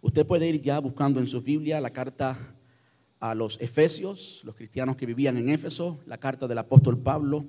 Usted 0.00 0.24
puede 0.24 0.48
ir 0.48 0.62
ya 0.62 0.78
buscando 0.78 1.18
en 1.18 1.26
su 1.26 1.42
Biblia 1.42 1.80
la 1.80 1.90
carta 1.90 2.54
a 3.18 3.34
los 3.34 3.60
Efesios, 3.60 4.42
los 4.44 4.54
cristianos 4.54 4.96
que 4.96 5.06
vivían 5.06 5.36
en 5.36 5.48
Éfeso, 5.48 5.98
la 6.06 6.18
carta 6.18 6.46
del 6.46 6.58
apóstol 6.58 6.98
Pablo 6.98 7.46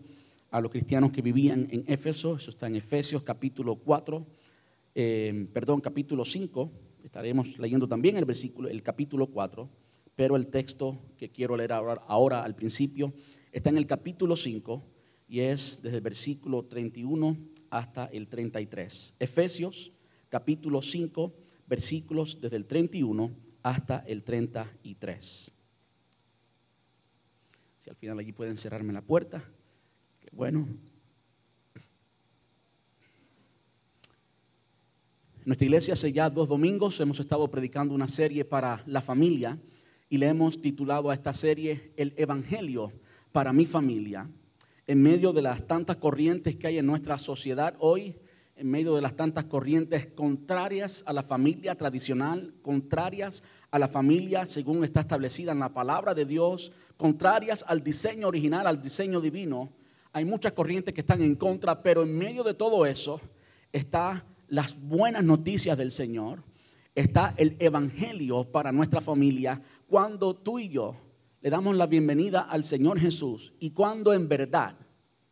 a 0.49 0.59
los 0.59 0.71
cristianos 0.71 1.11
que 1.11 1.21
vivían 1.21 1.67
en 1.69 1.83
Éfeso, 1.85 2.37
eso 2.37 2.49
está 2.49 2.65
en 2.65 2.75
Efesios 2.75 3.21
capítulo 3.21 3.75
4, 3.75 4.25
eh, 4.95 5.47
perdón, 5.53 5.79
capítulo 5.79 6.25
5, 6.25 6.71
estaremos 7.03 7.59
leyendo 7.59 7.87
también 7.87 8.17
el 8.17 8.25
versículo, 8.25 8.67
el 8.67 8.81
capítulo 8.81 9.27
4, 9.27 9.69
pero 10.15 10.35
el 10.35 10.47
texto 10.47 10.97
que 11.19 11.29
quiero 11.29 11.55
leer 11.55 11.71
ahora, 11.71 12.01
ahora 12.07 12.43
al 12.43 12.55
principio 12.55 13.13
está 13.51 13.69
en 13.69 13.77
el 13.77 13.85
capítulo 13.85 14.35
5 14.35 14.83
y 15.27 15.41
es 15.41 15.83
desde 15.83 15.97
el 15.97 16.03
versículo 16.03 16.65
31 16.65 17.37
hasta 17.69 18.05
el 18.05 18.27
33. 18.27 19.13
Efesios 19.19 19.91
capítulo 20.29 20.81
5, 20.81 21.31
versículos 21.69 22.41
desde 22.41 22.57
el 22.57 22.65
31 22.65 23.31
hasta 23.61 23.99
el 23.99 24.23
33. 24.23 25.51
Si 27.77 27.89
al 27.89 27.95
final 27.95 28.19
allí 28.19 28.33
pueden 28.33 28.57
cerrarme 28.57 28.91
la 28.91 29.01
puerta, 29.01 29.43
qué 30.19 30.29
bueno. 30.33 30.67
En 35.37 35.45
nuestra 35.45 35.65
iglesia 35.65 35.93
hace 35.93 36.11
ya 36.11 36.29
dos 36.29 36.49
domingos 36.49 36.99
hemos 36.99 37.19
estado 37.19 37.49
predicando 37.49 37.93
una 37.93 38.07
serie 38.07 38.43
para 38.43 38.83
la 38.85 39.01
familia 39.01 39.57
y 40.09 40.17
le 40.17 40.27
hemos 40.27 40.61
titulado 40.61 41.09
a 41.09 41.13
esta 41.13 41.33
serie 41.33 41.93
El 41.95 42.13
Evangelio 42.17 42.91
para 43.31 43.53
mi 43.53 43.65
familia. 43.65 44.27
En 44.87 45.01
medio 45.01 45.33
de 45.33 45.43
las 45.43 45.67
tantas 45.67 45.97
corrientes 45.97 46.55
que 46.55 46.67
hay 46.67 46.79
en 46.79 46.85
nuestra 46.87 47.17
sociedad 47.19 47.75
hoy, 47.79 48.15
en 48.59 48.69
medio 48.69 48.93
de 48.93 49.01
las 49.01 49.15
tantas 49.15 49.45
corrientes 49.45 50.07
contrarias 50.07 51.01
a 51.05 51.13
la 51.13 51.23
familia 51.23 51.75
tradicional, 51.75 52.53
contrarias 52.61 53.41
a 53.71 53.79
la 53.79 53.87
familia 53.87 54.45
según 54.45 54.83
está 54.83 54.99
establecida 54.99 55.53
en 55.53 55.59
la 55.59 55.73
palabra 55.73 56.13
de 56.13 56.25
Dios, 56.25 56.73
contrarias 56.97 57.63
al 57.65 57.81
diseño 57.81 58.27
original, 58.27 58.67
al 58.67 58.81
diseño 58.81 59.21
divino. 59.21 59.71
Hay 60.11 60.25
muchas 60.25 60.51
corrientes 60.51 60.93
que 60.93 60.99
están 60.99 61.21
en 61.21 61.35
contra, 61.35 61.81
pero 61.81 62.03
en 62.03 62.17
medio 62.17 62.43
de 62.43 62.53
todo 62.53 62.85
eso 62.85 63.21
está 63.71 64.25
las 64.49 64.77
buenas 64.77 65.23
noticias 65.23 65.77
del 65.77 65.91
Señor, 65.91 66.43
está 66.93 67.33
el 67.37 67.55
Evangelio 67.59 68.43
para 68.51 68.73
nuestra 68.73 68.99
familia, 68.99 69.61
cuando 69.87 70.35
tú 70.35 70.59
y 70.59 70.67
yo 70.67 70.97
le 71.39 71.49
damos 71.49 71.77
la 71.77 71.87
bienvenida 71.87 72.41
al 72.41 72.65
Señor 72.65 72.99
Jesús 72.99 73.53
y 73.61 73.69
cuando 73.69 74.11
en 74.11 74.27
verdad, 74.27 74.75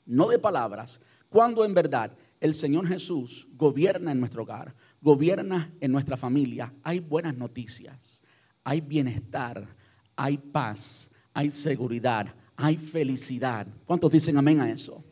no 0.05 0.29
de 0.29 0.39
palabras, 0.39 1.01
cuando 1.27 1.65
en 1.65 1.73
verdad 1.73 2.13
el 2.39 2.53
Señor 2.53 2.87
Jesús 2.87 3.47
gobierna 3.55 4.11
en 4.11 4.19
nuestro 4.19 4.43
hogar, 4.43 4.75
gobierna 5.01 5.73
en 5.79 5.91
nuestra 5.91 6.17
familia, 6.17 6.73
hay 6.83 6.99
buenas 6.99 7.35
noticias, 7.35 8.23
hay 8.63 8.81
bienestar, 8.81 9.67
hay 10.15 10.37
paz, 10.37 11.11
hay 11.33 11.51
seguridad, 11.51 12.33
hay 12.55 12.77
felicidad. 12.77 13.67
¿Cuántos 13.85 14.11
dicen 14.11 14.37
amén 14.37 14.59
a 14.59 14.69
eso? 14.69 15.03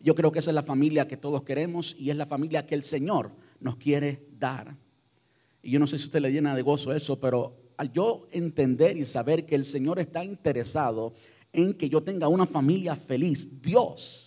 Yo 0.00 0.14
creo 0.14 0.30
que 0.30 0.40
esa 0.40 0.50
es 0.50 0.54
la 0.54 0.62
familia 0.62 1.08
que 1.08 1.16
todos 1.16 1.42
queremos 1.42 1.96
y 1.98 2.10
es 2.10 2.16
la 2.16 2.26
familia 2.26 2.66
que 2.66 2.74
el 2.74 2.82
Señor 2.82 3.32
nos 3.60 3.76
quiere 3.76 4.28
dar. 4.38 4.76
Y 5.62 5.70
yo 5.70 5.78
no 5.78 5.86
sé 5.86 5.98
si 5.98 6.04
usted 6.04 6.20
le 6.20 6.30
llena 6.30 6.54
de 6.54 6.62
gozo 6.62 6.92
eso, 6.92 7.18
pero 7.18 7.72
al 7.76 7.90
yo 7.90 8.28
entender 8.30 8.96
y 8.96 9.04
saber 9.04 9.46
que 9.46 9.54
el 9.54 9.64
Señor 9.64 9.98
está 9.98 10.22
interesado 10.22 11.14
en 11.52 11.74
que 11.74 11.88
yo 11.88 12.02
tenga 12.02 12.28
una 12.28 12.46
familia 12.46 12.94
feliz, 12.96 13.62
Dios 13.62 14.23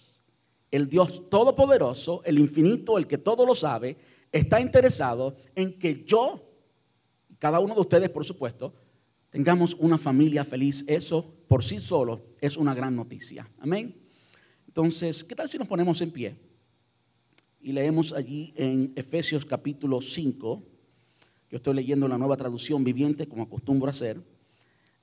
el 0.71 0.89
Dios 0.89 1.29
todopoderoso, 1.29 2.21
el 2.25 2.39
infinito, 2.39 2.97
el 2.97 3.07
que 3.07 3.17
todo 3.17 3.45
lo 3.45 3.55
sabe, 3.55 3.97
está 4.31 4.59
interesado 4.59 5.35
en 5.55 5.77
que 5.77 6.03
yo, 6.03 6.43
cada 7.39 7.59
uno 7.59 7.75
de 7.75 7.81
ustedes 7.81 8.09
por 8.09 8.25
supuesto, 8.25 8.73
tengamos 9.29 9.75
una 9.75 9.97
familia 9.97 10.43
feliz. 10.43 10.83
Eso 10.87 11.25
por 11.47 11.63
sí 11.63 11.79
solo 11.79 12.21
es 12.41 12.57
una 12.57 12.73
gran 12.73 12.95
noticia. 12.95 13.49
Amén. 13.59 13.95
Entonces, 14.67 15.23
¿qué 15.23 15.35
tal 15.35 15.49
si 15.49 15.57
nos 15.57 15.67
ponemos 15.67 16.01
en 16.01 16.11
pie? 16.11 16.35
Y 17.61 17.71
leemos 17.71 18.13
allí 18.13 18.53
en 18.55 18.93
Efesios 18.95 19.45
capítulo 19.45 20.01
5. 20.01 20.63
Yo 21.49 21.57
estoy 21.57 21.73
leyendo 21.73 22.07
la 22.07 22.17
nueva 22.17 22.37
traducción 22.37 22.83
viviente, 22.83 23.27
como 23.27 23.43
acostumbro 23.43 23.87
a 23.87 23.91
hacer. 23.91 24.21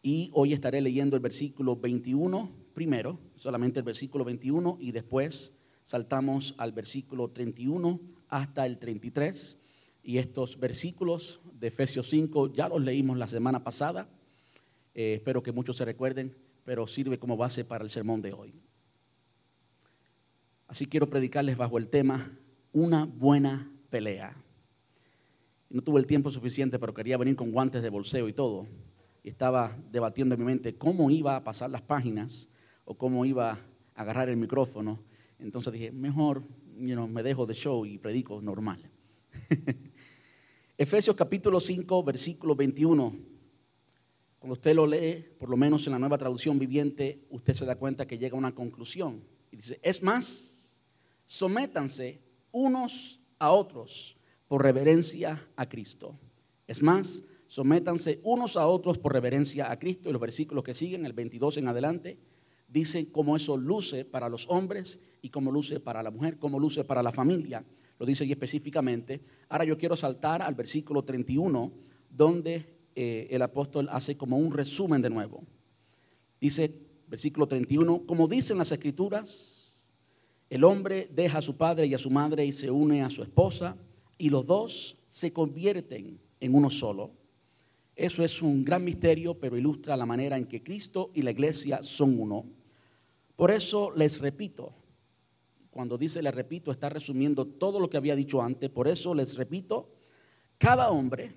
Y 0.03 0.31
hoy 0.35 0.53
estaré 0.53 0.81
leyendo 0.81 1.17
el 1.17 1.23
versículo 1.23 1.77
21 1.77 2.64
primero, 2.75 3.19
solamente 3.37 3.79
el 3.79 3.85
versículo 3.85 4.25
21, 4.25 4.77
y 4.81 4.93
después 4.93 5.53
saltamos 5.85 6.55
al 6.59 6.73
versículo 6.73 7.31
31 7.31 8.01
hasta 8.29 8.67
el 8.67 8.79
33. 8.79 9.57
Y 10.03 10.19
estos 10.19 10.59
versículos 10.59 11.41
de 11.59 11.69
Efesios 11.69 12.11
5 12.11 12.53
ya 12.53 12.69
los 12.69 12.83
leímos 12.83 13.17
la 13.17 13.29
semana 13.29 13.65
pasada. 13.65 14.09
Eh, 14.95 15.15
espero 15.15 15.43
que 15.43 15.53
muchos 15.53 15.77
se 15.77 15.85
recuerden, 15.85 16.37
pero 16.65 16.87
sirve 16.87 17.19
como 17.19 17.37
base 17.37 17.65
para 17.65 17.85
el 17.85 17.91
sermón 17.91 18.21
de 18.21 18.33
hoy. 18.33 18.55
Así 20.67 20.87
quiero 20.87 21.09
predicarles 21.09 21.57
bajo 21.57 21.79
el 21.79 21.89
tema 21.89 22.37
una 22.73 23.05
buena 23.05 23.71
pelea. 23.89 24.37
No 25.71 25.83
tuve 25.83 26.01
el 26.01 26.07
tiempo 26.07 26.31
suficiente, 26.31 26.79
pero 26.79 26.93
quería 26.93 27.17
venir 27.17 27.37
con 27.37 27.51
guantes 27.51 27.83
de 27.83 27.89
bolseo 27.89 28.29
y 28.29 28.33
todo. 28.33 28.67
Y 29.23 29.29
estaba 29.31 29.77
debatiendo 29.91 30.35
en 30.35 30.41
mi 30.41 30.47
mente 30.47 30.77
cómo 30.77 31.11
iba 31.11 31.37
a 31.37 31.45
pasar 31.45 31.71
las 31.71 31.83
páginas 31.83 32.49
o 32.85 32.97
cómo 32.97 33.25
iba 33.25 33.53
a 33.53 33.61
agarrar 33.95 34.29
el 34.29 34.37
micrófono. 34.37 35.01
Entonces 35.39 35.73
dije, 35.73 35.93
mejor 35.93 36.43
me 36.77 37.23
dejo 37.23 37.47
de 37.47 37.55
show 37.55 37.87
y 37.87 37.99
predico 37.99 38.41
normal. 38.41 38.91
Efesios 40.79 41.15
capítulo 41.17 41.61
5, 41.61 42.03
versículo 42.03 42.57
21. 42.57 43.15
Cuando 44.39 44.53
usted 44.53 44.75
lo 44.75 44.87
lee, 44.87 45.25
por 45.39 45.49
lo 45.49 45.57
menos 45.57 45.87
en 45.87 45.93
la 45.93 45.99
nueva 45.99 46.19
traducción 46.19 46.59
viviente, 46.59 47.25
usted 47.31 47.55
se 47.55 47.65
da 47.65 47.77
cuenta 47.77 48.07
que 48.07 48.19
llega 48.19 48.35
a 48.35 48.39
una 48.39 48.55
conclusión. 48.55 49.23
Y 49.51 49.57
dice, 49.57 49.79
es 49.83 50.03
más, 50.03 50.83
sométanse 51.27 52.21
unos 52.51 53.21
a 53.39 53.53
otros 53.53 54.17
por 54.49 54.63
reverencia 54.63 55.49
a 55.57 55.69
Cristo. 55.69 56.19
Es 56.67 56.83
más, 56.83 57.23
sométanse 57.47 58.21
unos 58.23 58.57
a 58.57 58.67
otros 58.67 58.99
por 58.99 59.13
reverencia 59.13 59.71
a 59.71 59.79
Cristo. 59.79 60.09
Y 60.09 60.13
los 60.13 60.21
versículos 60.21 60.65
que 60.65 60.75
siguen, 60.75 61.07
el 61.07 61.13
22 61.13 61.59
en 61.59 61.69
adelante, 61.69 62.19
dice 62.75 63.13
cómo 63.13 63.37
eso 63.37 63.57
luce 63.57 64.05
para 64.05 64.29
los 64.29 64.49
hombres 64.51 64.99
y 65.23 65.31
cómo 65.31 65.53
luce 65.53 65.79
para 65.79 66.03
la 66.03 66.11
mujer, 66.11 66.41
cómo 66.41 66.59
luce 66.59 66.83
para 66.83 67.05
la 67.05 67.13
familia. 67.13 67.65
Lo 68.01 68.05
dice 68.05 68.25
ahí 68.25 68.33
específicamente. 68.33 69.21
Ahora 69.49 69.65
yo 69.65 69.79
quiero 69.79 69.95
saltar 69.95 70.43
al 70.43 70.57
versículo 70.57 71.05
31, 71.05 71.73
donde 72.11 72.67
eh, 72.97 73.29
el 73.31 73.43
apóstol 73.43 73.89
hace 73.93 74.17
como 74.17 74.37
un 74.39 74.53
resumen 74.53 75.01
de 75.01 75.09
nuevo. 75.09 75.45
Dice, 76.41 76.75
versículo 77.07 77.47
31, 77.47 78.07
como 78.07 78.27
dicen 78.27 78.59
las 78.59 78.73
escrituras, 78.73 79.89
el 80.51 80.65
hombre 80.65 81.09
deja 81.15 81.39
a 81.39 81.43
su 81.43 81.57
padre 81.57 81.87
y 81.87 81.95
a 81.95 81.99
su 81.99 82.11
madre 82.11 82.45
y 82.45 82.53
se 82.53 82.73
une 82.73 83.05
a 83.05 83.11
su 83.11 83.23
esposa, 83.23 83.77
y 84.19 84.31
los 84.31 84.47
dos 84.49 84.99
se 85.07 85.33
convierten 85.33 86.19
en 86.41 86.55
uno 86.57 86.71
solo. 86.71 87.13
Eso 87.95 88.25
es 88.25 88.43
un 88.43 88.65
gran 88.65 88.83
misterio, 88.83 89.39
pero 89.39 89.57
ilustra 89.57 89.97
la 89.97 90.07
manera 90.07 90.37
en 90.37 90.47
que 90.47 90.65
Cristo 90.65 91.13
y 91.15 91.23
la 91.23 91.31
iglesia 91.31 91.85
son 91.85 92.19
uno. 92.19 92.64
Por 93.37 93.51
eso 93.51 93.91
les 93.95 94.21
repito, 94.21 94.75
cuando 95.71 95.99
dice 95.99 96.23
les 96.23 96.35
repito, 96.35 96.71
está 96.71 96.89
resumiendo 96.89 97.47
todo 97.47 97.81
lo 97.81 97.91
que 97.91 97.97
había 97.97 98.15
dicho 98.15 98.41
antes. 98.41 98.71
Por 98.71 98.87
eso 98.87 99.15
les 99.15 99.37
repito, 99.37 99.93
cada 100.59 100.91
hombre, 100.91 101.35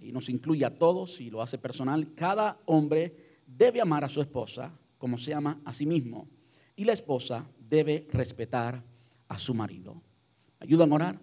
y 0.00 0.12
nos 0.12 0.28
incluye 0.28 0.64
a 0.64 0.78
todos 0.78 1.20
y 1.20 1.30
lo 1.30 1.40
hace 1.40 1.58
personal, 1.58 2.12
cada 2.14 2.60
hombre 2.66 3.40
debe 3.46 3.80
amar 3.80 4.04
a 4.04 4.08
su 4.08 4.20
esposa 4.20 4.76
como 4.98 5.16
se 5.16 5.32
ama 5.32 5.60
a 5.64 5.72
sí 5.72 5.86
mismo. 5.86 6.28
Y 6.76 6.84
la 6.84 6.92
esposa 6.92 7.48
debe 7.58 8.08
respetar 8.10 8.82
a 9.28 9.38
su 9.38 9.54
marido. 9.54 10.02
¿Ayudan 10.58 10.92
a 10.92 10.94
orar? 10.94 11.20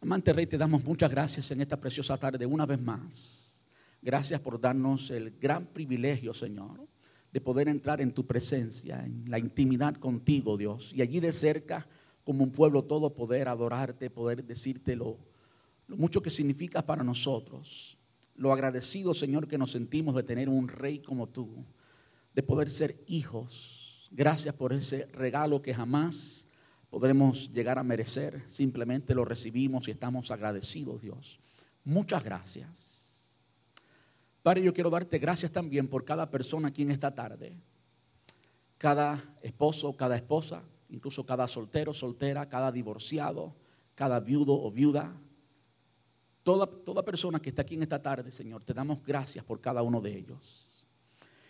Amante 0.00 0.32
Rey, 0.32 0.46
te 0.46 0.58
damos 0.58 0.82
muchas 0.82 1.10
gracias 1.10 1.50
en 1.50 1.60
esta 1.60 1.78
preciosa 1.78 2.16
tarde 2.16 2.46
una 2.46 2.66
vez 2.66 2.80
más. 2.80 3.66
Gracias 4.02 4.40
por 4.40 4.58
darnos 4.58 5.10
el 5.10 5.32
gran 5.38 5.66
privilegio, 5.66 6.32
Señor, 6.32 6.86
de 7.32 7.40
poder 7.40 7.68
entrar 7.68 8.00
en 8.00 8.12
tu 8.12 8.26
presencia, 8.26 9.04
en 9.04 9.24
la 9.28 9.38
intimidad 9.38 9.94
contigo, 9.96 10.56
Dios, 10.56 10.92
y 10.94 11.02
allí 11.02 11.20
de 11.20 11.32
cerca, 11.32 11.86
como 12.24 12.44
un 12.44 12.52
pueblo 12.52 12.84
todo, 12.84 13.14
poder 13.14 13.48
adorarte, 13.48 14.10
poder 14.10 14.44
decirte 14.44 14.96
lo, 14.96 15.18
mucho 15.88 16.22
que 16.22 16.30
significa 16.30 16.82
para 16.82 17.02
nosotros, 17.04 17.98
lo 18.34 18.52
agradecido, 18.52 19.12
Señor, 19.14 19.46
que 19.46 19.58
nos 19.58 19.72
sentimos 19.72 20.14
de 20.14 20.22
tener 20.22 20.48
un 20.48 20.68
rey 20.68 21.00
como 21.00 21.28
tú, 21.28 21.64
de 22.34 22.42
poder 22.42 22.70
ser 22.70 23.02
hijos. 23.06 24.08
Gracias 24.10 24.54
por 24.54 24.72
ese 24.72 25.06
regalo 25.12 25.60
que 25.60 25.74
jamás 25.74 26.48
podremos 26.88 27.52
llegar 27.52 27.78
a 27.78 27.84
merecer, 27.84 28.42
simplemente 28.46 29.14
lo 29.14 29.24
recibimos 29.24 29.86
y 29.88 29.90
estamos 29.90 30.30
agradecidos, 30.30 31.02
Dios. 31.02 31.38
Muchas 31.84 32.24
gracias. 32.24 32.89
Padre, 34.42 34.62
yo 34.62 34.72
quiero 34.72 34.90
darte 34.90 35.18
gracias 35.18 35.52
también 35.52 35.88
por 35.88 36.04
cada 36.04 36.30
persona 36.30 36.68
aquí 36.68 36.82
en 36.82 36.90
esta 36.90 37.14
tarde. 37.14 37.56
Cada 38.78 39.22
esposo, 39.42 39.94
cada 39.96 40.16
esposa, 40.16 40.62
incluso 40.88 41.24
cada 41.26 41.46
soltero, 41.46 41.92
soltera, 41.92 42.48
cada 42.48 42.72
divorciado, 42.72 43.54
cada 43.94 44.18
viudo 44.20 44.54
o 44.54 44.70
viuda. 44.70 45.14
Toda, 46.42 46.66
toda 46.66 47.04
persona 47.04 47.40
que 47.40 47.50
está 47.50 47.62
aquí 47.62 47.74
en 47.74 47.82
esta 47.82 48.00
tarde, 48.00 48.32
Señor, 48.32 48.62
te 48.62 48.72
damos 48.72 49.02
gracias 49.04 49.44
por 49.44 49.60
cada 49.60 49.82
uno 49.82 50.00
de 50.00 50.16
ellos. 50.16 50.86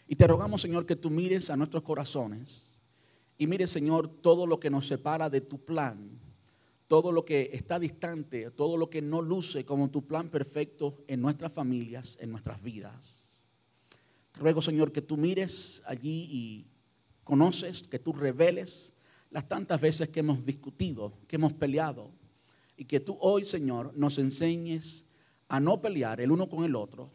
Y 0.09 0.17
te 0.17 0.27
rogamos, 0.27 0.61
Señor, 0.61 0.85
que 0.85 0.97
tú 0.97 1.09
mires 1.09 1.51
a 1.51 1.57
nuestros 1.57 1.85
corazones 1.85 2.77
y 3.39 3.47
mires, 3.47 3.71
Señor, 3.71 4.09
todo 4.21 4.47
lo 4.47 4.59
que 4.59 4.69
nos 4.69 4.89
separa 4.89 5.31
de 5.31 5.41
tu 5.41 5.65
plan, 5.65 6.19
todo 6.91 7.13
lo 7.13 7.25
que 7.25 7.51
está 7.53 7.79
distante, 7.79 8.51
todo 8.51 8.77
lo 8.77 8.91
que 8.91 9.01
no 9.01 9.23
luce 9.23 9.65
como 9.65 9.91
tu 9.91 10.09
plan 10.09 10.29
perfecto 10.29 10.97
en 11.07 11.21
nuestras 11.21 11.53
familias, 11.53 12.19
en 12.21 12.33
nuestras 12.33 12.61
vidas. 12.61 13.29
Te 14.33 14.41
ruego, 14.41 14.61
Señor, 14.61 14.91
que 14.91 15.01
tú 15.01 15.17
mires 15.17 15.85
allí 15.87 16.27
y 16.29 16.67
conoces, 17.23 17.85
que 17.85 18.01
tú 18.01 18.13
reveles 18.13 18.93
las 19.31 19.47
tantas 19.47 19.81
veces 19.81 20.09
que 20.09 20.19
hemos 20.19 20.45
discutido, 20.45 21.13
que 21.29 21.37
hemos 21.37 21.53
peleado, 21.53 22.11
y 22.77 22.87
que 22.87 22.99
tú 22.99 23.17
hoy, 23.21 23.45
Señor, 23.45 23.93
nos 23.95 24.19
enseñes 24.19 25.07
a 25.47 25.61
no 25.61 25.81
pelear 25.81 26.21
el 26.21 26.33
uno 26.33 26.49
con 26.49 26.65
el 26.65 26.75
otro, 26.75 27.09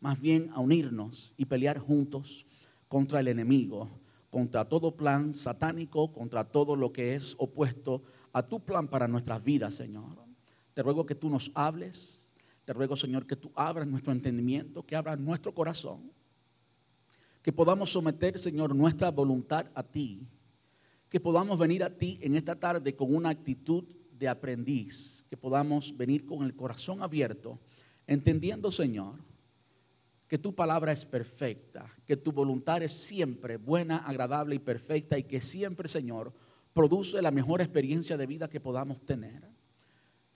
más 0.00 0.20
bien 0.20 0.50
a 0.54 0.58
unirnos 0.58 1.34
y 1.36 1.44
pelear 1.44 1.78
juntos 1.78 2.46
contra 2.88 3.20
el 3.20 3.28
enemigo, 3.28 3.88
contra 4.28 4.68
todo 4.68 4.96
plan 4.96 5.34
satánico, 5.34 6.12
contra 6.12 6.42
todo 6.42 6.74
lo 6.74 6.92
que 6.92 7.14
es 7.14 7.36
opuesto 7.38 8.02
a 8.19 8.19
tu 8.42 8.60
plan 8.60 8.88
para 8.88 9.08
nuestras 9.08 9.42
vidas, 9.42 9.74
Señor. 9.74 10.24
Te 10.74 10.82
ruego 10.82 11.04
que 11.04 11.14
tú 11.14 11.28
nos 11.28 11.50
hables, 11.54 12.32
te 12.64 12.72
ruego, 12.72 12.96
Señor, 12.96 13.26
que 13.26 13.36
tú 13.36 13.50
abras 13.54 13.86
nuestro 13.86 14.12
entendimiento, 14.12 14.84
que 14.84 14.96
abras 14.96 15.18
nuestro 15.18 15.52
corazón, 15.52 16.12
que 17.42 17.52
podamos 17.52 17.90
someter, 17.90 18.38
Señor, 18.38 18.74
nuestra 18.74 19.10
voluntad 19.10 19.66
a 19.74 19.82
ti. 19.82 20.26
Que 21.08 21.18
podamos 21.18 21.58
venir 21.58 21.82
a 21.82 21.90
ti 21.90 22.18
en 22.22 22.36
esta 22.36 22.54
tarde 22.54 22.94
con 22.94 23.12
una 23.12 23.30
actitud 23.30 23.84
de 24.12 24.28
aprendiz, 24.28 25.24
que 25.28 25.36
podamos 25.36 25.96
venir 25.96 26.24
con 26.24 26.44
el 26.44 26.54
corazón 26.54 27.02
abierto, 27.02 27.58
entendiendo, 28.06 28.70
Señor, 28.70 29.16
que 30.28 30.38
tu 30.38 30.54
palabra 30.54 30.92
es 30.92 31.04
perfecta, 31.04 31.92
que 32.06 32.16
tu 32.16 32.30
voluntad 32.30 32.82
es 32.82 32.92
siempre 32.92 33.56
buena, 33.56 33.96
agradable 33.96 34.54
y 34.54 34.60
perfecta 34.60 35.18
y 35.18 35.24
que 35.24 35.40
siempre, 35.40 35.88
Señor, 35.88 36.32
produce 36.72 37.20
la 37.20 37.30
mejor 37.30 37.60
experiencia 37.60 38.16
de 38.16 38.26
vida 38.26 38.48
que 38.48 38.60
podamos 38.60 39.04
tener. 39.04 39.42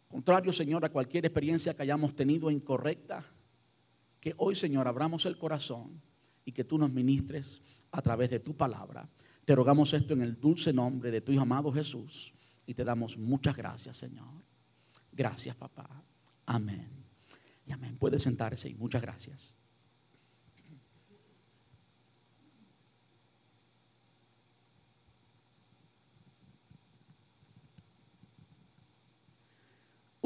Contrario, 0.09 0.53
Señor, 0.53 0.85
a 0.85 0.91
cualquier 0.91 1.27
experiencia 1.27 1.75
que 1.75 1.83
hayamos 1.83 2.15
tenido 2.15 2.51
incorrecta, 2.51 3.25
que 4.21 4.35
hoy, 4.37 4.55
Señor, 4.55 4.87
abramos 4.89 5.27
el 5.27 5.37
corazón 5.37 6.01
y 6.45 6.53
que 6.53 6.65
tú 6.65 6.79
nos 6.79 6.93
ministres 6.93 7.61
a 7.91 8.01
través 8.01 8.31
de 8.31 8.41
tu 8.41 8.57
palabra. 8.57 9.09
Te 9.45 9.55
rogamos 9.55 9.93
esto 9.93 10.15
en 10.15 10.23
el 10.23 10.41
dulce 10.41 10.73
nombre 10.73 11.11
de 11.11 11.21
tu 11.21 11.33
Hijo 11.33 11.43
amado 11.43 11.73
Jesús 11.73 12.33
y 12.67 12.75
te 12.75 12.85
damos 12.85 13.19
muchas 13.19 13.57
gracias, 13.57 13.97
Señor. 13.97 14.43
Gracias, 15.13 15.55
papá. 15.55 16.03
Amén. 16.47 16.89
Y 17.67 17.73
amén. 17.73 17.97
Puede 17.99 18.19
sentarse 18.19 18.69
y 18.69 18.75
muchas 18.75 19.03
gracias. 19.03 19.57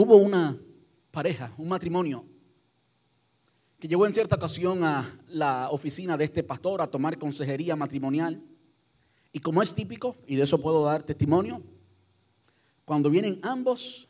Hubo 0.00 0.16
una 0.18 0.56
pareja, 1.10 1.52
un 1.58 1.66
matrimonio, 1.66 2.24
que 3.80 3.88
llegó 3.88 4.06
en 4.06 4.12
cierta 4.12 4.36
ocasión 4.36 4.84
a 4.84 5.24
la 5.26 5.70
oficina 5.70 6.16
de 6.16 6.22
este 6.22 6.44
pastor 6.44 6.80
a 6.80 6.86
tomar 6.86 7.18
consejería 7.18 7.74
matrimonial. 7.74 8.40
Y 9.32 9.40
como 9.40 9.60
es 9.60 9.74
típico, 9.74 10.14
y 10.24 10.36
de 10.36 10.44
eso 10.44 10.62
puedo 10.62 10.84
dar 10.84 11.02
testimonio, 11.02 11.60
cuando 12.84 13.10
vienen 13.10 13.40
ambos, 13.42 14.08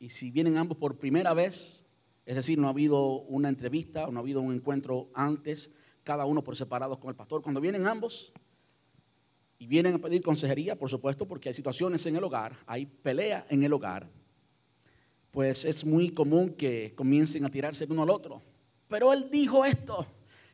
y 0.00 0.08
si 0.08 0.32
vienen 0.32 0.56
ambos 0.56 0.76
por 0.76 0.98
primera 0.98 1.34
vez, 1.34 1.86
es 2.24 2.34
decir, 2.34 2.58
no 2.58 2.66
ha 2.66 2.70
habido 2.70 3.20
una 3.28 3.48
entrevista, 3.48 4.08
no 4.10 4.18
ha 4.18 4.22
habido 4.22 4.40
un 4.40 4.54
encuentro 4.54 5.08
antes, 5.14 5.70
cada 6.02 6.26
uno 6.26 6.42
por 6.42 6.56
separados 6.56 6.98
con 6.98 7.10
el 7.10 7.14
pastor, 7.14 7.42
cuando 7.42 7.60
vienen 7.60 7.86
ambos 7.86 8.32
y 9.60 9.68
vienen 9.68 9.94
a 9.94 9.98
pedir 9.98 10.20
consejería, 10.20 10.76
por 10.76 10.90
supuesto, 10.90 11.28
porque 11.28 11.48
hay 11.48 11.54
situaciones 11.54 12.04
en 12.06 12.16
el 12.16 12.24
hogar, 12.24 12.56
hay 12.66 12.86
pelea 12.86 13.46
en 13.48 13.62
el 13.62 13.72
hogar, 13.72 14.10
pues 15.36 15.66
es 15.66 15.84
muy 15.84 16.08
común 16.08 16.54
que 16.54 16.94
comiencen 16.94 17.44
a 17.44 17.50
tirarse 17.50 17.84
el 17.84 17.92
uno 17.92 18.04
al 18.04 18.08
otro. 18.08 18.40
Pero 18.88 19.12
él 19.12 19.28
dijo 19.30 19.66
esto, 19.66 20.06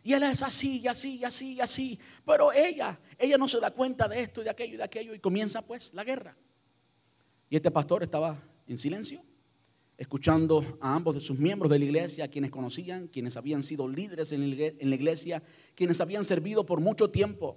y 0.03 0.13
él 0.13 0.25
es 0.25 0.43
así, 0.43 0.81
y 0.81 0.89
así, 0.89 1.19
y 1.19 1.25
así, 1.25 1.53
y 1.53 1.61
así. 1.61 1.99
Pero 2.27 2.53
ella, 2.53 2.99
ella 3.17 3.39
no 3.39 3.47
se 3.47 3.61
da 3.61 3.71
cuenta 3.71 4.09
de 4.09 4.21
esto 4.21 4.43
de 4.43 4.51
aquello 4.51 4.75
y 4.75 4.77
de 4.79 4.83
aquello. 4.83 5.15
Y 5.15 5.21
comienza 5.21 5.63
pues 5.63 5.95
la 5.95 6.03
guerra. 6.03 6.37
Y 7.49 7.55
este 7.55 7.71
pastor 7.71 8.03
estaba 8.03 8.43
en 8.67 8.77
silencio, 8.77 9.23
escuchando 9.97 10.77
a 10.81 10.97
ambos 10.97 11.15
de 11.15 11.21
sus 11.21 11.39
miembros 11.39 11.71
de 11.71 11.79
la 11.79 11.85
iglesia, 11.85 12.27
quienes 12.27 12.51
conocían, 12.51 13.07
quienes 13.07 13.37
habían 13.37 13.63
sido 13.63 13.87
líderes 13.87 14.33
en 14.33 14.41
la 14.51 14.97
iglesia, 14.97 15.45
quienes 15.77 16.01
habían 16.01 16.25
servido 16.25 16.67
por 16.67 16.81
mucho 16.81 17.09
tiempo. 17.09 17.57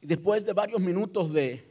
Y 0.00 0.08
después 0.08 0.44
de 0.44 0.54
varios 0.54 0.80
minutos 0.80 1.32
de 1.32 1.62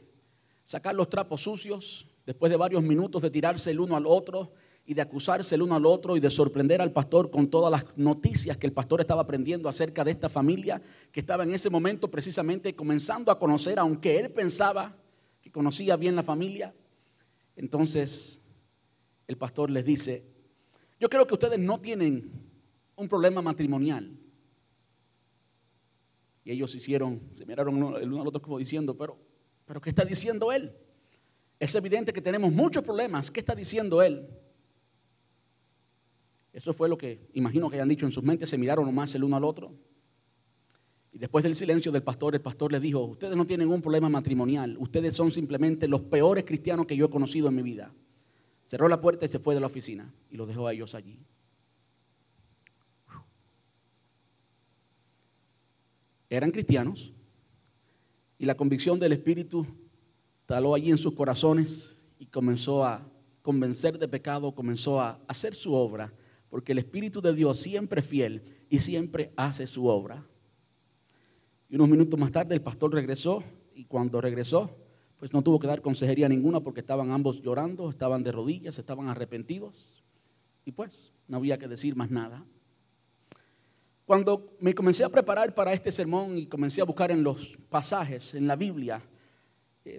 sacar 0.64 0.94
los 0.94 1.10
trapos 1.10 1.42
sucios, 1.42 2.06
después 2.28 2.50
de 2.50 2.58
varios 2.58 2.82
minutos 2.82 3.22
de 3.22 3.30
tirarse 3.30 3.70
el 3.70 3.80
uno 3.80 3.96
al 3.96 4.04
otro, 4.04 4.52
y 4.84 4.92
de 4.92 5.00
acusarse 5.00 5.54
el 5.54 5.62
uno 5.62 5.76
al 5.76 5.86
otro 5.86 6.14
y 6.14 6.20
de 6.20 6.30
sorprender 6.30 6.82
al 6.82 6.92
pastor 6.92 7.30
con 7.30 7.48
todas 7.48 7.70
las 7.70 7.96
noticias 7.98 8.56
que 8.56 8.66
el 8.66 8.72
pastor 8.72 9.00
estaba 9.00 9.20
aprendiendo 9.20 9.68
acerca 9.68 10.02
de 10.02 10.10
esta 10.10 10.30
familia 10.30 10.80
que 11.10 11.20
estaba 11.20 11.42
en 11.42 11.52
ese 11.52 11.68
momento 11.68 12.10
precisamente 12.10 12.74
comenzando 12.74 13.30
a 13.30 13.38
conocer, 13.38 13.78
aunque 13.78 14.18
él 14.18 14.30
pensaba 14.30 14.96
que 15.42 15.50
conocía 15.50 15.96
bien 15.96 16.16
la 16.16 16.22
familia. 16.22 16.74
Entonces 17.54 18.42
el 19.26 19.36
pastor 19.36 19.70
les 19.70 19.84
dice, 19.84 20.24
yo 20.98 21.10
creo 21.10 21.26
que 21.26 21.34
ustedes 21.34 21.58
no 21.58 21.80
tienen 21.80 22.30
un 22.96 23.08
problema 23.08 23.42
matrimonial. 23.42 24.18
Y 26.44 26.52
ellos 26.52 26.74
hicieron, 26.74 27.20
se 27.36 27.44
miraron 27.44 27.76
el 27.96 28.10
uno 28.10 28.22
al 28.22 28.28
otro 28.28 28.40
como 28.40 28.58
diciendo, 28.58 28.96
pero, 28.96 29.18
pero 29.66 29.82
¿qué 29.82 29.90
está 29.90 30.06
diciendo 30.06 30.50
él? 30.50 30.74
Es 31.58 31.74
evidente 31.74 32.12
que 32.12 32.20
tenemos 32.20 32.52
muchos 32.52 32.84
problemas. 32.84 33.30
¿Qué 33.30 33.40
está 33.40 33.54
diciendo 33.54 34.00
él? 34.02 34.28
Eso 36.52 36.72
fue 36.72 36.88
lo 36.88 36.96
que 36.96 37.28
imagino 37.34 37.68
que 37.68 37.76
hayan 37.76 37.88
dicho 37.88 38.06
en 38.06 38.12
sus 38.12 38.24
mentes, 38.24 38.48
se 38.48 38.58
miraron 38.58 38.84
nomás 38.84 39.14
el 39.14 39.24
uno 39.24 39.36
al 39.36 39.44
otro. 39.44 39.74
Y 41.12 41.18
después 41.18 41.42
del 41.42 41.54
silencio 41.54 41.90
del 41.92 42.02
pastor, 42.02 42.34
el 42.34 42.40
pastor 42.40 42.72
les 42.72 42.80
dijo, 42.80 43.00
ustedes 43.00 43.36
no 43.36 43.46
tienen 43.46 43.68
un 43.68 43.80
problema 43.80 44.08
matrimonial, 44.08 44.76
ustedes 44.78 45.14
son 45.14 45.30
simplemente 45.30 45.88
los 45.88 46.02
peores 46.02 46.44
cristianos 46.44 46.86
que 46.86 46.96
yo 46.96 47.06
he 47.06 47.10
conocido 47.10 47.48
en 47.48 47.56
mi 47.56 47.62
vida. 47.62 47.92
Cerró 48.66 48.88
la 48.88 49.00
puerta 49.00 49.24
y 49.24 49.28
se 49.28 49.38
fue 49.38 49.54
de 49.54 49.60
la 49.60 49.66
oficina 49.66 50.12
y 50.30 50.36
los 50.36 50.46
dejó 50.46 50.66
a 50.66 50.72
ellos 50.72 50.94
allí. 50.94 51.18
Eran 56.30 56.50
cristianos 56.50 57.14
y 58.36 58.44
la 58.44 58.56
convicción 58.56 58.98
del 58.98 59.12
Espíritu 59.12 59.66
taló 60.48 60.74
allí 60.74 60.90
en 60.90 60.96
sus 60.96 61.12
corazones 61.12 61.94
y 62.18 62.24
comenzó 62.24 62.82
a 62.82 63.06
convencer 63.42 63.98
de 63.98 64.08
pecado, 64.08 64.54
comenzó 64.54 64.98
a 64.98 65.20
hacer 65.28 65.54
su 65.54 65.74
obra 65.74 66.10
porque 66.48 66.72
el 66.72 66.78
Espíritu 66.78 67.20
de 67.20 67.34
Dios 67.34 67.58
siempre 67.58 68.00
es 68.00 68.06
fiel 68.06 68.42
y 68.70 68.80
siempre 68.80 69.30
hace 69.36 69.66
su 69.66 69.86
obra. 69.86 70.26
Y 71.68 71.74
unos 71.74 71.90
minutos 71.90 72.18
más 72.18 72.32
tarde 72.32 72.54
el 72.54 72.62
pastor 72.62 72.94
regresó 72.94 73.44
y 73.74 73.84
cuando 73.84 74.22
regresó, 74.22 74.74
pues 75.18 75.34
no 75.34 75.42
tuvo 75.42 75.58
que 75.58 75.66
dar 75.66 75.82
consejería 75.82 76.30
ninguna 76.30 76.60
porque 76.60 76.80
estaban 76.80 77.10
ambos 77.10 77.42
llorando, 77.42 77.90
estaban 77.90 78.22
de 78.22 78.32
rodillas, 78.32 78.78
estaban 78.78 79.08
arrepentidos 79.08 80.02
y 80.64 80.72
pues 80.72 81.12
no 81.26 81.36
había 81.36 81.58
que 81.58 81.68
decir 81.68 81.94
más 81.94 82.10
nada. 82.10 82.42
Cuando 84.06 84.56
me 84.60 84.74
comencé 84.74 85.04
a 85.04 85.10
preparar 85.10 85.54
para 85.54 85.74
este 85.74 85.92
sermón 85.92 86.38
y 86.38 86.46
comencé 86.46 86.80
a 86.80 86.84
buscar 86.84 87.10
en 87.10 87.22
los 87.22 87.58
pasajes, 87.68 88.32
en 88.32 88.46
la 88.46 88.56
Biblia, 88.56 89.02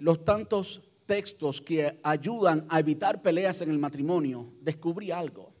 los 0.00 0.24
tantos 0.24 0.82
textos 1.06 1.60
que 1.60 1.98
ayudan 2.02 2.66
a 2.68 2.78
evitar 2.78 3.20
peleas 3.20 3.60
en 3.62 3.70
el 3.70 3.78
matrimonio, 3.78 4.52
descubrí 4.60 5.10
algo. 5.10 5.52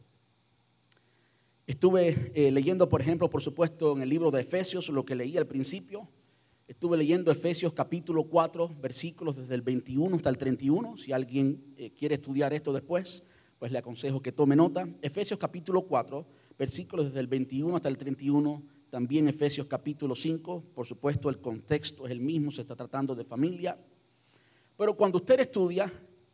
Estuve 1.66 2.32
eh, 2.34 2.50
leyendo, 2.50 2.88
por 2.88 3.00
ejemplo, 3.00 3.30
por 3.30 3.42
supuesto, 3.42 3.96
en 3.96 4.02
el 4.02 4.08
libro 4.08 4.30
de 4.30 4.40
Efesios, 4.40 4.88
lo 4.88 5.04
que 5.04 5.14
leí 5.14 5.36
al 5.36 5.46
principio. 5.46 6.08
Estuve 6.66 6.96
leyendo 6.96 7.32
Efesios 7.32 7.72
capítulo 7.72 8.24
4, 8.24 8.76
versículos 8.80 9.36
desde 9.36 9.54
el 9.54 9.62
21 9.62 10.16
hasta 10.16 10.30
el 10.30 10.38
31. 10.38 10.96
Si 10.96 11.12
alguien 11.12 11.74
eh, 11.76 11.90
quiere 11.90 12.14
estudiar 12.16 12.52
esto 12.52 12.72
después, 12.72 13.24
pues 13.58 13.72
le 13.72 13.78
aconsejo 13.78 14.22
que 14.22 14.32
tome 14.32 14.56
nota. 14.56 14.88
Efesios 15.02 15.38
capítulo 15.38 15.82
4, 15.82 16.26
versículos 16.58 17.06
desde 17.06 17.20
el 17.20 17.26
21 17.26 17.74
hasta 17.74 17.88
el 17.88 17.98
31. 17.98 18.62
También 18.88 19.28
Efesios 19.28 19.66
capítulo 19.66 20.14
5, 20.14 20.64
por 20.74 20.86
supuesto 20.86 21.28
el 21.28 21.40
contexto 21.40 22.06
es 22.06 22.12
el 22.12 22.20
mismo, 22.20 22.50
se 22.50 22.62
está 22.62 22.74
tratando 22.74 23.14
de 23.14 23.24
familia. 23.24 23.78
Pero 24.80 24.96
cuando 24.96 25.18
usted 25.18 25.38
estudia 25.40 25.92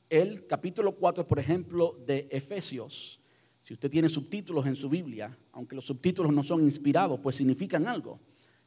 el 0.09 0.47
capítulo 0.47 0.93
4, 0.93 1.27
por 1.27 1.41
ejemplo, 1.41 1.99
de 2.07 2.29
Efesios, 2.31 3.19
si 3.59 3.75
usted 3.75 3.91
tiene 3.91 4.09
subtítulos 4.09 4.65
en 4.67 4.77
su 4.77 4.89
Biblia, 4.89 5.37
aunque 5.51 5.75
los 5.75 5.85
subtítulos 5.85 6.33
no 6.33 6.45
son 6.45 6.63
inspirados, 6.63 7.19
pues 7.19 7.35
significan 7.35 7.89
algo. 7.89 8.21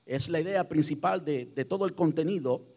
Es 0.06 0.28
la 0.28 0.42
idea 0.42 0.68
principal 0.68 1.24
de, 1.24 1.46
todo 1.64 1.86
el 1.86 1.96
contenido. 1.96 2.68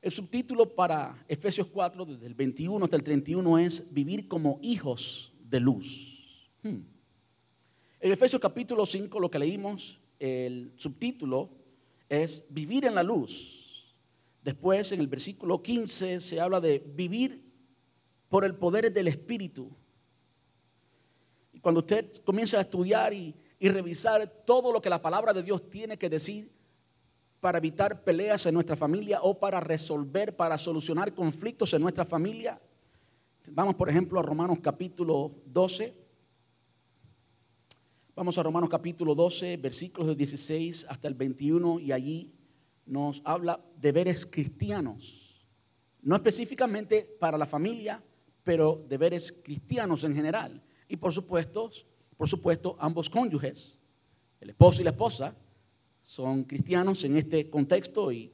El 0.00 0.12
subtítulo 0.12 0.76
para 0.76 1.24
Efesios 1.26 1.66
4, 1.66 2.04
desde 2.04 2.26
el 2.26 2.34
21 2.34 2.84
hasta 2.84 2.94
el 2.94 3.02
31, 3.02 3.58
es 3.58 3.92
vivir 3.92 4.28
como 4.28 4.60
hijos 4.62 5.32
de 5.42 5.58
luz. 5.58 6.52
Hmm. 6.62 6.82
En 7.98 8.12
Efesios 8.12 8.40
capítulo 8.40 8.86
5 8.86 9.18
lo 9.18 9.28
que 9.28 9.40
leímos, 9.40 9.98
el 10.20 10.72
subtítulo 10.76 11.50
es 12.08 12.44
vivir 12.48 12.84
en 12.84 12.94
la 12.94 13.02
luz. 13.02 13.57
Después 14.42 14.92
en 14.92 15.00
el 15.00 15.06
versículo 15.08 15.62
15 15.62 16.20
se 16.20 16.40
habla 16.40 16.60
de 16.60 16.78
vivir 16.78 17.44
por 18.28 18.44
el 18.44 18.54
poder 18.54 18.92
del 18.92 19.08
Espíritu. 19.08 19.70
Y 21.52 21.60
cuando 21.60 21.80
usted 21.80 22.10
comienza 22.24 22.58
a 22.58 22.62
estudiar 22.62 23.12
y, 23.12 23.34
y 23.58 23.68
revisar 23.68 24.26
todo 24.46 24.72
lo 24.72 24.80
que 24.80 24.90
la 24.90 25.02
palabra 25.02 25.32
de 25.32 25.42
Dios 25.42 25.68
tiene 25.68 25.98
que 25.98 26.08
decir 26.08 26.50
para 27.40 27.58
evitar 27.58 28.02
peleas 28.02 28.46
en 28.46 28.54
nuestra 28.54 28.76
familia 28.76 29.20
o 29.22 29.38
para 29.38 29.60
resolver, 29.60 30.36
para 30.36 30.58
solucionar 30.58 31.14
conflictos 31.14 31.72
en 31.72 31.82
nuestra 31.82 32.04
familia, 32.04 32.60
vamos 33.50 33.74
por 33.74 33.88
ejemplo 33.88 34.18
a 34.18 34.22
Romanos 34.22 34.58
capítulo 34.60 35.32
12. 35.46 35.94
Vamos 38.14 38.36
a 38.36 38.42
Romanos 38.42 38.68
capítulo 38.68 39.14
12, 39.14 39.56
versículos 39.58 40.08
del 40.08 40.16
16 40.16 40.86
hasta 40.88 41.06
el 41.06 41.14
21 41.14 41.78
y 41.78 41.92
allí 41.92 42.32
nos 42.88 43.22
habla 43.24 43.60
deberes 43.76 44.26
cristianos. 44.26 45.46
No 46.02 46.16
específicamente 46.16 47.16
para 47.20 47.38
la 47.38 47.46
familia, 47.46 48.02
pero 48.42 48.84
deberes 48.88 49.32
cristianos 49.44 50.04
en 50.04 50.14
general. 50.14 50.62
Y 50.88 50.96
por 50.96 51.12
supuesto, 51.12 51.70
por 52.16 52.28
supuesto, 52.28 52.76
ambos 52.80 53.10
cónyuges, 53.10 53.78
el 54.40 54.50
esposo 54.50 54.80
y 54.80 54.84
la 54.84 54.90
esposa, 54.90 55.36
son 56.02 56.44
cristianos 56.44 57.04
en 57.04 57.16
este 57.16 57.50
contexto 57.50 58.10
y 58.10 58.32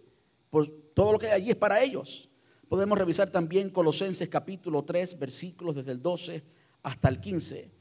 por 0.48 0.68
todo 0.94 1.12
lo 1.12 1.18
que 1.18 1.26
hay 1.26 1.42
allí 1.42 1.50
es 1.50 1.56
para 1.56 1.82
ellos. 1.82 2.30
Podemos 2.68 2.96
revisar 2.96 3.30
también 3.30 3.70
Colosenses 3.70 4.28
capítulo 4.28 4.84
3, 4.84 5.18
versículos 5.18 5.74
desde 5.74 5.90
el 5.90 6.00
12 6.00 6.44
hasta 6.82 7.08
el 7.08 7.20
15. 7.20 7.72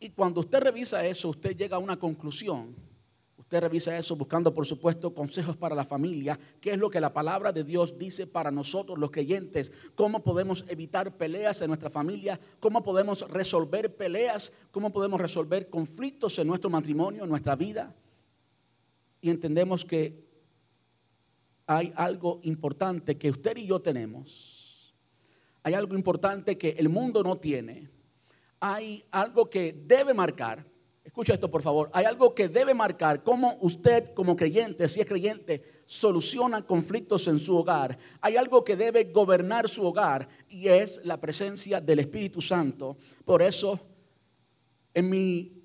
Y 0.00 0.10
cuando 0.10 0.40
usted 0.40 0.60
revisa 0.60 1.06
eso, 1.06 1.30
usted 1.30 1.56
llega 1.56 1.76
a 1.76 1.80
una 1.80 1.98
conclusión 1.98 2.76
Usted 3.50 3.62
revisa 3.62 3.98
eso 3.98 4.14
buscando, 4.14 4.54
por 4.54 4.64
supuesto, 4.64 5.12
consejos 5.12 5.56
para 5.56 5.74
la 5.74 5.84
familia, 5.84 6.38
qué 6.60 6.70
es 6.70 6.78
lo 6.78 6.88
que 6.88 7.00
la 7.00 7.12
palabra 7.12 7.50
de 7.50 7.64
Dios 7.64 7.98
dice 7.98 8.28
para 8.28 8.52
nosotros 8.52 8.96
los 8.96 9.10
creyentes, 9.10 9.72
cómo 9.96 10.22
podemos 10.22 10.64
evitar 10.68 11.16
peleas 11.16 11.60
en 11.60 11.66
nuestra 11.66 11.90
familia, 11.90 12.38
cómo 12.60 12.84
podemos 12.84 13.28
resolver 13.28 13.96
peleas, 13.96 14.52
cómo 14.70 14.92
podemos 14.92 15.20
resolver 15.20 15.68
conflictos 15.68 16.38
en 16.38 16.46
nuestro 16.46 16.70
matrimonio, 16.70 17.24
en 17.24 17.28
nuestra 17.28 17.56
vida. 17.56 17.92
Y 19.20 19.30
entendemos 19.30 19.84
que 19.84 20.24
hay 21.66 21.92
algo 21.96 22.38
importante 22.44 23.18
que 23.18 23.30
usted 23.30 23.56
y 23.56 23.66
yo 23.66 23.82
tenemos. 23.82 24.94
Hay 25.64 25.74
algo 25.74 25.96
importante 25.96 26.56
que 26.56 26.76
el 26.78 26.88
mundo 26.88 27.24
no 27.24 27.38
tiene. 27.38 27.90
Hay 28.60 29.04
algo 29.10 29.50
que 29.50 29.72
debe 29.72 30.14
marcar 30.14 30.69
Escucha 31.02 31.34
esto, 31.34 31.50
por 31.50 31.62
favor. 31.62 31.90
Hay 31.92 32.04
algo 32.04 32.34
que 32.34 32.48
debe 32.48 32.74
marcar 32.74 33.22
cómo 33.22 33.56
usted, 33.60 34.12
como 34.12 34.36
creyente, 34.36 34.88
si 34.88 35.00
es 35.00 35.06
creyente, 35.06 35.62
soluciona 35.86 36.66
conflictos 36.66 37.26
en 37.26 37.38
su 37.38 37.56
hogar. 37.56 37.98
Hay 38.20 38.36
algo 38.36 38.62
que 38.62 38.76
debe 38.76 39.04
gobernar 39.04 39.68
su 39.68 39.84
hogar 39.84 40.28
y 40.48 40.68
es 40.68 41.00
la 41.04 41.18
presencia 41.18 41.80
del 41.80 42.00
Espíritu 42.00 42.42
Santo. 42.42 42.98
Por 43.24 43.40
eso, 43.40 43.80
en 44.92 45.08
mi, 45.08 45.64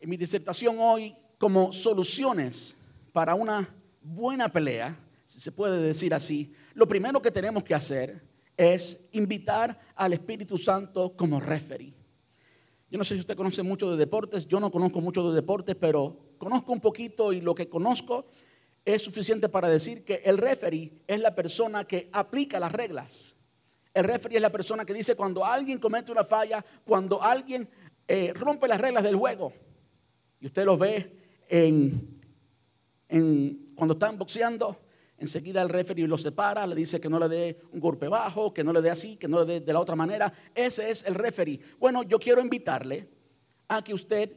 en 0.00 0.10
mi 0.10 0.16
disertación 0.16 0.76
hoy, 0.78 1.16
como 1.38 1.72
soluciones 1.72 2.76
para 3.12 3.34
una 3.34 3.74
buena 4.02 4.52
pelea, 4.52 4.98
si 5.26 5.40
se 5.40 5.50
puede 5.50 5.80
decir 5.80 6.12
así, 6.12 6.52
lo 6.74 6.86
primero 6.86 7.22
que 7.22 7.30
tenemos 7.30 7.64
que 7.64 7.74
hacer 7.74 8.22
es 8.56 9.08
invitar 9.12 9.78
al 9.94 10.12
Espíritu 10.12 10.58
Santo 10.58 11.16
como 11.16 11.40
referee. 11.40 11.97
Yo 12.90 12.96
no 12.96 13.04
sé 13.04 13.14
si 13.14 13.20
usted 13.20 13.36
conoce 13.36 13.62
mucho 13.62 13.90
de 13.90 13.98
deportes, 13.98 14.46
yo 14.46 14.60
no 14.60 14.70
conozco 14.70 15.00
mucho 15.00 15.28
de 15.28 15.34
deportes, 15.34 15.76
pero 15.76 16.16
conozco 16.38 16.72
un 16.72 16.80
poquito 16.80 17.32
y 17.34 17.42
lo 17.42 17.54
que 17.54 17.68
conozco 17.68 18.26
es 18.82 19.02
suficiente 19.02 19.50
para 19.50 19.68
decir 19.68 20.04
que 20.04 20.22
el 20.24 20.38
referee 20.38 20.92
es 21.06 21.20
la 21.20 21.34
persona 21.34 21.84
que 21.84 22.08
aplica 22.12 22.58
las 22.58 22.72
reglas. 22.72 23.36
El 23.92 24.04
referee 24.04 24.36
es 24.36 24.42
la 24.42 24.50
persona 24.50 24.86
que 24.86 24.94
dice 24.94 25.14
cuando 25.14 25.44
alguien 25.44 25.78
comete 25.78 26.12
una 26.12 26.24
falla, 26.24 26.64
cuando 26.84 27.22
alguien 27.22 27.68
eh, 28.06 28.32
rompe 28.34 28.66
las 28.66 28.80
reglas 28.80 29.02
del 29.02 29.16
juego. 29.16 29.52
Y 30.40 30.46
usted 30.46 30.64
lo 30.64 30.78
ve 30.78 31.44
en, 31.48 32.18
en, 33.08 33.72
cuando 33.74 33.92
están 33.92 34.16
boxeando, 34.16 34.78
Enseguida 35.18 35.62
el 35.62 35.68
referee 35.68 36.06
lo 36.06 36.16
separa, 36.16 36.66
le 36.66 36.76
dice 36.76 37.00
que 37.00 37.08
no 37.08 37.18
le 37.18 37.28
dé 37.28 37.60
un 37.72 37.80
golpe 37.80 38.06
bajo, 38.06 38.54
que 38.54 38.62
no 38.62 38.72
le 38.72 38.80
dé 38.80 38.90
así, 38.90 39.16
que 39.16 39.26
no 39.26 39.40
le 39.40 39.52
dé 39.52 39.60
de 39.60 39.72
la 39.72 39.80
otra 39.80 39.96
manera. 39.96 40.32
Ese 40.54 40.90
es 40.90 41.02
el 41.04 41.14
referee. 41.14 41.58
Bueno, 41.78 42.04
yo 42.04 42.18
quiero 42.18 42.40
invitarle 42.40 43.08
a 43.66 43.82
que 43.82 43.92
usted 43.92 44.30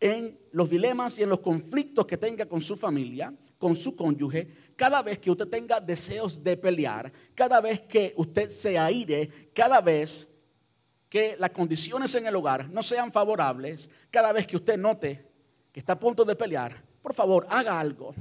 en 0.00 0.38
los 0.52 0.70
dilemas 0.70 1.18
y 1.18 1.22
en 1.22 1.28
los 1.28 1.40
conflictos 1.40 2.06
que 2.06 2.16
tenga 2.16 2.46
con 2.46 2.60
su 2.60 2.76
familia, 2.76 3.32
con 3.58 3.74
su 3.74 3.94
cónyuge, 3.94 4.48
cada 4.74 5.02
vez 5.02 5.18
que 5.18 5.30
usted 5.30 5.48
tenga 5.48 5.80
deseos 5.80 6.42
de 6.42 6.56
pelear, 6.56 7.12
cada 7.34 7.60
vez 7.60 7.82
que 7.82 8.14
usted 8.16 8.48
se 8.48 8.78
aire, 8.78 9.50
cada 9.54 9.80
vez 9.80 10.32
que 11.08 11.36
las 11.38 11.50
condiciones 11.50 12.14
en 12.14 12.26
el 12.26 12.36
hogar 12.36 12.68
no 12.70 12.82
sean 12.82 13.12
favorables, 13.12 13.88
cada 14.10 14.32
vez 14.32 14.46
que 14.46 14.56
usted 14.56 14.78
note 14.78 15.26
que 15.72 15.80
está 15.80 15.92
a 15.92 16.00
punto 16.00 16.24
de 16.24 16.36
pelear, 16.36 16.82
por 17.02 17.14
favor, 17.14 17.46
haga 17.48 17.78
algo 17.78 18.14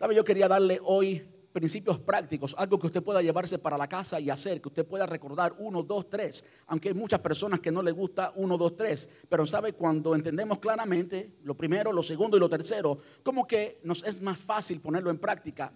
¿Sabe? 0.00 0.14
Yo 0.14 0.24
quería 0.24 0.48
darle 0.48 0.80
hoy 0.82 1.22
principios 1.52 1.98
prácticos, 1.98 2.54
algo 2.56 2.78
que 2.78 2.86
usted 2.86 3.02
pueda 3.02 3.20
llevarse 3.20 3.58
para 3.58 3.76
la 3.76 3.86
casa 3.86 4.18
y 4.18 4.30
hacer, 4.30 4.58
que 4.62 4.68
usted 4.68 4.86
pueda 4.86 5.04
recordar 5.04 5.54
uno, 5.58 5.82
dos, 5.82 6.08
tres, 6.08 6.42
aunque 6.68 6.88
hay 6.88 6.94
muchas 6.94 7.20
personas 7.20 7.60
que 7.60 7.70
no 7.70 7.82
le 7.82 7.92
gusta 7.92 8.32
uno, 8.36 8.56
dos, 8.56 8.74
tres, 8.76 9.06
pero 9.28 9.44
sabe 9.44 9.74
cuando 9.74 10.14
entendemos 10.14 10.58
claramente 10.58 11.34
lo 11.42 11.54
primero, 11.54 11.92
lo 11.92 12.02
segundo 12.02 12.38
y 12.38 12.40
lo 12.40 12.48
tercero, 12.48 12.98
como 13.22 13.46
que 13.46 13.78
nos 13.84 14.02
es 14.02 14.22
más 14.22 14.38
fácil 14.38 14.80
ponerlo 14.80 15.10
en 15.10 15.18
práctica. 15.18 15.70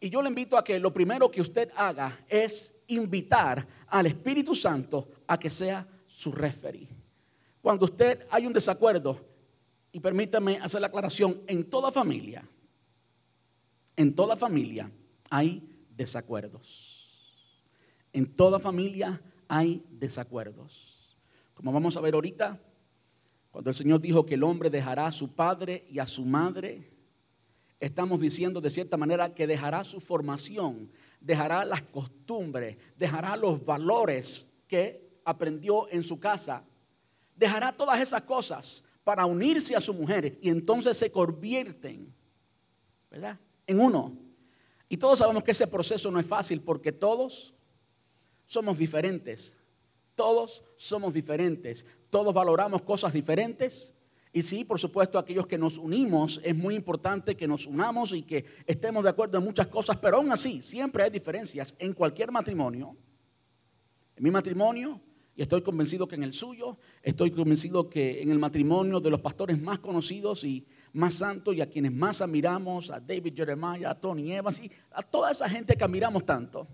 Y 0.00 0.10
yo 0.10 0.22
le 0.22 0.28
invito 0.28 0.58
a 0.58 0.64
que 0.64 0.80
lo 0.80 0.92
primero 0.92 1.30
que 1.30 1.40
usted 1.40 1.70
haga 1.76 2.18
es 2.28 2.80
invitar 2.88 3.64
al 3.86 4.06
Espíritu 4.06 4.56
Santo 4.56 5.08
a 5.28 5.38
que 5.38 5.52
sea 5.52 5.86
su 6.04 6.32
referee. 6.32 6.88
Cuando 7.60 7.84
usted 7.84 8.26
hay 8.28 8.44
un 8.44 8.52
desacuerdo, 8.52 9.20
y 9.92 10.00
permítame 10.00 10.58
hacer 10.58 10.80
la 10.80 10.88
aclaración, 10.88 11.42
en 11.46 11.70
toda 11.70 11.92
familia, 11.92 12.44
en 13.96 14.14
toda 14.14 14.36
familia 14.36 14.90
hay 15.30 15.62
desacuerdos. 15.90 17.10
En 18.12 18.26
toda 18.34 18.58
familia 18.58 19.20
hay 19.48 19.84
desacuerdos. 19.90 21.16
Como 21.54 21.72
vamos 21.72 21.96
a 21.96 22.00
ver 22.00 22.14
ahorita, 22.14 22.60
cuando 23.50 23.70
el 23.70 23.76
Señor 23.76 24.00
dijo 24.00 24.24
que 24.24 24.34
el 24.34 24.44
hombre 24.44 24.70
dejará 24.70 25.06
a 25.06 25.12
su 25.12 25.34
padre 25.34 25.86
y 25.90 25.98
a 25.98 26.06
su 26.06 26.24
madre, 26.24 26.90
estamos 27.80 28.20
diciendo 28.20 28.60
de 28.60 28.70
cierta 28.70 28.96
manera 28.96 29.34
que 29.34 29.46
dejará 29.46 29.84
su 29.84 30.00
formación, 30.00 30.90
dejará 31.20 31.64
las 31.64 31.82
costumbres, 31.82 32.76
dejará 32.96 33.36
los 33.36 33.64
valores 33.64 34.52
que 34.66 35.20
aprendió 35.24 35.88
en 35.90 36.02
su 36.02 36.18
casa, 36.18 36.64
dejará 37.36 37.72
todas 37.72 38.00
esas 38.00 38.22
cosas 38.22 38.82
para 39.04 39.26
unirse 39.26 39.76
a 39.76 39.80
su 39.80 39.94
mujer 39.94 40.38
y 40.40 40.48
entonces 40.48 40.96
se 40.96 41.10
convierten, 41.10 42.14
¿verdad? 43.10 43.38
En 43.66 43.80
uno. 43.80 44.16
Y 44.88 44.96
todos 44.96 45.18
sabemos 45.18 45.42
que 45.42 45.52
ese 45.52 45.66
proceso 45.66 46.10
no 46.10 46.20
es 46.20 46.26
fácil 46.26 46.60
porque 46.60 46.92
todos 46.92 47.54
somos 48.46 48.78
diferentes. 48.78 49.54
Todos 50.14 50.62
somos 50.76 51.14
diferentes. 51.14 51.86
Todos 52.10 52.34
valoramos 52.34 52.82
cosas 52.82 53.12
diferentes. 53.12 53.94
Y 54.32 54.42
sí, 54.42 54.64
por 54.64 54.78
supuesto, 54.78 55.18
aquellos 55.18 55.46
que 55.46 55.58
nos 55.58 55.76
unimos, 55.76 56.40
es 56.42 56.56
muy 56.56 56.74
importante 56.74 57.36
que 57.36 57.46
nos 57.46 57.66
unamos 57.66 58.14
y 58.14 58.22
que 58.22 58.44
estemos 58.66 59.04
de 59.04 59.10
acuerdo 59.10 59.38
en 59.38 59.44
muchas 59.44 59.66
cosas, 59.66 59.96
pero 59.96 60.16
aún 60.16 60.32
así, 60.32 60.62
siempre 60.62 61.02
hay 61.02 61.10
diferencias 61.10 61.74
en 61.78 61.92
cualquier 61.92 62.32
matrimonio. 62.32 62.96
En 64.16 64.24
mi 64.24 64.30
matrimonio, 64.30 65.00
y 65.36 65.42
estoy 65.42 65.60
convencido 65.62 66.08
que 66.08 66.14
en 66.14 66.22
el 66.22 66.32
suyo, 66.32 66.78
estoy 67.02 67.30
convencido 67.30 67.90
que 67.90 68.22
en 68.22 68.30
el 68.30 68.38
matrimonio 68.38 69.00
de 69.00 69.10
los 69.10 69.20
pastores 69.20 69.60
más 69.60 69.78
conocidos 69.78 70.44
y 70.44 70.66
más 70.92 71.14
santos 71.14 71.54
y 71.54 71.60
a 71.60 71.68
quienes 71.68 71.92
más 71.92 72.20
admiramos, 72.20 72.90
a 72.90 73.00
David 73.00 73.34
Jeremiah, 73.34 73.90
a 73.90 74.00
Tony 74.00 74.32
Evans 74.32 74.60
y 74.60 74.70
a 74.90 75.02
toda 75.02 75.30
esa 75.30 75.48
gente 75.48 75.76
que 75.76 75.84
admiramos 75.84 76.24
tanto, 76.24 76.66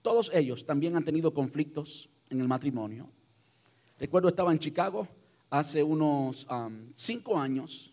todos 0.00 0.30
ellos 0.34 0.64
también 0.64 0.96
han 0.96 1.04
tenido 1.04 1.32
conflictos 1.32 2.10
en 2.30 2.40
el 2.40 2.48
matrimonio. 2.48 3.10
Recuerdo 3.98 4.28
estaba 4.28 4.52
en 4.52 4.58
Chicago 4.58 5.06
hace 5.50 5.82
unos 5.82 6.46
um, 6.50 6.90
cinco 6.92 7.38
años 7.38 7.92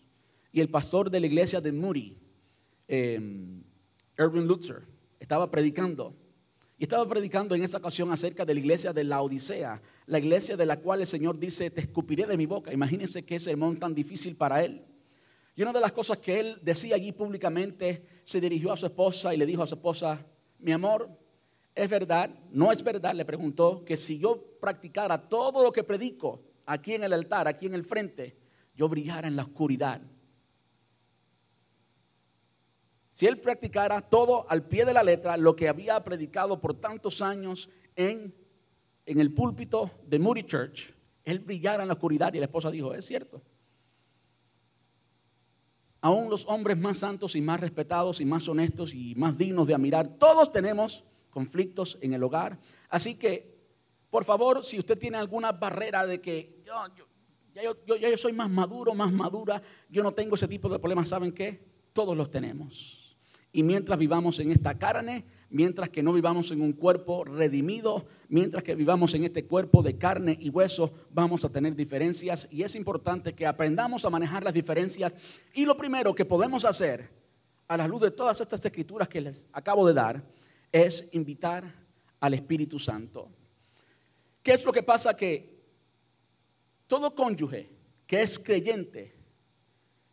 y 0.52 0.60
el 0.60 0.68
pastor 0.68 1.10
de 1.10 1.20
la 1.20 1.26
iglesia 1.26 1.60
de 1.60 1.72
Moody, 1.72 2.18
eh, 2.88 3.62
Erwin 4.16 4.46
Lutzer, 4.46 4.82
estaba 5.20 5.50
predicando. 5.50 6.14
Y 6.78 6.84
estaba 6.84 7.06
predicando 7.06 7.54
en 7.54 7.62
esa 7.62 7.76
ocasión 7.76 8.10
acerca 8.10 8.46
de 8.46 8.54
la 8.54 8.60
iglesia 8.60 8.94
de 8.94 9.04
la 9.04 9.20
Odisea, 9.20 9.82
la 10.06 10.18
iglesia 10.18 10.56
de 10.56 10.64
la 10.64 10.80
cual 10.80 11.00
el 11.00 11.06
Señor 11.06 11.38
dice, 11.38 11.70
te 11.70 11.82
escupiré 11.82 12.26
de 12.26 12.38
mi 12.38 12.46
boca. 12.46 12.72
Imagínense 12.72 13.22
qué 13.22 13.38
sermón 13.38 13.78
tan 13.78 13.94
difícil 13.94 14.34
para 14.34 14.64
él. 14.64 14.82
Y 15.54 15.62
una 15.62 15.72
de 15.72 15.80
las 15.80 15.92
cosas 15.92 16.18
que 16.18 16.38
él 16.40 16.58
decía 16.62 16.94
allí 16.94 17.12
públicamente, 17.12 18.04
se 18.24 18.40
dirigió 18.40 18.72
a 18.72 18.76
su 18.76 18.86
esposa 18.86 19.34
y 19.34 19.36
le 19.36 19.46
dijo 19.46 19.62
a 19.62 19.66
su 19.66 19.74
esposa, 19.74 20.24
mi 20.58 20.72
amor, 20.72 21.10
¿es 21.74 21.88
verdad? 21.88 22.30
¿No 22.50 22.72
es 22.72 22.82
verdad? 22.82 23.14
Le 23.14 23.24
preguntó 23.24 23.84
que 23.84 23.96
si 23.96 24.18
yo 24.18 24.58
practicara 24.60 25.28
todo 25.28 25.62
lo 25.62 25.72
que 25.72 25.84
predico 25.84 26.42
aquí 26.66 26.94
en 26.94 27.04
el 27.04 27.12
altar, 27.12 27.48
aquí 27.48 27.66
en 27.66 27.74
el 27.74 27.84
frente, 27.84 28.36
yo 28.74 28.88
brillara 28.88 29.28
en 29.28 29.36
la 29.36 29.42
oscuridad. 29.42 30.00
Si 33.10 33.26
él 33.26 33.38
practicara 33.38 34.00
todo 34.00 34.48
al 34.48 34.66
pie 34.66 34.84
de 34.84 34.94
la 34.94 35.02
letra, 35.02 35.36
lo 35.36 35.56
que 35.56 35.68
había 35.68 36.02
predicado 36.02 36.60
por 36.60 36.74
tantos 36.74 37.20
años 37.20 37.68
en, 37.96 38.34
en 39.04 39.20
el 39.20 39.34
púlpito 39.34 39.90
de 40.06 40.18
Moody 40.18 40.44
Church, 40.44 40.94
él 41.24 41.40
brillara 41.40 41.82
en 41.82 41.88
la 41.88 41.94
oscuridad 41.94 42.32
y 42.32 42.38
la 42.38 42.46
esposa 42.46 42.70
dijo, 42.70 42.94
es 42.94 43.04
cierto. 43.04 43.42
Aún 46.00 46.30
los 46.30 46.46
hombres 46.46 46.78
más 46.78 46.98
santos 46.98 47.36
y 47.36 47.40
más 47.40 47.60
respetados 47.60 48.20
y 48.20 48.24
más 48.24 48.48
honestos 48.48 48.94
y 48.94 49.14
más 49.16 49.36
dignos 49.36 49.66
de 49.66 49.74
admirar, 49.74 50.08
todos 50.18 50.50
tenemos 50.50 51.04
conflictos 51.30 51.98
en 52.00 52.14
el 52.14 52.22
hogar. 52.22 52.58
Así 52.88 53.16
que, 53.16 53.54
por 54.08 54.24
favor, 54.24 54.64
si 54.64 54.78
usted 54.78 54.98
tiene 54.98 55.18
alguna 55.18 55.52
barrera 55.52 56.06
de 56.06 56.20
que 56.20 56.62
yo, 56.64 57.76
yo, 57.86 57.96
yo 57.96 58.18
soy 58.18 58.32
más 58.32 58.48
maduro, 58.48 58.94
más 58.94 59.12
madura, 59.12 59.60
yo 59.88 60.02
no 60.02 60.12
tengo 60.12 60.36
ese 60.36 60.48
tipo 60.48 60.68
de 60.68 60.78
problemas, 60.78 61.08
¿saben 61.08 61.32
qué? 61.32 61.62
Todos 61.92 62.16
los 62.16 62.30
tenemos. 62.30 63.16
Y 63.52 63.62
mientras 63.62 63.98
vivamos 63.98 64.38
en 64.38 64.52
esta 64.52 64.78
carne, 64.78 65.24
mientras 65.50 65.90
que 65.90 66.02
no 66.02 66.12
vivamos 66.12 66.50
en 66.50 66.62
un 66.62 66.72
cuerpo 66.72 67.24
redimido, 67.24 68.06
mientras 68.28 68.62
que 68.62 68.74
vivamos 68.74 69.14
en 69.14 69.24
este 69.24 69.44
cuerpo 69.44 69.82
de 69.82 69.98
carne 69.98 70.36
y 70.40 70.48
hueso, 70.48 70.92
vamos 71.10 71.44
a 71.44 71.50
tener 71.50 71.74
diferencias 71.74 72.48
y 72.50 72.62
es 72.62 72.74
importante 72.74 73.34
que 73.34 73.46
aprendamos 73.46 74.04
a 74.04 74.10
manejar 74.10 74.42
las 74.42 74.54
diferencias. 74.54 75.14
Y 75.52 75.66
lo 75.66 75.76
primero 75.76 76.14
que 76.14 76.24
podemos 76.24 76.64
hacer, 76.64 77.10
a 77.68 77.76
la 77.76 77.86
luz 77.86 78.00
de 78.00 78.10
todas 78.10 78.40
estas 78.40 78.64
escrituras 78.64 79.08
que 79.08 79.20
les 79.20 79.44
acabo 79.52 79.86
de 79.86 79.94
dar, 79.94 80.24
es 80.72 81.08
invitar 81.12 81.64
al 82.20 82.34
Espíritu 82.34 82.78
Santo. 82.78 83.28
¿Qué 84.42 84.52
es 84.52 84.64
lo 84.64 84.72
que 84.72 84.82
pasa? 84.82 85.16
Que 85.16 85.60
todo 86.86 87.14
cónyuge 87.14 87.80
que 88.10 88.22
es 88.22 88.40
creyente, 88.40 89.14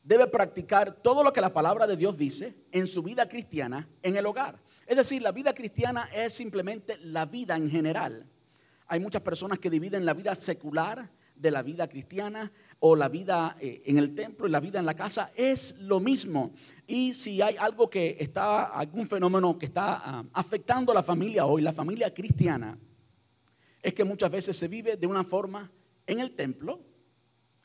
debe 0.04 0.28
practicar 0.28 1.02
todo 1.02 1.24
lo 1.24 1.34
que 1.34 1.42
la 1.42 1.52
palabra 1.52 1.88
de 1.88 1.98
Dios 1.98 2.16
dice 2.16 2.56
en 2.72 2.86
su 2.86 3.02
vida 3.02 3.28
cristiana 3.28 3.90
en 4.04 4.16
el 4.16 4.28
hogar. 4.28 4.60
Es 4.88 4.96
decir, 4.96 5.22
la 5.22 5.34
vida 5.34 5.54
cristiana 5.54 6.10
es 6.14 6.32
simplemente 6.32 6.98
la 7.00 7.26
vida 7.26 7.58
en 7.58 7.70
general. 7.70 8.26
Hay 8.88 9.02
muchas 9.02 9.22
personas 9.22 9.60
que 9.60 9.70
dividen 9.70 10.06
la 10.06 10.14
vida 10.14 10.34
secular 10.34 11.12
de 11.36 11.52
la 11.52 11.62
vida 11.62 11.90
cristiana 11.90 12.50
o 12.80 12.96
la 12.96 13.10
vida 13.10 13.58
eh, 13.60 13.84
en 13.86 13.98
el 13.98 14.16
templo 14.16 14.48
y 14.48 14.50
la 14.50 14.62
vida 14.62 14.80
en 14.80 14.86
la 14.86 14.94
casa 14.94 15.32
es 15.36 15.78
lo 15.80 16.00
mismo. 16.00 16.54
Y 16.88 17.14
si 17.14 17.42
hay 17.42 17.58
algo 17.58 17.90
que 17.90 18.16
está, 18.18 18.64
algún 18.64 19.10
fenómeno 19.10 19.60
que 19.60 19.66
está 19.66 20.02
ah, 20.04 20.24
afectando 20.32 20.94
a 20.94 20.96
la 20.96 21.04
familia 21.04 21.46
hoy, 21.46 21.62
la 21.62 21.74
familia 21.74 22.14
cristiana, 22.14 22.78
es 23.82 23.94
que 23.94 24.06
muchas 24.06 24.32
veces 24.32 24.56
se 24.56 24.70
vive 24.70 24.96
de 24.96 25.06
una 25.06 25.26
forma 25.26 25.70
en 26.06 26.22
el 26.22 26.32
templo, 26.32 26.80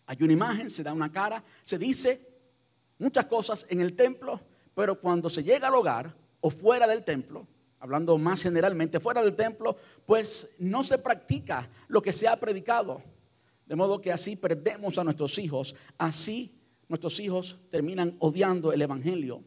hay 0.07 0.17
una 0.21 0.33
imagen, 0.33 0.69
se 0.69 0.83
da 0.83 0.93
una 0.93 1.11
cara, 1.13 1.43
se 1.63 1.79
dice 1.79 2.29
muchas 2.99 3.27
cosas 3.27 3.65
en 3.69 3.81
el 3.81 3.95
templo, 3.95 4.41
pero 4.75 5.01
cuando 5.01 5.31
se 5.31 5.45
llega 5.45 5.69
al 5.69 5.75
hogar 5.77 6.22
o 6.43 6.51
fuera 6.51 6.87
del 6.87 7.05
templo, 7.05 7.47
hablando 7.79 8.19
más 8.19 8.43
generalmente, 8.43 9.01
fuera 9.01 9.23
del 9.23 9.35
templo, 9.35 9.77
pues 10.05 10.55
no 10.59 10.85
se 10.85 10.99
practica 10.99 11.71
lo 11.89 12.03
que 12.03 12.13
se 12.13 12.29
ha 12.29 12.39
predicado. 12.39 13.03
De 13.65 13.77
modo 13.77 14.01
que 14.01 14.13
así 14.13 14.37
perdemos 14.37 14.99
a 14.99 15.05
nuestros 15.05 15.39
hijos, 15.39 15.75
así 15.97 16.61
nuestros 16.89 17.19
hijos 17.21 17.59
terminan 17.71 18.17
odiando 18.19 18.73
el 18.73 18.83
Evangelio. 18.83 19.43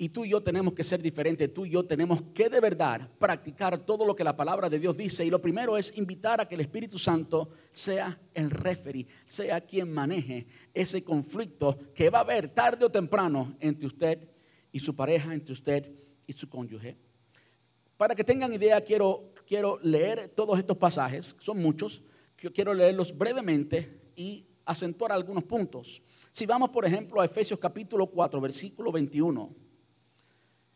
Y 0.00 0.08
tú 0.08 0.24
y 0.24 0.30
yo 0.30 0.42
tenemos 0.42 0.72
que 0.74 0.84
ser 0.84 1.02
diferentes, 1.02 1.52
tú 1.52 1.66
y 1.66 1.70
yo 1.70 1.84
tenemos 1.84 2.22
que 2.32 2.48
de 2.48 2.60
verdad 2.60 3.08
practicar 3.18 3.78
todo 3.78 4.06
lo 4.06 4.16
que 4.16 4.24
la 4.24 4.36
palabra 4.36 4.70
de 4.70 4.78
Dios 4.78 4.96
dice. 4.96 5.26
Y 5.26 5.30
lo 5.30 5.42
primero 5.42 5.76
es 5.76 5.96
invitar 5.98 6.40
a 6.40 6.48
que 6.48 6.54
el 6.54 6.60
Espíritu 6.62 6.98
Santo 6.98 7.50
sea 7.70 8.18
el 8.32 8.50
referee, 8.50 9.06
sea 9.24 9.60
quien 9.60 9.92
maneje 9.92 10.46
ese 10.72 11.02
conflicto 11.02 11.76
que 11.94 12.10
va 12.10 12.18
a 12.18 12.22
haber 12.22 12.48
tarde 12.48 12.86
o 12.86 12.90
temprano 12.90 13.56
entre 13.60 13.88
usted 13.88 14.37
y 14.72 14.80
su 14.80 14.94
pareja, 14.94 15.34
entre 15.34 15.52
usted 15.52 15.92
y 16.26 16.32
su 16.32 16.48
cónyuge. 16.48 16.96
Para 17.96 18.14
que 18.14 18.24
tengan 18.24 18.52
idea, 18.52 18.80
quiero, 18.80 19.32
quiero 19.46 19.78
leer 19.82 20.28
todos 20.28 20.58
estos 20.58 20.76
pasajes, 20.76 21.34
son 21.40 21.58
muchos, 21.58 22.02
quiero 22.36 22.74
leerlos 22.74 23.16
brevemente 23.16 24.12
y 24.14 24.46
acentuar 24.64 25.12
algunos 25.12 25.44
puntos. 25.44 26.02
Si 26.30 26.46
vamos, 26.46 26.70
por 26.70 26.84
ejemplo, 26.84 27.20
a 27.20 27.24
Efesios 27.24 27.58
capítulo 27.58 28.06
4, 28.06 28.40
versículo 28.40 28.92
21 28.92 29.68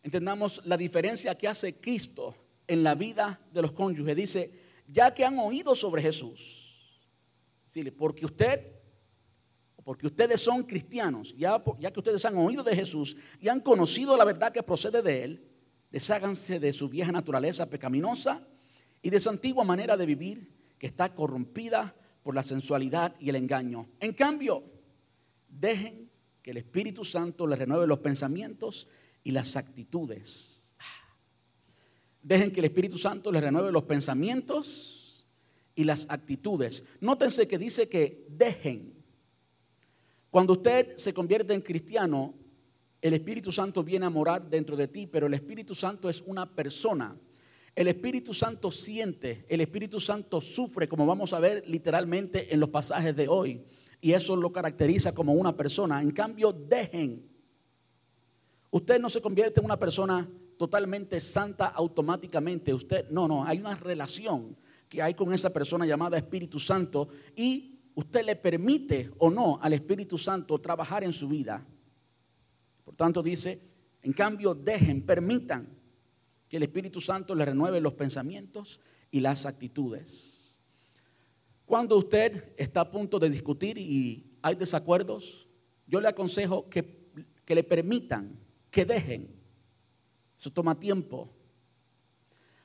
entendamos 0.02 0.60
la 0.64 0.76
diferencia 0.76 1.36
que 1.36 1.48
hace 1.48 1.78
Cristo 1.78 2.34
en 2.66 2.82
la 2.82 2.94
vida 2.94 3.40
de 3.52 3.62
los 3.62 3.72
cónyuges. 3.72 4.16
Dice, 4.16 4.52
ya 4.86 5.14
que 5.14 5.24
han 5.24 5.38
oído 5.38 5.74
sobre 5.74 6.02
Jesús, 6.02 7.00
porque 7.96 8.26
usted, 8.26 8.81
porque 9.84 10.06
ustedes 10.06 10.40
son 10.40 10.62
cristianos, 10.62 11.34
ya, 11.36 11.62
que 11.62 11.98
ustedes 11.98 12.24
han 12.24 12.36
oído 12.36 12.62
de 12.62 12.76
Jesús 12.76 13.16
y 13.40 13.48
han 13.48 13.60
conocido 13.60 14.16
la 14.16 14.24
verdad 14.24 14.52
que 14.52 14.62
procede 14.62 15.02
de 15.02 15.24
Él, 15.24 15.48
desháganse 15.90 16.60
de 16.60 16.72
su 16.72 16.88
vieja 16.88 17.12
naturaleza 17.12 17.68
pecaminosa 17.68 18.46
y 19.02 19.10
de 19.10 19.20
su 19.20 19.28
antigua 19.28 19.64
manera 19.64 19.96
de 19.96 20.06
vivir 20.06 20.52
que 20.78 20.86
está 20.86 21.14
corrompida 21.14 21.94
por 22.22 22.34
la 22.34 22.42
sensualidad 22.42 23.14
y 23.18 23.28
el 23.28 23.36
engaño. 23.36 23.88
En 24.00 24.12
cambio, 24.12 24.64
dejen 25.48 26.10
que 26.42 26.52
el 26.52 26.56
Espíritu 26.58 27.04
Santo 27.04 27.46
les 27.46 27.58
renueve 27.58 27.86
los 27.86 27.98
pensamientos 27.98 28.88
y 29.24 29.32
las 29.32 29.56
actitudes. 29.56 30.62
Dejen 32.22 32.52
que 32.52 32.60
el 32.60 32.66
Espíritu 32.66 32.98
Santo 32.98 33.32
les 33.32 33.42
renueve 33.42 33.72
los 33.72 33.82
pensamientos 33.82 35.26
y 35.74 35.84
las 35.84 36.06
actitudes. 36.08 36.84
Nótense 37.00 37.48
que 37.48 37.58
dice 37.58 37.88
que 37.88 38.26
dejen. 38.30 39.01
Cuando 40.32 40.54
usted 40.54 40.96
se 40.96 41.14
convierte 41.14 41.54
en 41.54 41.60
cristiano, 41.60 42.34
el 43.00 43.14
Espíritu 43.14 43.52
Santo 43.52 43.84
viene 43.84 44.06
a 44.06 44.10
morar 44.10 44.50
dentro 44.50 44.76
de 44.76 44.88
ti, 44.88 45.06
pero 45.06 45.28
el 45.28 45.34
Espíritu 45.34 45.76
Santo 45.76 46.08
es 46.08 46.22
una 46.26 46.52
persona. 46.52 47.16
El 47.76 47.86
Espíritu 47.86 48.34
Santo 48.34 48.72
siente, 48.72 49.46
el 49.48 49.60
Espíritu 49.60 50.00
Santo 50.00 50.40
sufre, 50.40 50.88
como 50.88 51.06
vamos 51.06 51.32
a 51.34 51.38
ver 51.38 51.62
literalmente 51.68 52.52
en 52.52 52.58
los 52.58 52.70
pasajes 52.70 53.14
de 53.14 53.28
hoy. 53.28 53.62
Y 54.00 54.12
eso 54.12 54.34
lo 54.34 54.50
caracteriza 54.50 55.12
como 55.12 55.34
una 55.34 55.56
persona. 55.56 56.02
En 56.02 56.10
cambio, 56.10 56.52
dejen 56.52 57.30
Usted 58.74 58.98
no 58.98 59.10
se 59.10 59.20
convierte 59.20 59.60
en 59.60 59.66
una 59.66 59.78
persona 59.78 60.26
totalmente 60.56 61.20
santa 61.20 61.66
automáticamente. 61.66 62.72
Usted, 62.72 63.10
no, 63.10 63.28
no, 63.28 63.44
hay 63.44 63.58
una 63.58 63.76
relación 63.76 64.56
que 64.88 65.02
hay 65.02 65.12
con 65.12 65.34
esa 65.34 65.50
persona 65.50 65.84
llamada 65.84 66.16
Espíritu 66.16 66.58
Santo 66.58 67.08
y 67.36 67.71
usted 67.94 68.24
le 68.24 68.36
permite 68.36 69.10
o 69.18 69.30
no 69.30 69.58
al 69.60 69.72
Espíritu 69.72 70.18
Santo 70.18 70.58
trabajar 70.58 71.04
en 71.04 71.12
su 71.12 71.28
vida. 71.28 71.66
Por 72.84 72.96
tanto, 72.96 73.22
dice, 73.22 73.60
en 74.02 74.12
cambio, 74.12 74.54
dejen, 74.54 75.02
permitan 75.02 75.68
que 76.48 76.56
el 76.56 76.64
Espíritu 76.64 77.00
Santo 77.00 77.34
le 77.34 77.44
renueve 77.44 77.80
los 77.80 77.94
pensamientos 77.94 78.80
y 79.10 79.20
las 79.20 79.46
actitudes. 79.46 80.60
Cuando 81.64 81.96
usted 81.96 82.52
está 82.56 82.82
a 82.82 82.90
punto 82.90 83.18
de 83.18 83.30
discutir 83.30 83.78
y 83.78 84.36
hay 84.42 84.54
desacuerdos, 84.56 85.48
yo 85.86 86.00
le 86.00 86.08
aconsejo 86.08 86.68
que, 86.68 87.08
que 87.44 87.54
le 87.54 87.62
permitan 87.62 88.38
que 88.70 88.84
dejen. 88.84 89.34
Eso 90.38 90.50
toma 90.50 90.78
tiempo. 90.78 91.32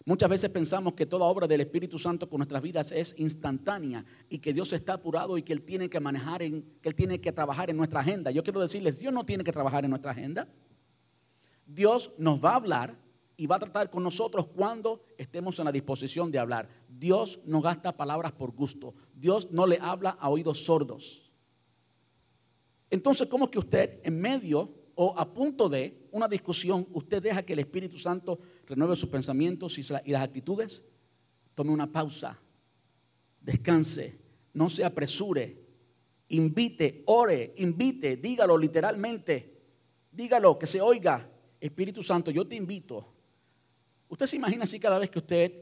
Muchas 0.08 0.30
veces 0.30 0.50
pensamos 0.50 0.94
que 0.94 1.06
toda 1.06 1.26
obra 1.26 1.48
del 1.48 1.60
Espíritu 1.60 2.00
Santo 2.00 2.30
con 2.30 2.38
nuestras 2.38 2.62
vidas 2.62 2.94
es 2.94 3.14
instantánea 3.18 4.06
y 4.30 4.40
que 4.40 4.54
Dios 4.54 4.72
está 4.72 4.94
apurado 4.94 5.38
y 5.38 5.44
que 5.44 5.52
Él 5.52 5.64
tiene 5.64 5.90
que 5.90 6.00
manejar, 6.00 6.42
en, 6.44 6.62
que 6.82 6.88
Él 6.88 6.96
tiene 6.96 7.20
que 7.20 7.34
trabajar 7.34 7.70
en 7.70 7.76
nuestra 7.76 8.00
agenda. 8.00 8.32
Yo 8.32 8.42
quiero 8.42 8.62
decirles, 8.62 9.02
Dios 9.02 9.12
no 9.12 9.26
tiene 9.26 9.44
que 9.44 9.52
trabajar 9.52 9.84
en 9.84 9.90
nuestra 9.90 10.12
agenda. 10.12 10.48
Dios 11.66 12.14
nos 12.18 12.42
va 12.42 12.52
a 12.52 12.56
hablar 12.56 12.98
y 13.36 13.48
va 13.48 13.58
a 13.58 13.60
tratar 13.60 13.90
con 13.90 14.02
nosotros 14.02 14.48
cuando 14.48 15.04
estemos 15.18 15.60
en 15.60 15.66
la 15.66 15.74
disposición 15.74 16.32
de 16.32 16.40
hablar. 16.40 16.70
Dios 16.88 17.42
no 17.44 17.60
gasta 17.60 17.98
palabras 17.98 18.32
por 18.32 18.52
gusto. 18.54 18.96
Dios 19.14 19.52
no 19.52 19.68
le 19.68 19.78
habla 19.82 20.12
a 20.12 20.30
oídos 20.30 20.64
sordos. 20.64 21.34
Entonces, 22.90 23.28
¿cómo 23.28 23.44
es 23.44 23.52
que 23.52 23.60
usted 23.60 24.00
en 24.06 24.22
medio 24.22 24.74
o 25.00 25.14
a 25.16 25.32
punto 25.32 25.70
de 25.70 26.08
una 26.12 26.28
discusión, 26.28 26.88
usted 26.92 27.22
deja 27.22 27.44
que 27.44 27.54
el 27.54 27.60
Espíritu 27.60 28.00
Santo 28.00 28.40
renueve 28.68 28.96
sus 28.96 29.10
pensamientos 29.10 29.78
y 29.78 30.12
las 30.12 30.22
actitudes, 30.22 30.84
tome 31.56 31.72
una 31.72 31.92
pausa, 31.92 32.40
descanse, 33.42 34.20
no 34.54 34.70
se 34.70 34.84
apresure, 34.84 35.66
invite, 36.30 37.04
ore, 37.06 37.54
invite, 37.58 38.18
dígalo 38.18 38.58
literalmente, 38.58 39.58
dígalo, 40.12 40.60
que 40.60 40.68
se 40.68 40.82
oiga. 40.82 41.32
Espíritu 41.60 42.04
Santo, 42.04 42.30
yo 42.30 42.48
te 42.48 42.56
invito. 42.56 43.08
Usted 44.10 44.28
se 44.28 44.36
imagina 44.36 44.64
así 44.64 44.80
cada 44.80 45.00
vez 45.00 45.10
que 45.10 45.20
usted 45.20 45.54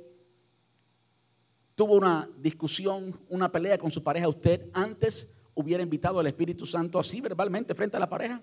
tuvo 1.76 1.96
una 1.96 2.30
discusión, 2.38 3.20
una 3.30 3.52
pelea 3.52 3.78
con 3.78 3.92
su 3.92 4.04
pareja, 4.04 4.28
usted 4.28 4.70
antes 4.74 5.36
hubiera 5.54 5.84
invitado 5.84 6.20
al 6.20 6.28
Espíritu 6.28 6.66
Santo 6.66 7.00
así 7.00 7.22
verbalmente 7.22 7.74
frente 7.76 7.98
a 7.98 8.00
la 8.00 8.10
pareja. 8.10 8.42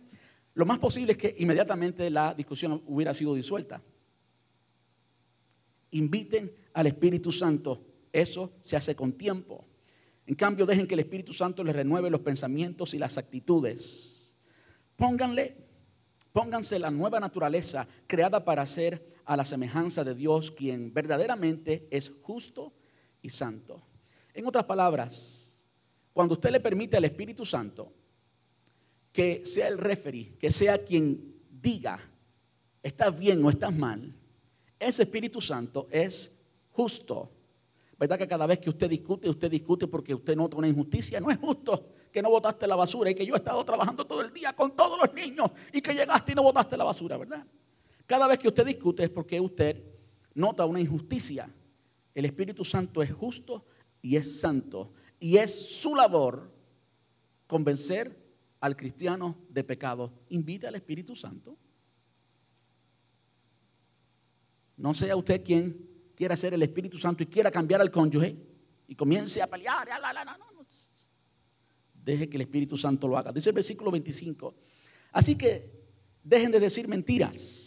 Lo 0.54 0.66
más 0.66 0.78
posible 0.78 1.12
es 1.12 1.18
que 1.18 1.34
inmediatamente 1.38 2.08
la 2.10 2.34
discusión 2.34 2.82
hubiera 2.86 3.14
sido 3.14 3.34
disuelta. 3.34 3.82
Inviten 5.92 6.52
al 6.74 6.86
Espíritu 6.86 7.32
Santo. 7.32 7.84
Eso 8.12 8.52
se 8.60 8.76
hace 8.76 8.94
con 8.94 9.12
tiempo. 9.12 9.64
En 10.26 10.34
cambio, 10.34 10.66
dejen 10.66 10.86
que 10.86 10.94
el 10.94 11.00
Espíritu 11.00 11.32
Santo 11.32 11.64
les 11.64 11.74
renueve 11.74 12.10
los 12.10 12.20
pensamientos 12.20 12.94
y 12.94 12.98
las 12.98 13.18
actitudes. 13.18 14.36
Pónganle, 14.96 15.56
pónganse 16.32 16.78
la 16.78 16.90
nueva 16.90 17.18
naturaleza 17.18 17.86
creada 18.06 18.44
para 18.44 18.66
ser 18.66 19.04
a 19.24 19.36
la 19.36 19.44
semejanza 19.44 20.04
de 20.04 20.14
Dios, 20.14 20.50
quien 20.50 20.92
verdaderamente 20.92 21.88
es 21.90 22.12
justo 22.22 22.72
y 23.20 23.30
santo. 23.30 23.82
En 24.34 24.46
otras 24.46 24.64
palabras, 24.64 25.64
cuando 26.12 26.34
usted 26.34 26.50
le 26.50 26.60
permite 26.60 26.96
al 26.96 27.04
Espíritu 27.04 27.44
Santo 27.44 27.92
que 29.12 29.44
sea 29.44 29.68
el 29.68 29.78
referee, 29.78 30.36
que 30.38 30.50
sea 30.50 30.82
quien 30.82 31.34
diga, 31.50 32.00
estás 32.82 33.18
bien 33.18 33.44
o 33.44 33.50
estás 33.50 33.74
mal, 33.74 34.14
ese 34.88 35.04
Espíritu 35.04 35.40
Santo 35.40 35.88
es 35.90 36.32
justo. 36.70 37.30
¿Verdad 37.98 38.18
que 38.18 38.26
cada 38.26 38.46
vez 38.46 38.58
que 38.58 38.68
usted 38.68 38.90
discute, 38.90 39.28
usted 39.28 39.50
discute 39.50 39.86
porque 39.86 40.14
usted 40.14 40.34
nota 40.34 40.56
una 40.56 40.68
injusticia? 40.68 41.20
No 41.20 41.30
es 41.30 41.38
justo 41.38 41.86
que 42.10 42.20
no 42.20 42.30
botaste 42.30 42.66
la 42.66 42.76
basura 42.76 43.10
y 43.10 43.14
que 43.14 43.24
yo 43.24 43.34
he 43.34 43.38
estado 43.38 43.64
trabajando 43.64 44.04
todo 44.04 44.20
el 44.20 44.32
día 44.32 44.52
con 44.52 44.74
todos 44.74 44.98
los 45.00 45.14
niños 45.14 45.50
y 45.72 45.80
que 45.80 45.94
llegaste 45.94 46.32
y 46.32 46.34
no 46.34 46.42
botaste 46.42 46.76
la 46.76 46.84
basura, 46.84 47.16
¿verdad? 47.16 47.46
Cada 48.06 48.26
vez 48.26 48.38
que 48.38 48.48
usted 48.48 48.66
discute 48.66 49.04
es 49.04 49.10
porque 49.10 49.40
usted 49.40 49.82
nota 50.34 50.66
una 50.66 50.80
injusticia. 50.80 51.48
El 52.14 52.24
Espíritu 52.24 52.64
Santo 52.64 53.02
es 53.02 53.12
justo 53.12 53.64
y 54.02 54.16
es 54.16 54.40
santo. 54.40 54.92
Y 55.20 55.36
es 55.36 55.54
su 55.80 55.94
labor 55.94 56.50
convencer 57.46 58.16
al 58.60 58.76
cristiano 58.76 59.36
de 59.48 59.64
pecado. 59.64 60.12
Invite 60.30 60.66
al 60.66 60.74
Espíritu 60.74 61.14
Santo. 61.14 61.56
No 64.76 64.94
sea 64.94 65.16
usted 65.16 65.42
quien 65.44 65.88
quiera 66.16 66.36
ser 66.36 66.54
el 66.54 66.62
Espíritu 66.62 66.98
Santo 66.98 67.22
y 67.22 67.26
quiera 67.26 67.50
cambiar 67.50 67.80
al 67.80 67.90
cónyuge 67.90 68.36
y 68.88 68.94
comience 68.94 69.40
a 69.42 69.46
pelear. 69.46 69.88
Deje 71.94 72.28
que 72.28 72.36
el 72.36 72.42
Espíritu 72.42 72.76
Santo 72.76 73.06
lo 73.06 73.16
haga. 73.16 73.32
Dice 73.32 73.50
el 73.50 73.54
versículo 73.54 73.90
25. 73.90 74.54
Así 75.12 75.36
que 75.36 75.70
dejen 76.22 76.50
de 76.50 76.60
decir 76.60 76.88
mentiras 76.88 77.61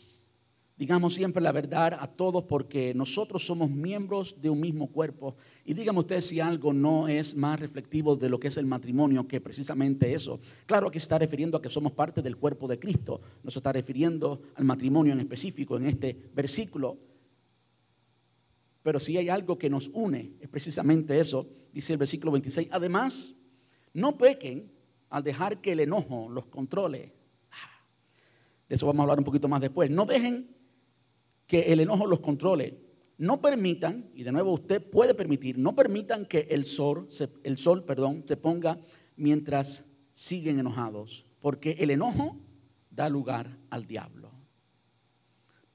Digamos 0.77 1.13
siempre 1.13 1.41
la 1.41 1.53
verdad 1.53 1.97
a 1.97 2.07
todos 2.07 2.43
porque 2.43 2.93
nosotros 2.93 3.45
somos 3.45 3.69
miembros 3.69 4.41
de 4.41 4.49
un 4.49 4.59
mismo 4.59 4.87
cuerpo. 4.87 5.37
Y 5.63 5.73
dígame 5.73 5.99
usted 5.99 6.19
si 6.19 6.41
algo 6.41 6.73
no 6.73 7.07
es 7.07 7.33
más 7.33 7.57
reflectivo 7.61 8.17
de 8.17 8.27
lo 8.27 8.37
que 8.37 8.49
es 8.49 8.57
el 8.57 8.65
matrimonio 8.65 9.25
que 9.25 9.39
precisamente 9.39 10.13
eso. 10.13 10.37
Claro 10.65 10.91
que 10.91 10.99
se 10.99 11.03
está 11.03 11.17
refiriendo 11.17 11.57
a 11.57 11.61
que 11.61 11.69
somos 11.69 11.93
parte 11.93 12.21
del 12.21 12.35
cuerpo 12.35 12.67
de 12.67 12.77
Cristo. 12.77 13.21
No 13.41 13.51
se 13.51 13.59
está 13.59 13.71
refiriendo 13.71 14.41
al 14.55 14.65
matrimonio 14.65 15.13
en 15.13 15.19
específico 15.19 15.77
en 15.77 15.85
este 15.85 16.29
versículo. 16.33 16.97
Pero 18.83 18.99
si 18.99 19.17
hay 19.17 19.29
algo 19.29 19.57
que 19.57 19.69
nos 19.69 19.89
une, 19.93 20.33
es 20.41 20.49
precisamente 20.49 21.17
eso, 21.17 21.47
dice 21.71 21.93
el 21.93 21.99
versículo 21.99 22.33
26. 22.33 22.67
Además, 22.71 23.33
no 23.93 24.17
pequen 24.17 24.69
al 25.09 25.23
dejar 25.23 25.61
que 25.61 25.71
el 25.71 25.79
enojo 25.79 26.27
los 26.29 26.47
controle. 26.47 27.13
Ah, 27.49 27.81
de 28.67 28.75
eso 28.75 28.85
vamos 28.85 28.99
a 28.99 29.03
hablar 29.03 29.19
un 29.19 29.23
poquito 29.23 29.47
más 29.47 29.61
después. 29.61 29.89
No 29.89 30.05
dejen 30.05 30.53
que 31.47 31.73
el 31.73 31.79
enojo 31.79 32.07
los 32.07 32.19
controle. 32.19 32.79
No 33.17 33.41
permitan, 33.41 34.09
y 34.13 34.23
de 34.23 34.31
nuevo 34.31 34.51
usted 34.51 34.83
puede 34.83 35.13
permitir, 35.13 35.57
no 35.57 35.75
permitan 35.75 36.25
que 36.25 36.47
el 36.49 36.65
sol, 36.65 37.07
el 37.43 37.57
sol 37.57 37.85
perdón, 37.85 38.23
se 38.25 38.35
ponga 38.35 38.79
mientras 39.15 39.85
siguen 40.13 40.59
enojados, 40.59 41.25
porque 41.39 41.77
el 41.79 41.91
enojo 41.91 42.37
da 42.89 43.09
lugar 43.09 43.57
al 43.69 43.85
diablo. 43.85 44.31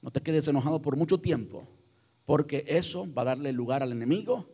No 0.01 0.11
te 0.11 0.21
quedes 0.21 0.47
enojado 0.47 0.81
por 0.81 0.95
mucho 0.97 1.19
tiempo, 1.19 1.67
porque 2.25 2.63
eso 2.67 3.11
va 3.11 3.23
a 3.23 3.25
darle 3.25 3.51
lugar 3.51 3.81
al 3.81 3.91
enemigo 3.91 4.51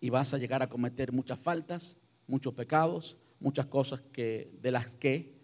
y 0.00 0.10
vas 0.10 0.34
a 0.34 0.38
llegar 0.38 0.62
a 0.62 0.68
cometer 0.68 1.12
muchas 1.12 1.38
faltas, 1.38 1.96
muchos 2.26 2.54
pecados, 2.54 3.16
muchas 3.40 3.66
cosas 3.66 4.00
que, 4.12 4.50
de 4.60 4.70
las 4.70 4.94
que 4.94 5.35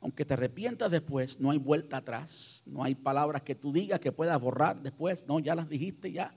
aunque 0.00 0.24
te 0.24 0.34
arrepientas 0.34 0.90
después, 0.90 1.40
no 1.40 1.50
hay 1.50 1.58
vuelta 1.58 1.98
atrás, 1.98 2.62
no 2.66 2.84
hay 2.84 2.94
palabras 2.94 3.42
que 3.42 3.54
tú 3.54 3.72
digas 3.72 4.00
que 4.00 4.12
puedas 4.12 4.40
borrar 4.40 4.82
después, 4.82 5.26
no, 5.26 5.40
ya 5.40 5.54
las 5.54 5.68
dijiste 5.68 6.12
ya. 6.12 6.34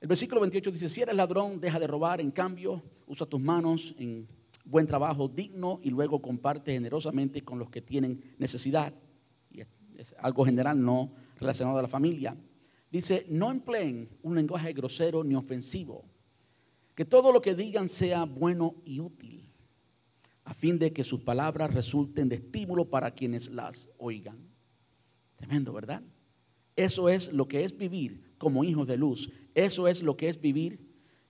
El 0.00 0.08
versículo 0.08 0.40
28 0.42 0.70
dice, 0.70 0.88
si 0.88 1.00
eres 1.00 1.14
ladrón, 1.14 1.60
deja 1.60 1.78
de 1.78 1.86
robar, 1.86 2.20
en 2.20 2.30
cambio, 2.30 2.82
usa 3.06 3.26
tus 3.26 3.40
manos 3.40 3.94
en 3.98 4.26
buen 4.64 4.86
trabajo 4.86 5.28
digno 5.28 5.80
y 5.82 5.90
luego 5.90 6.20
comparte 6.20 6.72
generosamente 6.72 7.42
con 7.42 7.58
los 7.58 7.70
que 7.70 7.80
tienen 7.80 8.34
necesidad. 8.38 8.92
Y 9.50 9.62
es 9.96 10.14
algo 10.18 10.44
general, 10.44 10.82
no 10.82 11.10
relacionado 11.36 11.78
a 11.78 11.82
la 11.82 11.88
familia. 11.88 12.36
Dice, 12.90 13.24
no 13.30 13.50
empleen 13.50 14.10
un 14.22 14.34
lenguaje 14.34 14.72
grosero 14.74 15.24
ni 15.24 15.34
ofensivo 15.34 16.04
que 16.94 17.04
todo 17.04 17.32
lo 17.32 17.42
que 17.42 17.54
digan 17.54 17.88
sea 17.88 18.24
bueno 18.24 18.76
y 18.84 19.00
útil, 19.00 19.48
a 20.44 20.54
fin 20.54 20.78
de 20.78 20.92
que 20.92 21.04
sus 21.04 21.20
palabras 21.20 21.72
resulten 21.72 22.28
de 22.28 22.36
estímulo 22.36 22.84
para 22.90 23.12
quienes 23.12 23.50
las 23.50 23.88
oigan. 23.98 24.38
Tremendo, 25.36 25.72
¿verdad? 25.72 26.02
Eso 26.76 27.08
es 27.08 27.32
lo 27.32 27.48
que 27.48 27.64
es 27.64 27.76
vivir 27.76 28.34
como 28.38 28.64
hijos 28.64 28.86
de 28.86 28.96
luz. 28.96 29.30
Eso 29.54 29.88
es 29.88 30.02
lo 30.02 30.16
que 30.16 30.28
es 30.28 30.40
vivir 30.40 30.80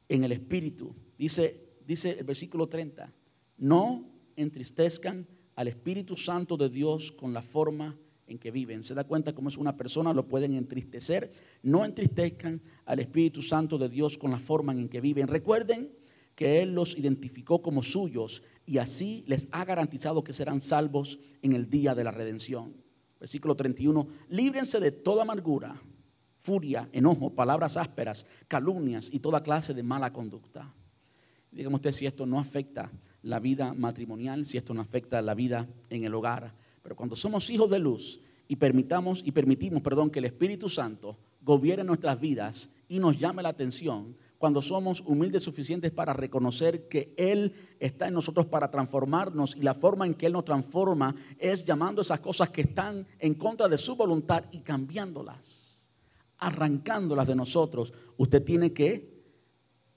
en 0.08 0.24
el 0.24 0.32
Espíritu. 0.32 0.94
Dice, 1.18 1.78
dice 1.86 2.18
el 2.18 2.24
versículo 2.24 2.68
30, 2.68 3.12
no 3.58 4.10
entristezcan 4.36 5.26
al 5.54 5.68
Espíritu 5.68 6.16
Santo 6.16 6.56
de 6.56 6.68
Dios 6.68 7.12
con 7.12 7.32
la 7.32 7.42
forma 7.42 7.96
en 8.26 8.38
que 8.38 8.50
viven. 8.50 8.82
Se 8.82 8.94
da 8.94 9.04
cuenta 9.04 9.34
cómo 9.34 9.48
es 9.48 9.56
una 9.56 9.76
persona, 9.76 10.12
lo 10.12 10.26
pueden 10.26 10.54
entristecer. 10.54 11.30
No 11.62 11.84
entristezcan 11.84 12.60
al 12.84 13.00
Espíritu 13.00 13.42
Santo 13.42 13.78
de 13.78 13.88
Dios 13.88 14.18
con 14.18 14.30
la 14.30 14.38
forma 14.38 14.72
en 14.72 14.88
que 14.88 15.00
viven. 15.00 15.28
Recuerden 15.28 15.90
que 16.34 16.62
Él 16.62 16.74
los 16.74 16.98
identificó 16.98 17.62
como 17.62 17.82
suyos 17.82 18.42
y 18.66 18.78
así 18.78 19.24
les 19.26 19.46
ha 19.52 19.64
garantizado 19.64 20.24
que 20.24 20.32
serán 20.32 20.60
salvos 20.60 21.18
en 21.42 21.52
el 21.52 21.68
día 21.68 21.94
de 21.94 22.04
la 22.04 22.10
redención. 22.10 22.74
Versículo 23.20 23.54
31, 23.54 24.06
líbrense 24.28 24.80
de 24.80 24.90
toda 24.90 25.22
amargura, 25.22 25.80
furia, 26.40 26.88
enojo, 26.92 27.30
palabras 27.30 27.76
ásperas, 27.76 28.26
calumnias 28.48 29.08
y 29.12 29.20
toda 29.20 29.42
clase 29.42 29.72
de 29.72 29.82
mala 29.82 30.12
conducta. 30.12 30.74
Dígame 31.50 31.76
usted 31.76 31.92
si 31.92 32.06
esto 32.06 32.26
no 32.26 32.38
afecta 32.38 32.90
la 33.22 33.38
vida 33.38 33.72
matrimonial, 33.72 34.44
si 34.44 34.58
esto 34.58 34.74
no 34.74 34.82
afecta 34.82 35.22
la 35.22 35.34
vida 35.34 35.68
en 35.88 36.04
el 36.04 36.14
hogar. 36.14 36.54
Pero 36.84 36.94
cuando 36.94 37.16
somos 37.16 37.48
hijos 37.48 37.70
de 37.70 37.78
luz 37.78 38.20
y 38.46 38.56
permitamos 38.56 39.22
y 39.24 39.32
permitimos, 39.32 39.80
perdón, 39.80 40.10
que 40.10 40.18
el 40.18 40.26
Espíritu 40.26 40.68
Santo 40.68 41.16
gobierne 41.40 41.82
nuestras 41.82 42.20
vidas 42.20 42.68
y 42.88 42.98
nos 42.98 43.18
llame 43.18 43.42
la 43.42 43.48
atención, 43.48 44.14
cuando 44.36 44.60
somos 44.60 45.00
humildes 45.00 45.42
suficientes 45.42 45.92
para 45.92 46.12
reconocer 46.12 46.86
que 46.86 47.14
Él 47.16 47.54
está 47.80 48.08
en 48.08 48.12
nosotros 48.12 48.44
para 48.44 48.70
transformarnos 48.70 49.56
y 49.56 49.62
la 49.62 49.72
forma 49.72 50.04
en 50.04 50.12
que 50.12 50.26
Él 50.26 50.34
nos 50.34 50.44
transforma 50.44 51.14
es 51.38 51.64
llamando 51.64 52.02
esas 52.02 52.20
cosas 52.20 52.50
que 52.50 52.60
están 52.60 53.06
en 53.18 53.32
contra 53.32 53.66
de 53.66 53.78
su 53.78 53.96
voluntad 53.96 54.44
y 54.52 54.60
cambiándolas, 54.60 55.90
arrancándolas 56.36 57.26
de 57.26 57.34
nosotros. 57.34 57.94
Usted 58.18 58.44
tiene 58.44 58.74
que 58.74 59.24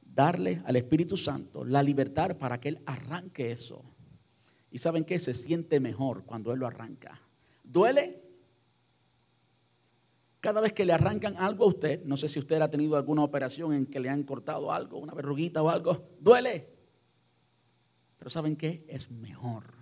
darle 0.02 0.62
al 0.66 0.78
Espíritu 0.78 1.18
Santo 1.18 1.66
la 1.66 1.84
libertad 1.84 2.38
para 2.38 2.62
que 2.62 2.70
Él 2.70 2.80
arranque 2.86 3.52
eso. 3.52 3.84
¿Y 4.72 4.78
saben 4.80 5.06
qué? 5.06 5.20
Se 5.20 5.34
siente 5.34 5.80
mejor 5.80 6.24
cuando 6.24 6.52
Él 6.52 6.60
lo 6.60 6.68
arranca. 6.68 7.22
¿Duele? 7.64 8.22
Cada 10.40 10.62
vez 10.62 10.74
que 10.74 10.86
le 10.86 10.94
arrancan 10.94 11.36
algo 11.38 11.66
a 11.66 11.68
usted, 11.68 12.04
no 12.06 12.16
sé 12.16 12.30
si 12.30 12.40
usted 12.40 12.62
ha 12.62 12.70
tenido 12.70 12.96
alguna 12.96 13.24
operación 13.24 13.74
en 13.74 13.86
que 13.86 14.00
le 14.00 14.10
han 14.10 14.24
cortado 14.24 14.72
algo, 14.72 14.98
una 15.00 15.14
verruguita 15.14 15.62
o 15.64 15.70
algo, 15.70 16.10
duele. 16.20 16.70
Pero 18.18 18.30
¿saben 18.30 18.56
qué? 18.56 18.86
Es 18.88 19.10
mejor. 19.10 19.74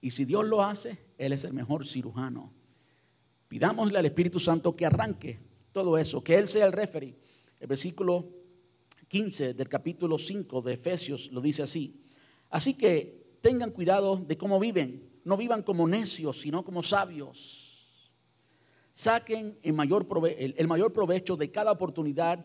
Y 0.00 0.10
si 0.10 0.24
Dios 0.24 0.44
lo 0.44 0.62
hace, 0.62 0.98
Él 1.18 1.32
es 1.32 1.44
el 1.44 1.52
mejor 1.52 1.86
cirujano. 1.86 2.52
Pidámosle 3.48 3.98
al 3.98 4.06
Espíritu 4.06 4.40
Santo 4.40 4.74
que 4.74 4.86
arranque 4.86 5.40
todo 5.72 5.96
eso, 5.98 6.22
que 6.22 6.36
Él 6.36 6.48
sea 6.48 6.66
el 6.66 6.72
referee. 6.72 7.16
El 7.60 7.68
versículo 7.68 8.28
15 9.08 9.54
del 9.54 9.68
capítulo 9.68 10.18
5 10.18 10.62
de 10.62 10.74
Efesios 10.74 11.30
lo 11.32 11.40
dice 11.40 11.62
así. 11.62 12.02
Así 12.50 12.74
que 12.74 13.25
tengan 13.46 13.70
cuidado 13.70 14.16
de 14.16 14.36
cómo 14.36 14.58
viven. 14.58 15.08
No 15.22 15.36
vivan 15.36 15.62
como 15.62 15.86
necios, 15.86 16.40
sino 16.40 16.64
como 16.64 16.82
sabios. 16.82 18.02
Saquen 18.90 19.56
el 19.62 19.72
mayor, 19.72 20.04
el 20.36 20.66
mayor 20.66 20.92
provecho 20.92 21.36
de 21.36 21.52
cada 21.52 21.70
oportunidad 21.70 22.44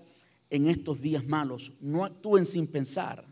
en 0.52 0.68
estos 0.68 1.02
días 1.02 1.26
malos. 1.26 1.74
No 1.80 2.06
actúen 2.06 2.46
sin 2.46 2.68
pensar. 2.68 3.26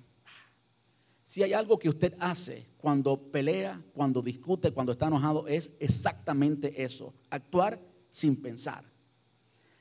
Si 1.23 1.43
hay 1.43 1.53
algo 1.53 1.77
que 1.77 1.89
usted 1.89 2.15
hace 2.19 2.65
cuando 2.79 3.21
pelea, 3.31 3.79
cuando 3.93 4.23
discute, 4.23 4.71
cuando 4.71 4.93
está 4.93 5.05
enojado, 5.05 5.47
es 5.47 5.69
exactamente 5.79 6.81
eso, 6.81 7.13
actuar 7.29 7.79
sin 8.09 8.35
pensar. 8.41 8.83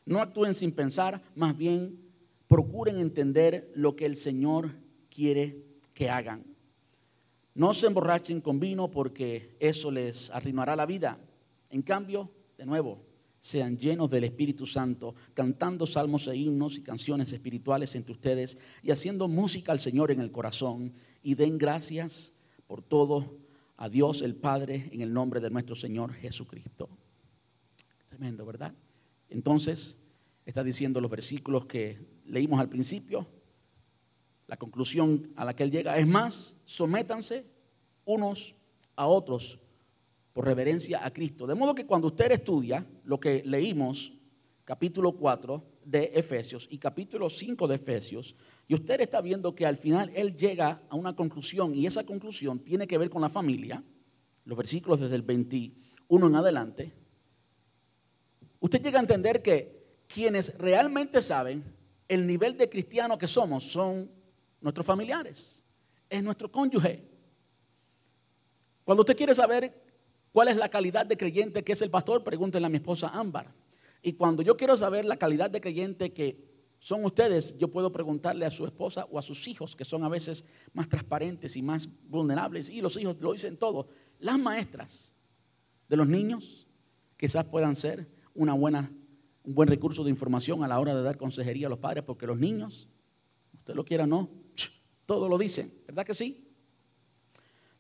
No 0.05 0.21
actúen 0.21 0.53
sin 0.53 0.73
pensar, 0.73 1.23
más 1.35 1.57
bien 1.57 1.99
procuren 2.49 2.99
entender 2.99 3.73
lo 3.75 3.97
que 3.97 4.05
el 4.05 4.17
Señor 4.17 4.73
quiere 5.09 5.65
que 5.95 6.11
hagan. 6.11 6.58
No 7.59 7.75
se 7.75 7.89
emborrachen 7.89 8.41
con 8.41 8.61
vino 8.61 8.89
porque 8.89 9.57
eso 9.59 9.91
les 9.91 10.31
arruinará 10.31 10.77
la 10.77 10.87
vida. 10.87 11.19
En 11.71 11.83
cambio, 11.83 12.31
de 12.57 12.65
nuevo, 12.65 13.03
sean 13.41 13.77
llenos 13.77 14.09
del 14.11 14.23
Espíritu 14.23 14.65
Santo, 14.65 15.17
cantando 15.35 15.85
salmos 15.85 16.29
e 16.29 16.37
himnos 16.37 16.77
y 16.77 16.83
canciones 16.83 17.33
espirituales 17.33 17.97
entre 17.97 18.13
ustedes 18.13 18.59
y 18.81 18.93
haciendo 18.93 19.27
música 19.27 19.73
al 19.73 19.81
Señor 19.81 20.13
en 20.13 20.21
el 20.21 20.31
corazón 20.31 20.93
y 21.21 21.35
den 21.35 21.59
gracias 21.59 22.33
por 22.69 22.81
todo 22.81 23.39
a 23.77 23.89
Dios 23.89 24.23
el 24.23 24.37
Padre 24.37 24.89
en 24.93 25.01
el 25.01 25.13
nombre 25.13 25.41
de 25.41 25.51
nuestro 25.51 25.75
Señor 25.75 26.13
Jesucristo. 26.13 26.89
Tremendo, 28.09 28.47
¿verdad? 28.47 28.73
Entonces, 29.31 29.99
está 30.47 30.63
diciendo 30.63 31.01
los 31.01 31.11
versículos 31.11 31.67
que 31.67 31.99
leímos 32.25 32.61
al 32.61 32.69
principio, 32.69 33.27
la 34.49 34.57
conclusión 34.57 35.31
a 35.37 35.45
la 35.45 35.55
que 35.55 35.63
él 35.63 35.71
llega 35.71 35.97
es 35.99 36.07
más, 36.07 36.57
sométanse 36.65 37.47
unos 38.05 38.57
a 38.97 39.07
otros 39.07 39.61
por 40.33 40.47
reverencia 40.47 41.05
a 41.05 41.13
Cristo. 41.13 41.47
De 41.47 41.55
modo 41.55 41.75
que 41.75 41.87
cuando 41.87 42.09
usted 42.09 42.33
estudia 42.33 42.85
lo 43.05 43.21
que 43.21 43.43
leímos, 43.45 44.15
capítulo 44.65 45.13
4 45.13 45.63
de 45.85 46.13
Efesios 46.15 46.67
y 46.71 46.79
capítulo 46.79 47.29
5 47.29 47.69
de 47.69 47.75
Efesios, 47.75 48.35
y 48.67 48.75
usted 48.75 49.03
está 49.03 49.21
viendo 49.21 49.55
que 49.55 49.67
al 49.67 49.77
final 49.77 50.11
él 50.15 50.35
llega 50.35 50.83
a 50.89 50.97
una 50.97 51.15
conclusión 51.15 51.75
y 51.75 51.87
esa 51.87 52.05
conclusión 52.05 52.61
tiene 52.61 52.87
que 52.87 52.97
ver 52.99 53.11
con 53.11 53.21
la 53.21 53.29
familia, 53.29 53.85
los 54.47 54.57
versículos 54.57 54.99
desde 54.99 55.15
el 55.15 55.23
21 55.23 56.27
en 56.27 56.35
adelante, 56.35 56.93
usted 58.61 58.83
llega 58.83 58.99
a 58.99 59.03
entender 59.03 59.43
que 59.43 60.03
quienes 60.07 60.57
realmente 60.57 61.21
saben 61.21 61.63
el 62.09 62.27
nivel 62.27 62.57
de 62.57 62.71
cristiano 62.71 63.19
que 63.19 63.29
somos 63.29 63.65
son 63.65 64.18
nuestros 64.61 64.87
familiares, 64.87 65.65
es 66.09 66.23
nuestro 66.23 66.51
cónyuge. 66.51 67.05
Cuando 68.85 69.03
usted 69.03 69.17
quiere 69.17 69.35
saber 69.35 69.83
cuál 70.33 70.49
es 70.49 70.57
la 70.57 70.69
calidad 70.69 71.07
de 71.07 71.17
creyente 71.17 71.63
que 71.63 71.73
es 71.73 71.83
el 71.83 71.91
pastor, 71.91 72.25
pregúntenle 72.25 72.67
a 72.67 72.71
mi 72.71 72.77
esposa 72.77 73.09
Ámbar. 73.09 73.53
Y 74.03 74.15
cuando 74.15 74.43
yo 74.43 74.57
quiero 74.57 74.77
saber 74.77 75.05
la 75.05 75.17
calidad 75.17 75.51
de 75.51 75.61
creyente 75.61 76.13
que 76.13 76.49
son 76.79 77.05
ustedes, 77.05 77.59
yo 77.59 77.69
puedo 77.69 77.91
preguntarle 77.91 78.47
a 78.47 78.51
su 78.51 78.65
esposa 78.65 79.07
o 79.11 79.19
a 79.19 79.23
sus 79.23 79.49
hijos, 79.49 79.75
que 79.75 79.85
son 79.85 80.05
a 80.05 80.09
veces 80.09 80.45
más 80.73 80.89
transparentes 80.89 81.57
y 81.57 81.63
más 81.63 81.89
vulnerables, 82.09 82.71
y 82.71 82.81
los 82.81 82.97
hijos 82.97 83.17
lo 83.21 83.33
dicen 83.33 83.57
todo. 83.57 83.89
Las 84.21 84.39
maestras 84.39 85.15
de 85.89 85.97
los 85.97 86.07
niños 86.07 86.69
quizás 87.17 87.45
puedan 87.47 87.75
ser 87.75 88.09
una 88.35 88.55
buena, 88.55 88.93
un 89.43 89.55
buen 89.55 89.69
recurso 89.69 90.05
de 90.05 90.11
información 90.11 90.63
a 90.63 90.69
la 90.69 90.79
hora 90.79 90.95
de 90.95 91.03
dar 91.03 91.19
consejería 91.19 91.67
a 91.67 91.71
los 91.71 91.81
padres, 91.81 92.05
porque 92.05 92.27
los 92.27 92.39
niños, 92.39 92.89
usted 93.55 93.75
lo 93.75 93.85
quiera 93.85 94.05
o 94.05 94.07
no, 94.07 94.31
todo 95.09 95.27
lo 95.27 95.39
dicen, 95.39 95.73
¿verdad 95.87 96.05
que 96.05 96.13
sí? 96.13 96.47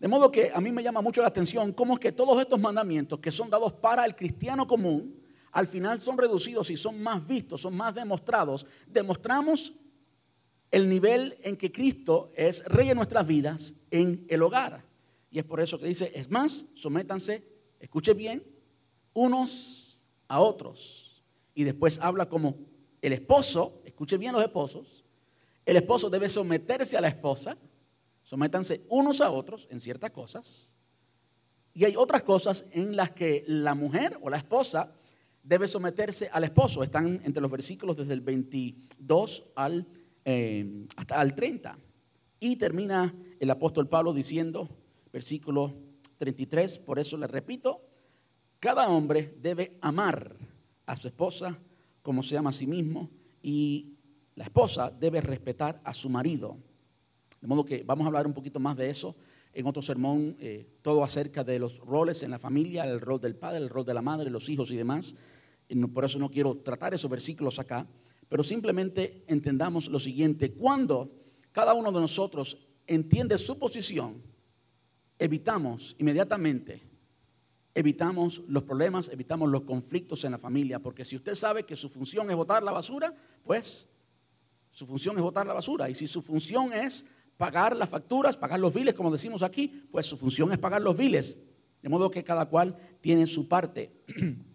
De 0.00 0.08
modo 0.08 0.30
que 0.30 0.50
a 0.50 0.62
mí 0.62 0.72
me 0.72 0.82
llama 0.82 1.02
mucho 1.02 1.20
la 1.20 1.28
atención 1.28 1.74
cómo 1.74 1.92
es 1.92 2.00
que 2.00 2.10
todos 2.10 2.40
estos 2.40 2.58
mandamientos 2.58 3.18
que 3.18 3.30
son 3.30 3.50
dados 3.50 3.74
para 3.74 4.06
el 4.06 4.16
cristiano 4.16 4.66
común, 4.66 5.14
al 5.52 5.66
final 5.66 6.00
son 6.00 6.16
reducidos 6.16 6.70
y 6.70 6.76
son 6.78 7.02
más 7.02 7.26
vistos, 7.26 7.60
son 7.60 7.76
más 7.76 7.94
demostrados. 7.94 8.64
Demostramos 8.86 9.74
el 10.70 10.88
nivel 10.88 11.36
en 11.42 11.58
que 11.58 11.70
Cristo 11.70 12.32
es 12.34 12.64
rey 12.64 12.88
de 12.88 12.94
nuestras 12.94 13.26
vidas 13.26 13.74
en 13.90 14.24
el 14.30 14.42
hogar. 14.42 14.82
Y 15.30 15.38
es 15.38 15.44
por 15.44 15.60
eso 15.60 15.78
que 15.78 15.86
dice, 15.86 16.10
es 16.14 16.30
más, 16.30 16.64
sométanse, 16.72 17.46
escuche 17.78 18.14
bien, 18.14 18.42
unos 19.12 20.06
a 20.28 20.40
otros. 20.40 21.22
Y 21.54 21.64
después 21.64 21.98
habla 22.00 22.26
como 22.26 22.56
el 23.02 23.12
esposo, 23.12 23.82
escuche 23.84 24.16
bien 24.16 24.32
los 24.32 24.42
esposos, 24.42 24.97
el 25.68 25.76
esposo 25.76 26.08
debe 26.08 26.30
someterse 26.30 26.96
a 26.96 27.00
la 27.02 27.08
esposa, 27.08 27.58
sométanse 28.22 28.86
unos 28.88 29.20
a 29.20 29.30
otros 29.30 29.68
en 29.70 29.82
ciertas 29.82 30.10
cosas. 30.12 30.74
Y 31.74 31.84
hay 31.84 31.94
otras 31.94 32.22
cosas 32.22 32.64
en 32.70 32.96
las 32.96 33.10
que 33.10 33.44
la 33.46 33.74
mujer 33.74 34.18
o 34.22 34.30
la 34.30 34.38
esposa 34.38 34.94
debe 35.42 35.68
someterse 35.68 36.30
al 36.32 36.44
esposo. 36.44 36.82
Están 36.82 37.20
entre 37.22 37.42
los 37.42 37.50
versículos 37.50 37.98
desde 37.98 38.14
el 38.14 38.22
22 38.22 39.44
al, 39.56 39.86
eh, 40.24 40.86
hasta 40.96 41.20
el 41.20 41.34
30. 41.34 41.78
Y 42.40 42.56
termina 42.56 43.14
el 43.38 43.50
apóstol 43.50 43.90
Pablo 43.90 44.14
diciendo, 44.14 44.70
versículo 45.12 45.74
33, 46.16 46.78
por 46.78 46.98
eso 46.98 47.18
le 47.18 47.26
repito, 47.26 47.82
cada 48.58 48.88
hombre 48.88 49.36
debe 49.38 49.76
amar 49.82 50.34
a 50.86 50.96
su 50.96 51.08
esposa 51.08 51.58
como 52.00 52.22
se 52.22 52.38
ama 52.38 52.48
a 52.48 52.54
sí 52.54 52.66
mismo 52.66 53.10
y 53.42 53.97
la 54.38 54.44
esposa 54.44 54.88
debe 54.88 55.20
respetar 55.20 55.80
a 55.82 55.92
su 55.92 56.08
marido. 56.08 56.56
De 57.40 57.48
modo 57.48 57.64
que 57.64 57.82
vamos 57.84 58.04
a 58.04 58.06
hablar 58.06 58.24
un 58.24 58.32
poquito 58.32 58.60
más 58.60 58.76
de 58.76 58.88
eso 58.88 59.16
en 59.52 59.66
otro 59.66 59.82
sermón, 59.82 60.36
eh, 60.38 60.78
todo 60.80 61.02
acerca 61.02 61.42
de 61.42 61.58
los 61.58 61.78
roles 61.78 62.22
en 62.22 62.30
la 62.30 62.38
familia, 62.38 62.84
el 62.84 63.00
rol 63.00 63.20
del 63.20 63.34
padre, 63.34 63.58
el 63.58 63.68
rol 63.68 63.84
de 63.84 63.94
la 63.94 64.00
madre, 64.00 64.30
los 64.30 64.48
hijos 64.48 64.70
y 64.70 64.76
demás. 64.76 65.16
Por 65.92 66.04
eso 66.04 66.20
no 66.20 66.30
quiero 66.30 66.54
tratar 66.58 66.94
esos 66.94 67.10
versículos 67.10 67.58
acá, 67.58 67.84
pero 68.28 68.44
simplemente 68.44 69.24
entendamos 69.26 69.88
lo 69.88 69.98
siguiente, 69.98 70.52
cuando 70.52 71.10
cada 71.50 71.74
uno 71.74 71.90
de 71.90 72.00
nosotros 72.00 72.58
entiende 72.86 73.36
su 73.38 73.58
posición, 73.58 74.22
evitamos 75.18 75.96
inmediatamente, 75.98 76.80
evitamos 77.74 78.40
los 78.46 78.62
problemas, 78.62 79.08
evitamos 79.08 79.50
los 79.50 79.62
conflictos 79.62 80.22
en 80.22 80.30
la 80.30 80.38
familia, 80.38 80.78
porque 80.78 81.04
si 81.04 81.16
usted 81.16 81.34
sabe 81.34 81.64
que 81.64 81.74
su 81.74 81.88
función 81.88 82.30
es 82.30 82.36
botar 82.36 82.62
la 82.62 82.70
basura, 82.70 83.12
pues 83.42 83.88
su 84.78 84.86
función 84.86 85.16
es 85.16 85.22
botar 85.22 85.44
la 85.44 85.54
basura, 85.54 85.90
y 85.90 85.94
si 85.96 86.06
su 86.06 86.22
función 86.22 86.72
es 86.72 87.04
pagar 87.36 87.74
las 87.74 87.88
facturas, 87.88 88.36
pagar 88.36 88.60
los 88.60 88.72
biles, 88.72 88.94
como 88.94 89.10
decimos 89.10 89.42
aquí, 89.42 89.66
pues 89.90 90.06
su 90.06 90.16
función 90.16 90.52
es 90.52 90.58
pagar 90.58 90.80
los 90.80 90.96
biles, 90.96 91.36
de 91.82 91.88
modo 91.88 92.08
que 92.08 92.22
cada 92.22 92.46
cual 92.46 92.76
tiene 93.00 93.26
su 93.26 93.48
parte. 93.48 94.04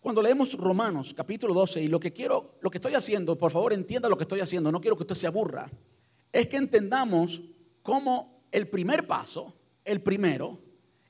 Cuando 0.00 0.22
leemos 0.22 0.54
Romanos 0.54 1.12
capítulo 1.12 1.52
12 1.52 1.82
y 1.82 1.88
lo 1.88 1.98
que 1.98 2.12
quiero, 2.12 2.60
lo 2.60 2.70
que 2.70 2.78
estoy 2.78 2.94
haciendo, 2.94 3.36
por 3.36 3.50
favor 3.50 3.72
entienda 3.72 4.08
lo 4.08 4.16
que 4.16 4.22
estoy 4.22 4.38
haciendo, 4.38 4.70
no 4.70 4.80
quiero 4.80 4.96
que 4.96 5.02
usted 5.02 5.16
se 5.16 5.26
aburra, 5.26 5.68
es 6.30 6.46
que 6.46 6.58
entendamos 6.58 7.42
cómo 7.82 8.46
el 8.52 8.68
primer 8.68 9.08
paso, 9.08 9.52
el 9.84 10.00
primero, 10.00 10.60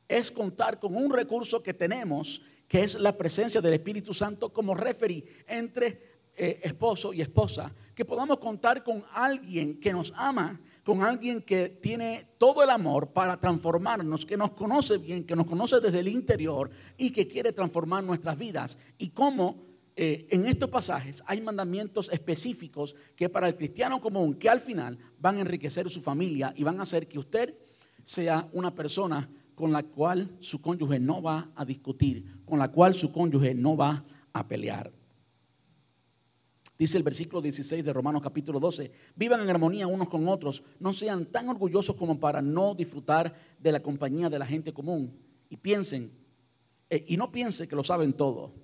es 0.08 0.30
contar 0.30 0.80
con 0.80 0.96
un 0.96 1.12
recurso 1.12 1.62
que 1.62 1.74
tenemos, 1.74 2.40
que 2.66 2.80
es 2.80 2.94
la 2.94 3.18
presencia 3.18 3.60
del 3.60 3.74
Espíritu 3.74 4.14
Santo 4.14 4.50
como 4.50 4.74
referí 4.74 5.22
entre 5.46 6.11
eh, 6.36 6.60
esposo 6.62 7.12
y 7.12 7.20
esposa, 7.20 7.72
que 7.94 8.04
podamos 8.04 8.38
contar 8.38 8.82
con 8.82 9.04
alguien 9.12 9.78
que 9.78 9.92
nos 9.92 10.12
ama 10.16 10.60
con 10.82 11.02
alguien 11.02 11.42
que 11.42 11.68
tiene 11.68 12.26
todo 12.38 12.62
el 12.62 12.70
amor 12.70 13.12
para 13.12 13.38
transformarnos, 13.38 14.26
que 14.26 14.36
nos 14.36 14.52
conoce 14.52 14.98
bien, 14.98 15.24
que 15.24 15.36
nos 15.36 15.46
conoce 15.46 15.80
desde 15.80 16.00
el 16.00 16.08
interior 16.08 16.70
y 16.96 17.10
que 17.10 17.28
quiere 17.28 17.52
transformar 17.52 18.02
nuestras 18.02 18.36
vidas. 18.36 18.78
Y 18.98 19.10
cómo 19.10 19.62
eh, 19.94 20.26
en 20.30 20.46
estos 20.46 20.70
pasajes 20.70 21.22
hay 21.26 21.40
mandamientos 21.40 22.10
específicos 22.12 22.96
que 23.14 23.28
para 23.28 23.48
el 23.48 23.56
cristiano 23.56 24.00
común, 24.00 24.34
que 24.34 24.48
al 24.48 24.60
final 24.60 24.98
van 25.20 25.36
a 25.36 25.40
enriquecer 25.40 25.88
su 25.88 26.02
familia 26.02 26.52
y 26.56 26.64
van 26.64 26.80
a 26.80 26.82
hacer 26.82 27.06
que 27.06 27.18
usted 27.18 27.54
sea 28.02 28.48
una 28.52 28.74
persona 28.74 29.30
con 29.54 29.70
la 29.70 29.84
cual 29.84 30.36
su 30.40 30.60
cónyuge 30.60 30.98
no 30.98 31.22
va 31.22 31.52
a 31.54 31.64
discutir, 31.64 32.42
con 32.44 32.58
la 32.58 32.72
cual 32.72 32.94
su 32.94 33.12
cónyuge 33.12 33.54
no 33.54 33.76
va 33.76 34.04
a 34.32 34.48
pelear. 34.48 35.01
Dice 36.78 36.96
el 36.96 37.04
versículo 37.04 37.40
16 37.40 37.84
de 37.84 37.92
Romanos 37.92 38.22
capítulo 38.22 38.58
12, 38.58 38.90
vivan 39.14 39.40
en 39.40 39.50
armonía 39.50 39.86
unos 39.86 40.08
con 40.08 40.26
otros, 40.26 40.64
no 40.80 40.92
sean 40.92 41.26
tan 41.26 41.48
orgullosos 41.48 41.96
como 41.96 42.18
para 42.18 42.40
no 42.40 42.74
disfrutar 42.74 43.34
de 43.58 43.72
la 43.72 43.82
compañía 43.82 44.30
de 44.30 44.38
la 44.38 44.46
gente 44.46 44.72
común 44.72 45.14
y 45.48 45.56
piensen, 45.58 46.10
eh, 46.88 47.04
y 47.06 47.16
no 47.16 47.30
piensen 47.30 47.68
que 47.68 47.76
lo 47.76 47.84
saben 47.84 48.14
todo. 48.14 48.54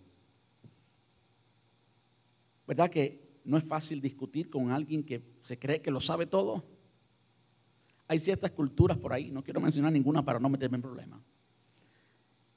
¿Verdad 2.67 2.91
que 2.91 3.41
no 3.45 3.57
es 3.57 3.65
fácil 3.65 4.01
discutir 4.01 4.51
con 4.51 4.71
alguien 4.71 5.05
que 5.05 5.23
se 5.43 5.59
cree 5.59 5.81
que 5.81 5.91
lo 5.91 6.01
sabe 6.01 6.27
todo? 6.27 6.65
Hay 8.09 8.19
ciertas 8.19 8.51
culturas 8.53 8.97
por 8.97 9.13
ahí, 9.13 9.31
no 9.31 9.45
quiero 9.45 9.61
mencionar 9.61 9.93
ninguna 9.93 10.25
para 10.25 10.41
no 10.41 10.49
meterme 10.49 10.77
en 10.77 10.83
problemas, 10.83 11.21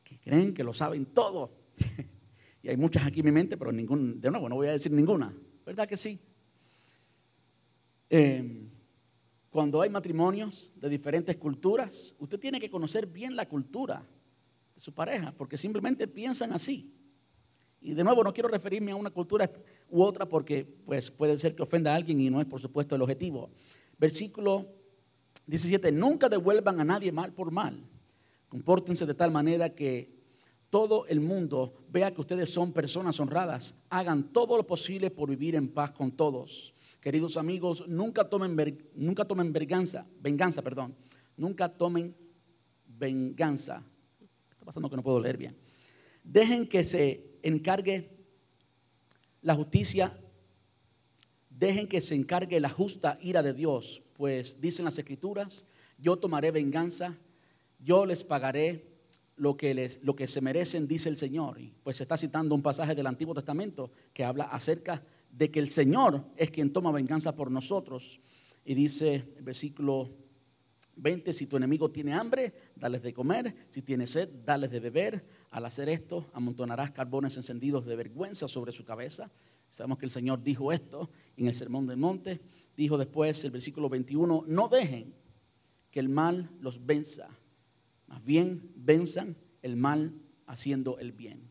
que 0.04 0.18
creen 0.18 0.54
que 0.54 0.64
lo 0.64 0.74
saben 0.74 1.06
todo. 1.08 1.52
y 2.64 2.70
hay 2.70 2.78
muchas 2.78 3.06
aquí 3.06 3.22
en 3.22 3.26
mi 3.26 3.32
mente, 3.32 3.58
pero 3.58 3.72
ningún, 3.72 4.20
de 4.22 4.30
nuevo, 4.30 4.48
no 4.48 4.56
voy 4.56 4.68
a 4.68 4.72
decir 4.72 4.92
ninguna. 4.92 5.36
¿Verdad 5.66 5.88
que 5.88 5.98
sí? 5.98 6.20
Em, 8.10 8.70
cuando 9.50 9.82
hay 9.82 9.90
matrimonios 9.90 10.72
de 10.76 10.90
diferentes 10.90 11.38
culturas, 11.38 12.16
usted 12.20 12.40
tiene 12.40 12.60
que 12.60 12.70
conocer 12.70 13.08
bien 13.08 13.36
la 13.36 13.48
cultura 13.48 14.06
de 14.76 14.82
su 14.82 14.94
pareja, 14.94 15.34
porque 15.36 15.58
simplemente 15.58 16.08
piensan 16.08 16.54
así. 16.54 16.94
Y 17.82 17.94
de 17.94 18.04
nuevo, 18.04 18.24
no 18.24 18.32
quiero 18.32 18.48
referirme 18.48 18.92
a 18.92 18.96
una 18.96 19.10
cultura 19.10 19.52
u 19.90 20.04
otra 20.04 20.30
porque 20.30 20.64
pues, 20.64 21.10
puede 21.10 21.38
ser 21.38 21.56
que 21.56 21.64
ofenda 21.64 21.92
a 21.92 21.96
alguien 21.96 22.20
y 22.22 22.30
no 22.30 22.40
es 22.40 22.46
por 22.46 22.62
supuesto 22.62 22.96
el 22.96 23.02
objetivo. 23.02 23.50
Versículo 23.98 24.68
17, 25.48 25.92
nunca 25.92 26.30
devuelvan 26.30 26.80
a 26.80 26.84
nadie 26.84 27.12
mal 27.12 27.34
por 27.34 27.50
mal. 27.52 27.84
Compórtense 28.50 29.06
de 29.06 29.16
tal 29.16 29.32
manera 29.32 29.74
que 29.74 30.21
todo 30.72 31.06
el 31.08 31.20
mundo 31.20 31.74
vea 31.90 32.12
que 32.14 32.22
ustedes 32.22 32.50
son 32.50 32.72
personas 32.72 33.20
honradas, 33.20 33.76
hagan 33.90 34.32
todo 34.32 34.58
lo 34.58 34.66
posible 34.66 35.12
por 35.12 35.30
vivir 35.30 35.54
en 35.56 35.68
paz 35.68 35.92
con 35.92 36.14
todos. 36.14 36.74
Queridos 37.02 37.36
amigos, 37.36 37.88
nunca 37.88 38.30
tomen, 38.30 38.90
nunca 38.96 39.26
tomen 39.26 39.52
venganza, 39.52 40.08
venganza, 40.20 40.62
perdón. 40.62 40.96
Nunca 41.36 41.68
tomen 41.70 42.16
venganza. 42.88 43.84
Está 44.52 44.66
pasando 44.66 44.90
que 44.90 44.96
no 44.96 45.04
puedo 45.04 45.20
leer 45.20 45.38
bien. 45.38 45.58
Dejen 46.24 46.68
que 46.68 46.84
se 46.86 47.38
encargue 47.44 48.10
la 49.42 49.56
justicia, 49.56 50.18
dejen 51.50 51.88
que 51.88 52.00
se 52.00 52.16
encargue 52.16 52.60
la 52.60 52.70
justa 52.70 53.18
ira 53.22 53.44
de 53.44 53.54
Dios, 53.54 54.04
pues 54.14 54.62
dicen 54.62 54.86
las 54.86 54.98
escrituras, 54.98 55.66
yo 55.98 56.16
tomaré 56.18 56.52
venganza, 56.52 57.18
yo 57.80 58.06
les 58.06 58.24
pagaré 58.24 58.91
lo 59.42 59.58
que, 59.58 59.74
les, 59.74 60.00
lo 60.04 60.16
que 60.16 60.28
se 60.28 60.40
merecen, 60.40 60.88
dice 60.88 61.10
el 61.10 61.18
Señor. 61.18 61.60
Y 61.60 61.74
pues 61.82 61.98
se 61.98 62.04
está 62.04 62.16
citando 62.16 62.54
un 62.54 62.62
pasaje 62.62 62.94
del 62.94 63.08
Antiguo 63.08 63.34
Testamento 63.34 63.90
que 64.14 64.24
habla 64.24 64.44
acerca 64.44 65.04
de 65.32 65.50
que 65.50 65.60
el 65.60 65.68
Señor 65.68 66.24
es 66.38 66.52
quien 66.52 66.72
toma 66.72 66.92
venganza 66.92 67.36
por 67.36 67.50
nosotros. 67.50 68.20
Y 68.64 68.76
dice 68.76 69.26
el 69.36 69.44
versículo 69.44 70.12
20, 70.96 71.34
si 71.34 71.48
tu 71.48 71.58
enemigo 71.58 71.90
tiene 71.90 72.14
hambre, 72.14 72.54
dales 72.76 73.02
de 73.02 73.16
comer, 73.16 73.56
si 73.72 73.82
tiene 73.82 74.06
sed, 74.06 74.30
dales 74.46 74.70
de 74.70 74.80
beber. 74.80 75.26
Al 75.50 75.66
hacer 75.66 75.90
esto, 75.90 76.30
amontonarás 76.34 76.92
carbones 76.92 77.36
encendidos 77.36 77.84
de 77.88 77.96
vergüenza 77.96 78.48
sobre 78.48 78.72
su 78.72 78.86
cabeza. 78.86 79.32
Sabemos 79.70 79.98
que 79.98 80.06
el 80.06 80.12
Señor 80.12 80.44
dijo 80.44 80.72
esto 80.72 81.10
en 81.36 81.48
el 81.48 81.56
Sermón 81.56 81.88
del 81.88 81.98
Monte. 81.98 82.42
Dijo 82.78 82.96
después 82.96 83.44
el 83.44 83.50
versículo 83.50 83.90
21, 83.90 84.44
no 84.46 84.68
dejen 84.68 85.16
que 85.90 86.00
el 86.00 86.10
mal 86.10 86.52
los 86.60 86.86
venza, 86.86 87.28
más 88.12 88.26
bien 88.26 88.70
venzan 88.76 89.38
el 89.62 89.78
mal 89.78 90.14
haciendo 90.46 91.00
el 91.00 91.14
bien. 91.14 91.50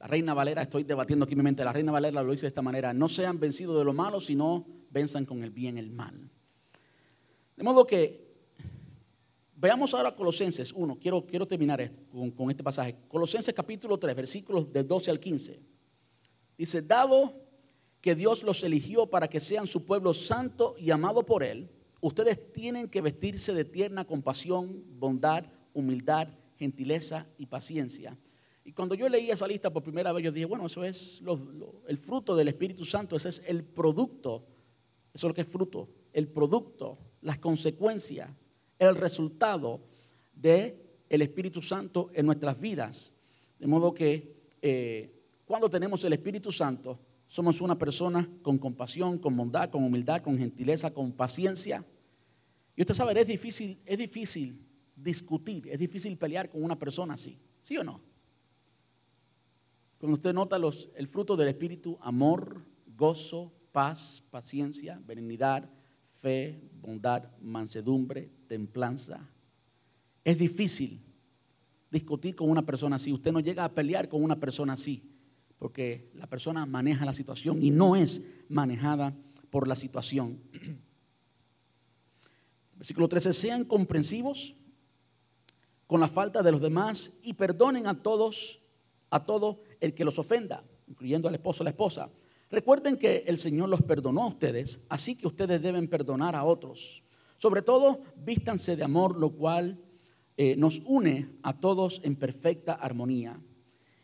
La 0.00 0.08
Reina 0.08 0.34
Valera, 0.34 0.62
estoy 0.62 0.82
debatiendo 0.82 1.24
aquí 1.24 1.34
en 1.34 1.38
mi 1.38 1.44
mente, 1.44 1.64
la 1.64 1.72
Reina 1.72 1.92
Valera 1.92 2.20
lo 2.20 2.32
dice 2.32 2.42
de 2.42 2.48
esta 2.48 2.62
manera, 2.62 2.92
no 2.92 3.08
sean 3.08 3.38
vencidos 3.38 3.78
de 3.78 3.84
lo 3.84 3.92
malo, 3.92 4.20
sino 4.20 4.66
venzan 4.90 5.24
con 5.24 5.44
el 5.44 5.50
bien 5.50 5.78
el 5.78 5.92
mal. 5.92 6.28
De 7.56 7.62
modo 7.62 7.86
que 7.86 8.26
veamos 9.54 9.94
ahora 9.94 10.16
Colosenses 10.16 10.72
1, 10.72 10.98
quiero, 11.00 11.24
quiero 11.24 11.46
terminar 11.46 11.92
con, 12.10 12.32
con 12.32 12.50
este 12.50 12.64
pasaje. 12.64 12.96
Colosenses 13.06 13.54
capítulo 13.54 13.98
3, 13.98 14.16
versículos 14.16 14.72
del 14.72 14.84
12 14.84 15.12
al 15.12 15.20
15. 15.20 15.60
Dice, 16.58 16.82
dado 16.82 17.40
que 18.00 18.16
Dios 18.16 18.42
los 18.42 18.64
eligió 18.64 19.06
para 19.06 19.28
que 19.28 19.38
sean 19.38 19.68
su 19.68 19.84
pueblo 19.84 20.12
santo 20.12 20.74
y 20.76 20.90
amado 20.90 21.24
por 21.24 21.44
Él, 21.44 21.70
ustedes 22.00 22.52
tienen 22.52 22.88
que 22.88 23.00
vestirse 23.00 23.54
de 23.54 23.64
tierna 23.64 24.04
compasión, 24.04 24.82
bondad, 24.98 25.44
humildad, 25.74 26.28
gentileza 26.56 27.26
y 27.38 27.46
paciencia. 27.46 28.16
Y 28.64 28.72
cuando 28.72 28.94
yo 28.94 29.08
leí 29.08 29.30
esa 29.30 29.48
lista 29.48 29.72
por 29.72 29.82
primera 29.82 30.12
vez, 30.12 30.24
yo 30.24 30.30
dije, 30.30 30.44
bueno, 30.44 30.66
eso 30.66 30.84
es 30.84 31.22
el 31.86 31.96
fruto 31.96 32.36
del 32.36 32.48
Espíritu 32.48 32.84
Santo, 32.84 33.16
ese 33.16 33.30
es 33.30 33.42
el 33.46 33.64
producto, 33.64 34.44
eso 35.14 35.26
es 35.26 35.30
lo 35.30 35.34
que 35.34 35.40
es 35.40 35.48
fruto, 35.48 35.88
el 36.12 36.28
producto, 36.28 36.98
las 37.22 37.38
consecuencias, 37.38 38.50
el 38.78 38.94
resultado 38.94 39.80
del 40.34 40.76
el 41.08 41.22
Espíritu 41.22 41.62
Santo 41.62 42.10
en 42.12 42.26
nuestras 42.26 42.60
vidas. 42.60 43.12
De 43.58 43.66
modo 43.66 43.94
que 43.94 44.36
eh, 44.60 45.14
cuando 45.46 45.70
tenemos 45.70 46.04
el 46.04 46.12
Espíritu 46.12 46.52
Santo, 46.52 47.00
somos 47.26 47.62
una 47.62 47.78
persona 47.78 48.28
con 48.42 48.58
compasión, 48.58 49.18
con 49.18 49.34
bondad, 49.34 49.70
con 49.70 49.82
humildad, 49.82 50.20
con 50.20 50.36
gentileza, 50.36 50.92
con 50.92 51.12
paciencia. 51.12 51.84
Y 52.76 52.82
usted 52.82 52.92
sabe, 52.92 53.18
es 53.18 53.26
difícil, 53.26 53.78
es 53.86 53.96
difícil 53.96 54.67
discutir, 55.02 55.68
es 55.68 55.78
difícil 55.78 56.16
pelear 56.16 56.50
con 56.50 56.62
una 56.62 56.78
persona 56.78 57.14
así, 57.14 57.38
¿sí 57.62 57.76
o 57.76 57.84
no? 57.84 58.00
Cuando 59.98 60.14
usted 60.14 60.32
nota 60.32 60.58
los, 60.58 60.88
el 60.94 61.08
fruto 61.08 61.36
del 61.36 61.48
Espíritu, 61.48 61.98
amor, 62.00 62.62
gozo, 62.96 63.52
paz, 63.72 64.22
paciencia, 64.30 65.00
benignidad, 65.04 65.68
fe, 66.20 66.60
bondad, 66.80 67.24
mansedumbre, 67.40 68.30
templanza. 68.46 69.28
Es 70.24 70.38
difícil 70.38 71.00
discutir 71.90 72.36
con 72.36 72.50
una 72.50 72.64
persona 72.64 72.96
así. 72.96 73.12
Usted 73.12 73.32
no 73.32 73.40
llega 73.40 73.64
a 73.64 73.74
pelear 73.74 74.08
con 74.08 74.22
una 74.22 74.38
persona 74.38 74.74
así, 74.74 75.02
porque 75.58 76.10
la 76.14 76.28
persona 76.28 76.64
maneja 76.66 77.04
la 77.04 77.14
situación 77.14 77.62
y 77.62 77.70
no 77.70 77.96
es 77.96 78.24
manejada 78.48 79.16
por 79.50 79.66
la 79.66 79.74
situación. 79.74 80.40
Versículo 82.76 83.08
13, 83.08 83.32
sean 83.32 83.64
comprensivos 83.64 84.54
con 85.88 86.00
la 86.00 86.06
falta 86.06 86.42
de 86.42 86.52
los 86.52 86.60
demás 86.60 87.12
y 87.22 87.32
perdonen 87.32 87.86
a 87.86 88.02
todos, 88.02 88.60
a 89.10 89.24
todo 89.24 89.62
el 89.80 89.94
que 89.94 90.04
los 90.04 90.18
ofenda, 90.18 90.62
incluyendo 90.86 91.28
al 91.28 91.34
esposo 91.34 91.62
o 91.62 91.64
la 91.64 91.70
esposa. 91.70 92.10
Recuerden 92.50 92.98
que 92.98 93.24
el 93.26 93.38
Señor 93.38 93.70
los 93.70 93.82
perdonó 93.82 94.24
a 94.24 94.28
ustedes, 94.28 94.80
así 94.90 95.16
que 95.16 95.26
ustedes 95.26 95.62
deben 95.62 95.88
perdonar 95.88 96.36
a 96.36 96.44
otros. 96.44 97.02
Sobre 97.38 97.62
todo, 97.62 98.02
vístanse 98.16 98.76
de 98.76 98.84
amor, 98.84 99.16
lo 99.16 99.30
cual 99.30 99.78
eh, 100.36 100.56
nos 100.56 100.82
une 100.84 101.30
a 101.42 101.58
todos 101.58 102.02
en 102.04 102.16
perfecta 102.16 102.74
armonía. 102.74 103.40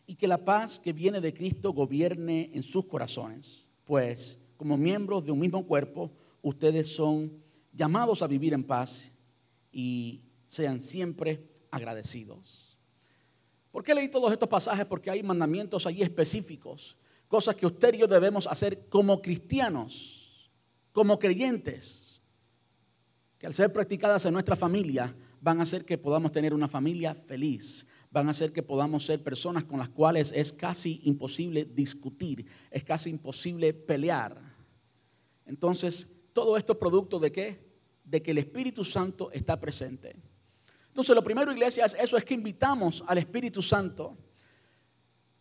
Y 0.07 0.15
que 0.15 0.27
la 0.27 0.43
paz 0.43 0.79
que 0.79 0.91
viene 0.91 1.21
de 1.21 1.35
Cristo 1.35 1.71
gobierne 1.71 2.49
en 2.53 2.63
sus 2.63 2.85
corazones. 2.85 3.69
Pues, 3.85 4.39
como 4.57 4.75
miembros 4.75 5.23
de 5.23 5.31
un 5.31 5.39
mismo 5.39 5.67
cuerpo, 5.67 6.11
ustedes 6.41 6.87
son 6.87 7.31
llamados 7.73 8.23
a 8.23 8.27
vivir 8.27 8.53
en 8.53 8.63
paz 8.63 9.11
y 9.71 10.23
sean 10.47 10.81
siempre 10.81 11.54
agradecidos. 11.75 12.77
¿Por 13.71 13.83
qué 13.83 13.93
leí 13.93 14.07
todos 14.07 14.31
estos 14.31 14.47
pasajes? 14.47 14.85
Porque 14.85 15.11
hay 15.11 15.21
mandamientos 15.21 15.85
allí 15.85 16.01
específicos, 16.01 16.95
cosas 17.27 17.55
que 17.55 17.65
usted 17.65 17.93
y 17.93 17.97
yo 17.97 18.07
debemos 18.07 18.47
hacer 18.47 18.87
como 18.87 19.21
cristianos, 19.21 20.49
como 20.93 21.19
creyentes, 21.19 22.21
que 23.37 23.45
al 23.45 23.53
ser 23.53 23.73
practicadas 23.73 24.23
en 24.23 24.33
nuestra 24.33 24.55
familia 24.55 25.13
van 25.41 25.59
a 25.59 25.63
hacer 25.63 25.83
que 25.83 25.97
podamos 25.97 26.31
tener 26.31 26.53
una 26.53 26.69
familia 26.69 27.13
feliz, 27.13 27.85
van 28.09 28.29
a 28.29 28.31
hacer 28.31 28.53
que 28.53 28.63
podamos 28.63 29.05
ser 29.05 29.21
personas 29.21 29.65
con 29.65 29.77
las 29.77 29.89
cuales 29.89 30.31
es 30.33 30.53
casi 30.53 31.01
imposible 31.03 31.65
discutir, 31.65 32.45
es 32.71 32.85
casi 32.85 33.09
imposible 33.09 33.73
pelear. 33.73 34.41
Entonces, 35.45 36.09
todo 36.31 36.55
esto 36.55 36.73
es 36.73 36.79
producto 36.79 37.19
de 37.19 37.31
qué? 37.33 37.59
De 38.05 38.21
que 38.21 38.31
el 38.31 38.37
Espíritu 38.37 38.85
Santo 38.85 39.31
está 39.31 39.59
presente. 39.59 40.15
Entonces, 40.95 41.13
lo 41.13 41.25
primero, 41.25 41.51
iglesia, 41.51 41.83
es 41.83 41.93
eso, 41.99 42.15
es 42.15 42.23
que 42.23 42.35
invitamos 42.35 43.03
al 43.05 43.17
Espíritu 43.17 43.61
Santo. 43.61 44.15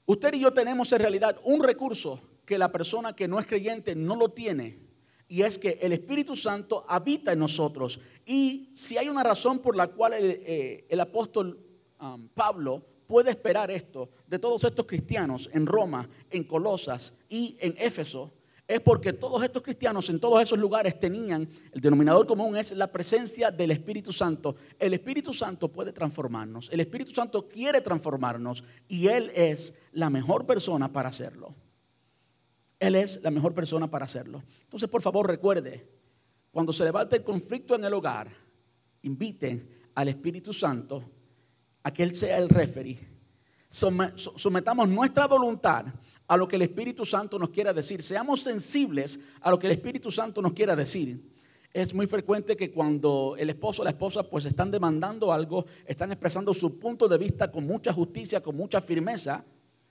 Usted 0.05 0.35
y 0.35 0.41
yo 0.41 0.53
tenemos 0.53 0.91
en 0.91 0.99
realidad 0.99 1.39
un 1.45 1.63
recurso 1.63 2.21
que 2.45 2.59
la 2.59 2.73
persona 2.73 3.15
que 3.15 3.29
no 3.29 3.39
es 3.39 3.47
creyente 3.47 3.95
no 3.95 4.17
lo 4.17 4.31
tiene. 4.31 4.81
Y 5.29 5.43
es 5.43 5.57
que 5.57 5.79
el 5.81 5.93
Espíritu 5.93 6.35
Santo 6.35 6.85
habita 6.89 7.31
en 7.31 7.39
nosotros. 7.39 8.01
Y 8.27 8.73
si 8.75 8.99
hay 8.99 9.09
una 9.09 9.23
razón 9.23 9.61
por 9.61 9.77
la 9.77 9.87
cual 9.87 10.15
el, 10.15 10.43
eh, 10.45 10.99
apóstol 11.01 11.57
um, 12.01 12.27
Pablo 12.31 12.85
puede 13.07 13.31
esperar 13.31 13.71
esto 13.71 14.11
de 14.27 14.41
todos 14.41 14.65
estos 14.65 14.87
cristianos 14.87 15.49
en 15.53 15.67
Roma, 15.67 16.09
en 16.31 16.43
Colosas 16.43 17.15
y 17.29 17.57
en 17.61 17.77
Éfeso, 17.79 18.33
es 18.67 18.81
porque 18.81 19.13
todos 19.13 19.43
estos 19.43 19.63
cristianos 19.63 20.09
en 20.09 20.19
todos 20.19 20.43
esos 20.43 20.59
lugares 20.59 20.99
tenían, 20.99 21.49
el 21.73 21.81
denominador 21.81 22.27
común 22.27 22.57
es 22.57 22.73
la 22.73 22.91
presencia 22.91 23.51
del 23.51 23.73
Espíritu 23.73 24.13
Santo. 24.13 24.57
El 24.79 24.95
Espíritu 24.95 25.35
Santo 25.35 25.69
puede 25.71 25.93
transformarnos, 25.93 26.71
el 26.73 26.81
Espíritu 26.81 27.13
Santo 27.13 27.47
quiere 27.47 27.81
transformarnos 27.83 28.65
y 28.89 29.09
Él 29.09 29.31
es 29.35 29.75
la 29.93 30.09
mejor 30.09 30.47
persona 30.47 30.91
para 30.93 31.11
hacerlo. 31.11 31.55
Él 32.81 32.97
es 32.97 33.23
la 33.23 33.31
mejor 33.31 33.55
persona 33.55 33.91
para 33.91 34.07
hacerlo. 34.07 34.43
Entonces, 34.63 34.89
por 34.89 35.01
favor, 35.03 35.27
recuerde, 35.27 35.89
cuando 36.51 36.73
se 36.73 36.85
levante 36.85 37.17
el 37.17 37.25
conflicto 37.25 37.75
en 37.75 37.85
el 37.85 37.95
hogar, 37.95 38.29
inviten 39.03 39.69
al 39.95 40.09
Espíritu 40.09 40.53
Santo 40.53 41.03
a 41.83 41.93
que 41.93 42.03
Él 42.03 42.15
sea 42.15 42.39
el 42.39 42.49
referee. 42.49 42.99
Sometamos 43.69 44.89
nuestra 44.89 45.27
voluntad 45.27 45.87
a 46.27 46.37
lo 46.37 46.49
que 46.49 46.57
el 46.57 46.63
Espíritu 46.63 47.05
Santo 47.05 47.39
nos 47.39 47.51
quiera 47.51 47.73
decir. 47.73 48.03
Seamos 48.03 48.43
sensibles 48.43 49.19
a 49.41 49.51
lo 49.51 49.59
que 49.59 49.67
el 49.67 49.73
Espíritu 49.73 50.11
Santo 50.11 50.41
nos 50.41 50.53
quiera 50.53 50.75
decir. 50.75 51.23
Es 51.73 51.93
muy 51.93 52.07
frecuente 52.07 52.57
que 52.57 52.71
cuando 52.71 53.35
el 53.37 53.51
esposo 53.51 53.83
o 53.83 53.85
la 53.85 53.91
esposa 53.91 54.23
pues 54.23 54.45
están 54.45 54.71
demandando 54.71 55.33
algo, 55.33 55.67
están 55.85 56.13
expresando 56.13 56.55
su 56.55 56.79
punto 56.79 57.09
de 57.09 57.19
vista 57.19 57.51
con 57.51 57.67
mucha 57.67 57.93
justicia, 57.93 58.41
con 58.41 58.57
mucha 58.57 58.81
firmeza, 58.81 59.45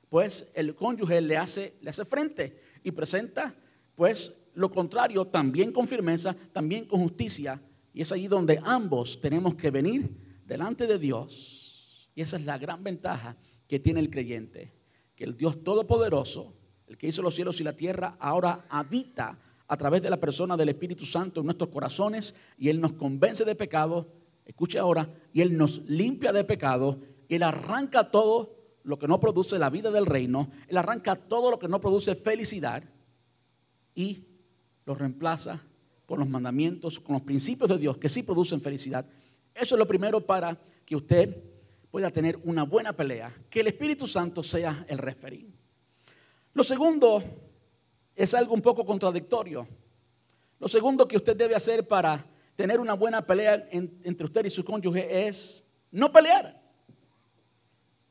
pues 0.09 0.49
el 0.53 0.75
cónyuge 0.75 1.21
le 1.21 1.37
hace, 1.37 1.75
le 1.81 1.89
hace 1.89 2.05
frente 2.05 2.57
y 2.83 2.91
presenta 2.91 3.53
pues 3.95 4.33
lo 4.53 4.71
contrario 4.71 5.25
también 5.25 5.71
con 5.71 5.87
firmeza, 5.87 6.35
también 6.53 6.85
con 6.85 7.01
justicia. 7.01 7.61
Y 7.93 8.01
es 8.01 8.11
allí 8.11 8.27
donde 8.27 8.59
ambos 8.63 9.19
tenemos 9.19 9.55
que 9.55 9.69
venir 9.69 10.09
delante 10.45 10.87
de 10.87 10.97
Dios. 10.97 12.09
Y 12.15 12.21
esa 12.21 12.37
es 12.37 12.45
la 12.45 12.57
gran 12.57 12.83
ventaja 12.83 13.35
que 13.67 13.79
tiene 13.79 13.99
el 13.99 14.09
creyente 14.09 14.82
el 15.23 15.37
Dios 15.37 15.63
Todopoderoso, 15.63 16.53
el 16.87 16.97
que 16.97 17.07
hizo 17.07 17.21
los 17.21 17.35
cielos 17.35 17.59
y 17.59 17.63
la 17.63 17.75
tierra, 17.75 18.17
ahora 18.19 18.65
habita 18.69 19.39
a 19.67 19.77
través 19.77 20.01
de 20.01 20.09
la 20.09 20.19
persona 20.19 20.57
del 20.57 20.69
Espíritu 20.69 21.05
Santo 21.05 21.39
en 21.39 21.45
nuestros 21.45 21.69
corazones 21.69 22.35
y 22.57 22.69
Él 22.69 22.79
nos 22.79 22.93
convence 22.93 23.45
de 23.45 23.55
pecado, 23.55 24.07
escuche 24.45 24.77
ahora, 24.77 25.09
y 25.31 25.41
Él 25.41 25.57
nos 25.57 25.79
limpia 25.87 26.31
de 26.31 26.43
pecado, 26.43 26.99
y 27.27 27.35
Él 27.35 27.43
arranca 27.43 28.11
todo 28.11 28.55
lo 28.83 28.99
que 28.99 29.07
no 29.07 29.19
produce 29.19 29.57
la 29.57 29.69
vida 29.69 29.91
del 29.91 30.05
reino, 30.05 30.49
Él 30.67 30.77
arranca 30.77 31.15
todo 31.15 31.49
lo 31.49 31.57
que 31.57 31.69
no 31.69 31.79
produce 31.79 32.15
felicidad 32.15 32.83
y 33.95 34.25
lo 34.85 34.93
reemplaza 34.93 35.63
con 36.05 36.19
los 36.19 36.27
mandamientos, 36.27 36.99
con 36.99 37.13
los 37.13 37.21
principios 37.21 37.69
de 37.69 37.77
Dios 37.77 37.97
que 37.97 38.09
sí 38.09 38.23
producen 38.23 38.59
felicidad. 38.59 39.05
Eso 39.55 39.75
es 39.75 39.79
lo 39.79 39.87
primero 39.87 40.19
para 40.25 40.59
que 40.85 40.95
usted 40.95 41.52
pueda 41.93 42.09
tener 42.09 42.39
una 42.43 42.63
buena 42.63 42.91
pelea, 42.93 43.31
que 43.51 43.59
el 43.59 43.67
Espíritu 43.67 44.07
Santo 44.07 44.41
sea 44.41 44.83
el 44.87 44.97
referí. 44.97 45.53
Lo 46.55 46.63
segundo 46.63 47.21
es 48.15 48.33
algo 48.33 48.55
un 48.55 48.63
poco 48.63 48.83
contradictorio. 48.83 49.67
Lo 50.59 50.67
segundo 50.67 51.07
que 51.07 51.17
usted 51.17 51.37
debe 51.37 51.53
hacer 51.53 51.87
para 51.87 52.25
tener 52.55 52.79
una 52.79 52.95
buena 52.95 53.23
pelea 53.23 53.67
entre 53.69 54.25
usted 54.25 54.43
y 54.45 54.49
su 54.49 54.65
cónyuge 54.65 55.27
es 55.27 55.67
no 55.91 56.11
pelear. 56.11 56.59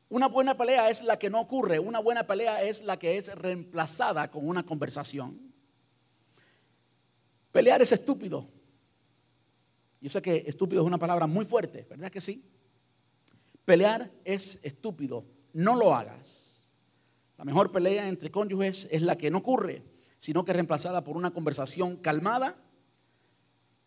Una 0.07 0.29
buena 0.29 0.55
pelea 0.55 0.89
es 0.89 1.03
la 1.03 1.19
que 1.19 1.29
no 1.29 1.41
ocurre, 1.41 1.77
una 1.77 1.99
buena 1.99 2.25
pelea 2.25 2.63
es 2.63 2.83
la 2.83 2.97
que 2.97 3.17
es 3.17 3.35
reemplazada 3.35 4.31
con 4.31 4.47
una 4.47 4.65
conversación. 4.65 5.53
Pelear 7.51 7.81
es 7.81 7.91
estúpido. 7.91 8.47
Yo 9.99 10.09
sé 10.09 10.21
que 10.21 10.45
estúpido 10.47 10.83
es 10.83 10.87
una 10.87 10.97
palabra 10.97 11.27
muy 11.27 11.43
fuerte, 11.43 11.85
¿verdad 11.89 12.09
que 12.09 12.21
sí? 12.21 12.45
Pelear 13.65 14.11
es 14.25 14.59
estúpido, 14.63 15.25
no 15.53 15.75
lo 15.75 15.95
hagas. 15.95 16.65
La 17.37 17.45
mejor 17.45 17.71
pelea 17.71 18.07
entre 18.07 18.31
cónyuges 18.31 18.87
es 18.91 19.01
la 19.01 19.17
que 19.17 19.31
no 19.31 19.39
ocurre, 19.39 19.83
sino 20.17 20.43
que 20.43 20.51
es 20.51 20.55
reemplazada 20.55 21.03
por 21.03 21.17
una 21.17 21.31
conversación 21.31 21.97
calmada, 21.97 22.57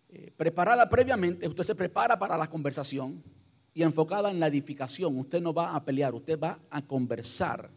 eh, 0.08 0.32
preparada 0.36 0.88
previamente. 0.88 1.46
Usted 1.46 1.64
se 1.64 1.74
prepara 1.74 2.18
para 2.18 2.36
la 2.36 2.48
conversación 2.48 3.22
y 3.74 3.82
enfocada 3.82 4.30
en 4.30 4.40
la 4.40 4.46
edificación. 4.46 5.18
Usted 5.18 5.42
no 5.42 5.52
va 5.52 5.74
a 5.74 5.84
pelear, 5.84 6.14
usted 6.14 6.38
va 6.38 6.58
a 6.70 6.80
conversar. 6.82 7.70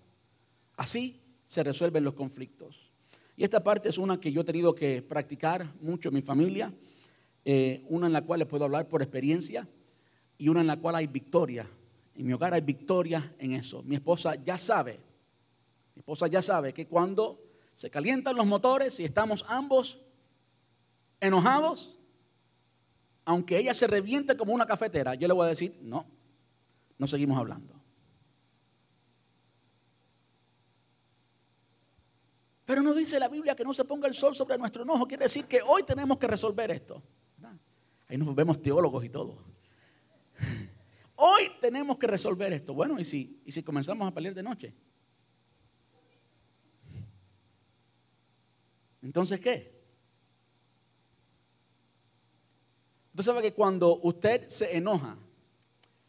Así 0.77 1.21
se 1.43 1.63
resuelven 1.63 2.03
los 2.03 2.13
conflictos. 2.13 2.89
Y 3.35 3.43
esta 3.43 3.63
parte 3.63 3.89
es 3.89 3.97
una 3.97 4.19
que 4.19 4.31
yo 4.31 4.41
he 4.41 4.45
tenido 4.45 4.75
que 4.75 5.01
practicar 5.01 5.65
mucho 5.81 6.09
en 6.09 6.15
mi 6.15 6.21
familia, 6.21 6.73
eh, 7.43 7.85
una 7.89 8.07
en 8.07 8.13
la 8.13 8.21
cual 8.21 8.39
les 8.39 8.47
puedo 8.47 8.65
hablar 8.65 8.87
por 8.87 9.01
experiencia 9.01 9.67
y 10.37 10.49
una 10.49 10.61
en 10.61 10.67
la 10.67 10.77
cual 10.77 10.95
hay 10.95 11.07
victoria. 11.07 11.65
En 12.19 12.27
mi 12.27 12.33
hogar 12.33 12.53
hay 12.53 12.59
victoria 12.59 13.33
en 13.39 13.53
eso. 13.53 13.81
Mi 13.83 13.95
esposa 13.95 14.35
ya 14.35 14.57
sabe, 14.57 14.99
mi 15.95 16.01
esposa 16.01 16.27
ya 16.27 16.41
sabe 16.41 16.73
que 16.73 16.85
cuando 16.85 17.41
se 17.77 17.89
calientan 17.89 18.35
los 18.35 18.45
motores 18.45 18.99
y 18.99 19.05
estamos 19.05 19.45
ambos 19.47 20.01
enojados, 21.21 21.97
aunque 23.23 23.57
ella 23.57 23.73
se 23.73 23.87
reviente 23.87 24.35
como 24.35 24.53
una 24.53 24.65
cafetera, 24.65 25.15
yo 25.15 25.29
le 25.29 25.33
voy 25.33 25.45
a 25.45 25.49
decir, 25.49 25.79
no, 25.81 26.05
no 26.97 27.07
seguimos 27.07 27.37
hablando. 27.37 27.73
Pero 32.65 32.81
no 32.81 32.93
dice 32.93 33.17
la 33.17 33.29
Biblia 33.29 33.55
que 33.55 33.63
no 33.63 33.73
se 33.73 33.85
ponga 33.85 34.09
el 34.09 34.13
sol 34.13 34.35
sobre 34.35 34.57
nuestro 34.57 34.83
enojo. 34.83 35.07
Quiere 35.07 35.23
decir 35.23 35.45
que 35.45 35.61
hoy 35.61 35.83
tenemos 35.83 36.17
que 36.17 36.27
resolver 36.27 36.69
esto. 36.69 37.01
Ahí 38.09 38.17
nos 38.17 38.35
vemos 38.35 38.61
teólogos 38.61 39.05
y 39.05 39.09
todo. 39.09 39.37
Hoy 41.21 41.51
tenemos 41.59 41.97
que 41.97 42.07
resolver 42.07 42.53
esto. 42.53 42.73
Bueno, 42.73 42.97
¿y 42.97 43.03
si, 43.03 43.41
y 43.43 43.51
si 43.51 43.61
comenzamos 43.61 44.07
a 44.07 44.13
pelear 44.13 44.33
de 44.33 44.41
noche? 44.41 44.73
Entonces, 49.01 49.41
¿qué? 49.41 49.69
Usted 53.09 53.23
sabe 53.23 53.41
que 53.41 53.53
cuando 53.53 53.99
usted 54.01 54.47
se 54.47 54.77
enoja, 54.77 55.17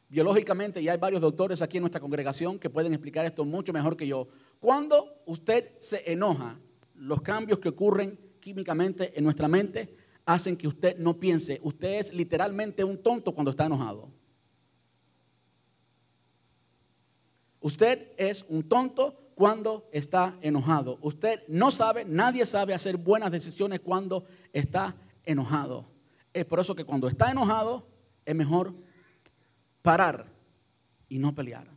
biológicamente, 0.09 0.81
y 0.81 0.89
hay 0.89 0.97
varios 0.97 1.21
doctores 1.21 1.61
aquí 1.61 1.79
en 1.79 1.83
nuestra 1.83 2.01
congregación 2.01 2.57
que 2.61 2.71
pueden 2.71 2.93
explicar 2.93 3.27
esto 3.27 3.45
mucho 3.45 3.73
mejor 3.73 3.97
que 3.97 4.07
yo, 4.07 4.29
cuando 4.61 5.23
usted 5.27 5.77
se 5.77 6.13
enoja, 6.13 6.57
los 6.95 7.21
cambios 7.21 7.59
que 7.59 7.71
ocurren 7.71 8.17
químicamente 8.39 9.19
en 9.19 9.25
nuestra 9.25 9.49
mente 9.49 9.93
hacen 10.25 10.57
que 10.57 10.69
usted 10.69 10.97
no 10.99 11.19
piense. 11.19 11.59
Usted 11.65 11.99
es 11.99 12.15
literalmente 12.15 12.85
un 12.85 13.03
tonto 13.03 13.35
cuando 13.35 13.51
está 13.51 13.67
enojado. 13.67 14.20
Usted 17.61 18.13
es 18.17 18.45
un 18.49 18.69
tonto 18.69 19.33
cuando 19.35 19.89
está 19.93 20.37
enojado. 20.43 20.99
Usted 21.03 21.43
no 21.49 21.71
sabe, 21.71 22.05
nadie 22.05 22.45
sabe 22.47 22.75
hacer 22.75 22.97
buenas 22.97 23.31
decisiones 23.31 23.81
cuando 23.81 24.25
está 24.53 24.97
enojado. 25.25 25.87
Es 26.33 26.45
por 26.45 26.61
eso 26.61 26.75
que 26.75 26.85
cuando 26.85 27.09
está 27.09 27.31
enojado 27.31 27.87
es 28.25 28.35
mejor 28.35 28.75
parar 29.83 30.27
y 31.09 31.19
no 31.19 31.35
pelear. 31.35 31.69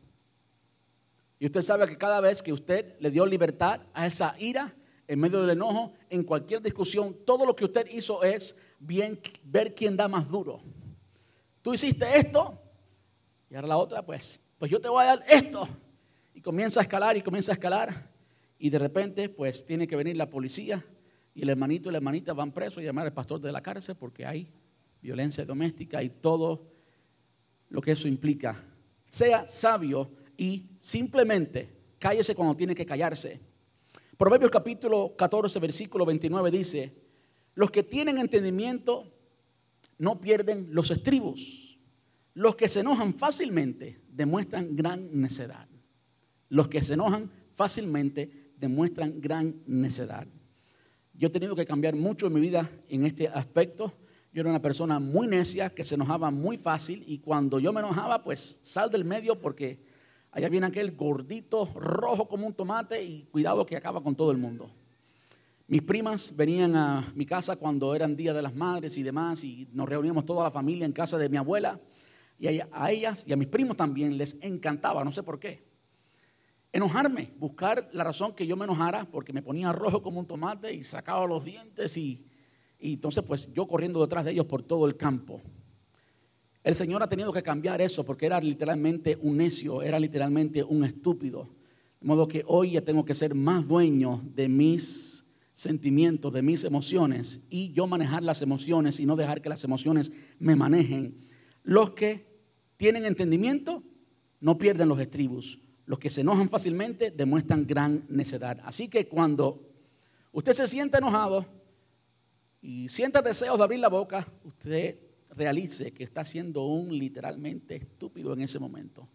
Y 1.40 1.46
usted 1.46 1.62
sabe 1.62 1.88
que 1.88 1.98
cada 1.98 2.22
vez 2.22 2.42
que 2.42 2.54
usted 2.54 2.96
le 3.00 3.12
dio 3.12 3.26
libertad 3.26 3.82
a 3.94 4.08
esa 4.08 4.36
ira, 4.40 4.74
en 5.08 5.20
medio 5.20 5.42
del 5.42 5.50
enojo, 5.50 5.94
en 6.10 6.24
cualquier 6.24 6.62
discusión, 6.62 7.18
todo 7.26 7.46
lo 7.46 7.56
que 7.56 7.66
usted 7.66 7.88
hizo 7.92 8.24
es 8.24 8.56
bien 8.80 9.20
ver 9.44 9.76
quién 9.76 9.98
da 9.98 10.08
más 10.08 10.30
duro. 10.30 10.62
Tú 11.62 11.74
hiciste 11.74 12.06
esto 12.18 12.58
y 13.50 13.56
ahora 13.56 13.68
la 13.68 13.78
otra, 13.78 14.06
pues, 14.06 14.40
pues 14.58 14.72
yo 14.72 14.80
te 14.80 14.90
voy 14.90 15.04
a 15.04 15.08
dar 15.08 15.24
esto. 15.30 15.68
Y 16.34 16.42
comienza 16.42 16.80
a 16.80 16.84
escalar 16.84 17.18
y 17.18 17.22
comienza 17.22 17.52
a 17.52 17.56
escalar. 17.56 18.12
Y 18.58 18.70
de 18.70 18.80
repente, 18.80 19.30
pues, 19.30 19.66
tiene 19.66 19.88
que 19.88 19.96
venir 19.96 20.16
la 20.16 20.30
policía 20.30 20.84
y 21.36 21.42
el 21.42 21.50
hermanito 21.50 21.90
y 21.90 21.92
la 21.92 21.98
hermanita 21.98 22.34
van 22.34 22.52
presos 22.52 22.82
y 22.82 22.86
llamar 22.86 23.08
al 23.08 23.14
pastor 23.14 23.40
de 23.42 23.52
la 23.52 23.62
cárcel 23.62 23.96
porque 23.96 24.26
hay 24.26 24.52
violencia 25.02 25.44
doméstica 25.46 26.02
y 26.02 26.10
todo 26.10 26.72
lo 27.70 27.82
que 27.82 27.92
eso 27.92 28.08
implica. 28.08 28.64
Sea 29.06 29.46
sabio 29.46 30.12
y 30.38 30.70
simplemente 30.80 31.70
cállese 32.00 32.36
cuando 32.36 32.56
tiene 32.56 32.76
que 32.76 32.86
callarse. 32.86 33.40
Proverbios 34.18 34.52
capítulo 34.52 35.16
14, 35.18 35.60
versículo 35.60 36.06
29 36.06 36.52
dice, 36.52 36.94
los 37.56 37.72
que 37.72 37.84
tienen 37.84 38.18
entendimiento 38.18 39.12
no 39.98 40.20
pierden 40.22 40.68
los 40.72 40.92
estribos. 40.92 41.63
Los 42.34 42.56
que 42.56 42.68
se 42.68 42.80
enojan 42.80 43.14
fácilmente 43.14 44.02
demuestran 44.10 44.76
gran 44.76 45.10
necedad. 45.20 45.68
Los 46.50 46.68
que 46.68 46.84
se 46.84 46.96
enojan 46.96 47.30
fácilmente 47.56 48.54
demuestran 48.58 49.22
gran 49.22 49.62
necedad. 49.68 50.28
Yo 51.14 51.28
he 51.28 51.32
tenido 51.32 51.56
que 51.56 51.66
cambiar 51.66 51.96
mucho 51.96 52.28
en 52.28 52.34
mi 52.34 52.42
vida 52.42 52.70
en 52.90 53.06
este 53.06 53.28
aspecto. 53.28 53.94
Yo 54.34 54.42
era 54.42 54.50
una 54.50 54.62
persona 54.62 55.00
muy 55.00 55.28
necia, 55.28 55.70
que 55.70 55.84
se 55.84 55.94
enojaba 55.94 56.32
muy 56.32 56.58
fácil 56.58 57.04
y 57.06 57.20
cuando 57.20 57.60
yo 57.60 57.72
me 57.72 57.82
enojaba, 57.82 58.24
pues 58.24 58.60
sal 58.64 58.90
del 58.90 59.06
medio 59.06 59.40
porque 59.40 59.80
allá 60.32 60.50
viene 60.50 60.66
aquel 60.66 60.96
gordito 60.96 61.70
rojo 61.76 62.28
como 62.28 62.48
un 62.48 62.54
tomate 62.54 63.04
y 63.04 63.24
cuidado 63.26 63.64
que 63.64 63.78
acaba 63.78 64.02
con 64.02 64.16
todo 64.16 64.32
el 64.32 64.40
mundo. 64.40 64.72
Mis 65.68 65.84
primas 65.84 66.36
venían 66.36 66.76
a 66.76 67.14
mi 67.16 67.28
casa 67.28 67.56
cuando 67.58 67.94
eran 67.94 68.16
Día 68.16 68.34
de 68.34 68.42
las 68.42 68.56
Madres 68.56 68.98
y 68.98 69.04
demás 69.04 69.44
y 69.44 69.68
nos 69.72 69.88
reuníamos 69.88 70.26
toda 70.26 70.44
la 70.44 70.52
familia 70.52 70.86
en 70.86 70.92
casa 70.94 71.18
de 71.20 71.30
mi 71.30 71.38
abuela 71.38 71.80
y 72.40 72.48
a 72.48 72.92
ellas 72.92 73.24
y 73.28 73.34
a 73.34 73.36
mis 73.36 73.48
primos 73.48 73.78
también 73.78 74.18
les 74.18 74.36
encantaba, 74.42 75.04
no 75.04 75.12
sé 75.12 75.24
por 75.24 75.40
qué 75.40 75.74
enojarme, 76.74 77.30
buscar 77.40 77.88
la 77.94 78.04
razón 78.04 78.34
que 78.34 78.48
yo 78.48 78.58
me 78.58 78.66
enojara, 78.66 79.06
porque 79.06 79.32
me 79.32 79.44
ponía 79.44 79.72
rojo 79.72 80.02
como 80.02 80.20
un 80.20 80.26
tomate 80.26 80.74
y 80.74 80.84
sacaba 80.84 81.26
los 81.28 81.46
dientes 81.46 81.96
y, 81.98 82.26
entonces 82.80 83.24
pues 83.24 83.54
yo 83.54 83.66
corriendo 83.68 84.02
detrás 84.02 84.26
de 84.26 84.32
ellos 84.32 84.48
por 84.48 84.64
todo 84.64 84.88
el 84.88 84.98
campo. 84.98 85.42
El 86.64 86.76
Señor 86.76 87.04
ha 87.04 87.08
tenido 87.08 87.32
que 87.32 87.44
cambiar 87.44 87.80
eso 87.80 88.04
porque 88.04 88.26
era 88.26 88.42
literalmente 88.42 89.18
un 89.22 89.38
necio, 89.38 89.82
era 89.82 90.00
literalmente 90.00 90.64
un 90.64 90.84
estúpido. 90.84 91.50
De 92.02 92.08
modo 92.08 92.28
que 92.28 92.44
hoy 92.48 92.72
ya 92.72 92.82
tengo 92.82 93.06
que 93.06 93.16
ser 93.16 93.36
más 93.36 93.68
dueño 93.68 94.22
de 94.34 94.50
mis 94.50 95.26
sentimientos, 95.54 96.34
de 96.34 96.42
mis 96.42 96.64
emociones 96.64 97.42
y 97.50 97.72
yo 97.74 97.86
manejar 97.86 98.24
las 98.24 98.42
emociones 98.42 99.00
y 99.00 99.06
no 99.06 99.16
dejar 99.16 99.42
que 99.42 99.50
las 99.50 99.64
emociones 99.64 100.12
me 100.40 100.56
manejen. 100.56 101.16
Los 101.64 101.92
que 101.92 102.26
tienen 102.78 103.06
entendimiento 103.06 103.84
no 104.40 104.58
pierden 104.58 104.90
los 104.90 105.00
estribos. 105.00 105.60
Los 105.86 106.00
que 106.00 106.10
se 106.10 106.22
enojan 106.22 106.50
fácilmente 106.50 107.12
demuestran 107.12 107.66
gran 107.66 108.06
necedad. 108.10 108.60
Así 108.64 108.88
que 108.88 109.08
cuando 109.08 109.70
usted 110.32 110.54
se 110.54 110.68
siente 110.68 110.98
enojado 110.98 111.46
y 112.62 112.88
sienta 112.90 113.22
deseos 113.22 113.58
de 113.58 113.64
abrir 113.64 113.80
la 113.80 113.90
boca, 113.90 114.28
usted 114.44 114.98
realice 115.32 115.92
que 115.92 116.04
está 116.04 116.24
siendo 116.26 116.66
un 116.66 116.98
literalmente 116.98 117.76
estúpido 117.76 118.34
en 118.34 118.42
ese 118.42 118.60
momento. 118.60 119.08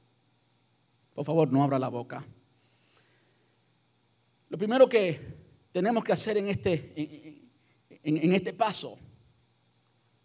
Por 1.15 1.25
favor, 1.25 1.51
no 1.51 1.63
abra 1.63 1.79
la 1.79 1.89
boca. 1.89 2.25
Lo 4.49 4.57
primero 4.57 4.89
que 4.89 5.21
tenemos 5.73 6.03
que 6.05 6.13
hacer 6.13 6.37
en 6.39 6.49
este, 6.49 7.43
en, 8.03 8.33
este 8.33 8.53
paso, 8.53 8.99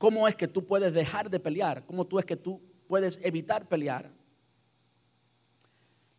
¿cómo 0.04 0.28
es 0.28 0.36
que 0.36 0.50
tú 0.50 0.66
puedes 0.66 0.92
dejar 0.92 1.30
de 1.30 1.40
pelear? 1.40 1.86
¿Cómo 1.86 2.06
tú 2.06 2.20
es 2.20 2.26
que 2.26 2.36
tú 2.36 2.62
puedes 2.90 3.18
evitar 3.24 3.70
pelear? 3.70 4.12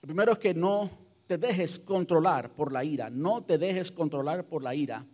Lo 0.00 0.06
primero 0.06 0.32
es 0.32 0.38
que 0.38 0.54
no 0.54 0.88
te 1.26 1.36
dejes 1.36 1.78
controlar 1.80 2.54
por 2.54 2.72
la 2.72 2.82
ira, 2.82 3.10
no 3.10 3.44
te 3.44 3.58
dejes 3.58 3.92
controlar 3.92 4.46
por 4.46 4.62
la 4.62 4.74
ira. 4.74 5.04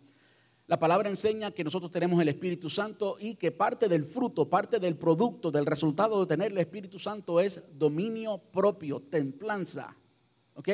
La 0.69 0.79
palabra 0.79 1.09
enseña 1.09 1.51
que 1.51 1.65
nosotros 1.65 1.91
tenemos 1.91 2.23
el 2.23 2.29
Espíritu 2.29 2.71
Santo 2.71 3.17
y 3.19 3.35
que 3.35 3.51
parte 3.51 3.89
del 3.89 4.05
fruto, 4.05 4.49
parte 4.49 4.79
del 4.79 4.95
producto, 4.95 5.51
del 5.51 5.67
resultado 5.67 6.21
de 6.21 6.29
tener 6.29 6.53
el 6.53 6.59
Espíritu 6.59 7.01
Santo 7.01 7.41
es 7.41 7.61
dominio 7.77 8.39
propio, 8.39 9.01
templanza. 9.01 9.97
¿Ok? 10.55 10.69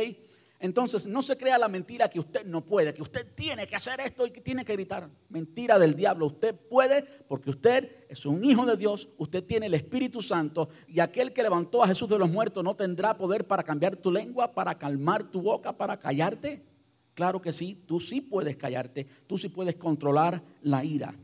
Entonces 0.59 1.07
no 1.07 1.23
se 1.23 1.37
crea 1.37 1.59
la 1.59 1.69
mentira 1.69 2.09
que 2.09 2.19
usted 2.19 2.47
no 2.47 2.65
puede, 2.65 2.95
que 2.95 3.03
usted 3.03 3.27
tiene 3.35 3.67
que 3.67 3.77
hacer 3.77 4.01
esto 4.01 4.27
y 4.27 4.31
que 4.31 4.41
tiene 4.41 4.65
que 4.65 4.73
gritar. 4.73 5.09
Mentira 5.29 5.79
del 5.79 5.95
diablo. 5.95 6.27
Usted 6.27 6.55
puede 6.55 7.03
porque 7.03 7.51
usted 7.51 8.07
es 8.09 8.25
un 8.25 8.43
hijo 8.43 8.65
de 8.65 8.77
Dios, 8.77 9.09
usted 9.19 9.45
tiene 9.45 9.67
el 9.67 9.75
Espíritu 9.75 10.23
Santo 10.23 10.69
y 10.89 11.01
aquel 11.01 11.33
que 11.33 11.43
levantó 11.43 11.83
a 11.83 11.89
Jesús 11.89 12.09
de 12.09 12.19
los 12.19 12.31
muertos 12.31 12.65
no 12.65 12.75
tendrá 12.75 13.19
poder 13.19 13.47
para 13.47 13.63
cambiar 13.63 13.97
tu 13.97 14.11
lengua, 14.11 14.55
para 14.55 14.79
calmar 14.79 15.31
tu 15.31 15.43
boca, 15.43 15.77
para 15.77 15.99
callarte. 15.99 16.65
Claro 17.13 17.41
que 17.41 17.53
sí, 17.53 17.83
tú 17.87 18.01
sí 18.01 18.23
puedes 18.23 18.57
callarte, 18.57 19.07
tú 19.27 19.37
sí 19.37 19.49
puedes 19.49 19.75
controlar 19.77 20.43
la 20.63 20.85
ira. 20.85 21.15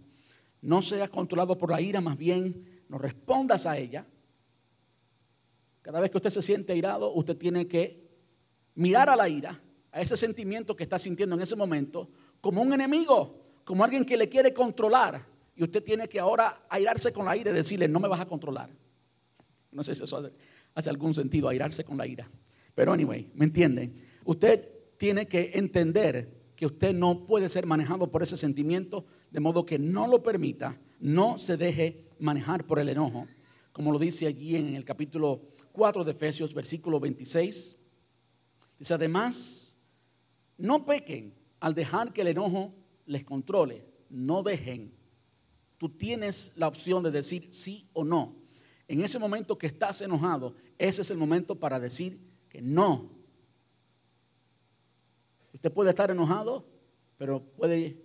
No 0.60 0.82
seas 0.82 1.08
controlado 1.08 1.56
por 1.56 1.70
la 1.70 1.80
ira, 1.80 2.00
más 2.00 2.18
bien 2.18 2.84
no 2.88 2.98
respondas 2.98 3.64
a 3.64 3.78
ella. 3.78 4.06
Cada 5.80 6.00
vez 6.00 6.10
que 6.10 6.18
usted 6.18 6.30
se 6.30 6.42
siente 6.42 6.76
irado, 6.76 7.12
usted 7.12 7.36
tiene 7.36 7.66
que 7.66 8.01
mirar 8.74 9.08
a 9.08 9.16
la 9.16 9.28
ira, 9.28 9.60
a 9.90 10.00
ese 10.00 10.16
sentimiento 10.16 10.74
que 10.74 10.84
está 10.84 10.98
sintiendo 10.98 11.36
en 11.36 11.42
ese 11.42 11.56
momento, 11.56 12.08
como 12.40 12.62
un 12.62 12.72
enemigo, 12.72 13.42
como 13.64 13.84
alguien 13.84 14.04
que 14.04 14.16
le 14.16 14.28
quiere 14.28 14.52
controlar. 14.52 15.26
Y 15.54 15.62
usted 15.62 15.82
tiene 15.82 16.08
que 16.08 16.18
ahora 16.18 16.64
airarse 16.68 17.12
con 17.12 17.26
la 17.26 17.36
ira 17.36 17.50
y 17.50 17.54
decirle, 17.54 17.88
no 17.88 18.00
me 18.00 18.08
vas 18.08 18.20
a 18.20 18.26
controlar. 18.26 18.70
No 19.70 19.82
sé 19.82 19.94
si 19.94 20.02
eso 20.02 20.30
hace, 20.74 20.90
algún 20.90 21.14
sentido, 21.14 21.48
airarse 21.48 21.84
con 21.84 21.96
la 21.96 22.06
ira. 22.06 22.30
Pero 22.74 22.92
anyway, 22.92 23.30
¿me 23.34 23.44
entienden? 23.44 23.94
Usted 24.24 24.68
tiene 24.96 25.26
que 25.26 25.52
entender 25.54 26.42
que 26.56 26.66
usted 26.66 26.94
no 26.94 27.26
puede 27.26 27.48
ser 27.48 27.66
manejado 27.66 28.10
por 28.10 28.22
ese 28.22 28.36
sentimiento, 28.36 29.04
de 29.30 29.40
modo 29.40 29.66
que 29.66 29.78
no 29.78 30.06
lo 30.06 30.22
permita, 30.22 30.78
no 31.00 31.36
se 31.36 31.56
deje 31.56 32.06
manejar 32.18 32.66
por 32.66 32.78
el 32.78 32.88
enojo, 32.88 33.26
como 33.72 33.90
lo 33.90 33.98
dice 33.98 34.26
allí 34.26 34.56
en 34.56 34.74
el 34.76 34.84
capítulo 34.84 35.40
4 35.72 36.04
de 36.04 36.12
Efesios, 36.12 36.54
versículo 36.54 37.00
26. 37.00 37.78
Dice, 38.82 38.94
además, 38.94 39.78
no 40.58 40.84
pequen 40.84 41.32
al 41.60 41.72
dejar 41.72 42.12
que 42.12 42.22
el 42.22 42.26
enojo 42.26 42.74
les 43.06 43.22
controle. 43.22 43.86
No 44.10 44.42
dejen. 44.42 44.92
Tú 45.78 45.88
tienes 45.88 46.50
la 46.56 46.66
opción 46.66 47.00
de 47.04 47.12
decir 47.12 47.46
sí 47.52 47.88
o 47.92 48.02
no. 48.02 48.34
En 48.88 49.00
ese 49.00 49.20
momento 49.20 49.56
que 49.56 49.68
estás 49.68 50.00
enojado, 50.00 50.56
ese 50.78 51.02
es 51.02 51.12
el 51.12 51.16
momento 51.16 51.60
para 51.60 51.78
decir 51.78 52.18
que 52.48 52.60
no. 52.60 53.08
Usted 55.54 55.72
puede 55.72 55.90
estar 55.90 56.10
enojado, 56.10 56.66
pero 57.18 57.40
puede 57.40 58.02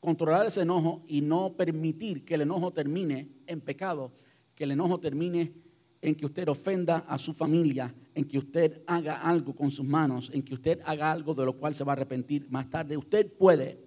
controlar 0.00 0.46
ese 0.46 0.62
enojo 0.62 1.04
y 1.06 1.20
no 1.20 1.56
permitir 1.56 2.24
que 2.24 2.34
el 2.34 2.40
enojo 2.40 2.72
termine 2.72 3.30
en 3.46 3.60
pecado, 3.60 4.10
que 4.56 4.64
el 4.64 4.72
enojo 4.72 4.98
termine 4.98 5.52
en 6.00 6.14
que 6.14 6.26
usted 6.26 6.48
ofenda 6.48 6.98
a 7.08 7.18
su 7.18 7.32
familia, 7.32 7.92
en 8.14 8.24
que 8.24 8.38
usted 8.38 8.82
haga 8.86 9.20
algo 9.22 9.54
con 9.54 9.70
sus 9.70 9.84
manos, 9.84 10.30
en 10.32 10.42
que 10.42 10.54
usted 10.54 10.80
haga 10.84 11.10
algo 11.10 11.34
de 11.34 11.44
lo 11.44 11.54
cual 11.54 11.74
se 11.74 11.84
va 11.84 11.92
a 11.92 11.96
arrepentir 11.96 12.48
más 12.50 12.70
tarde. 12.70 12.96
Usted 12.96 13.32
puede. 13.32 13.78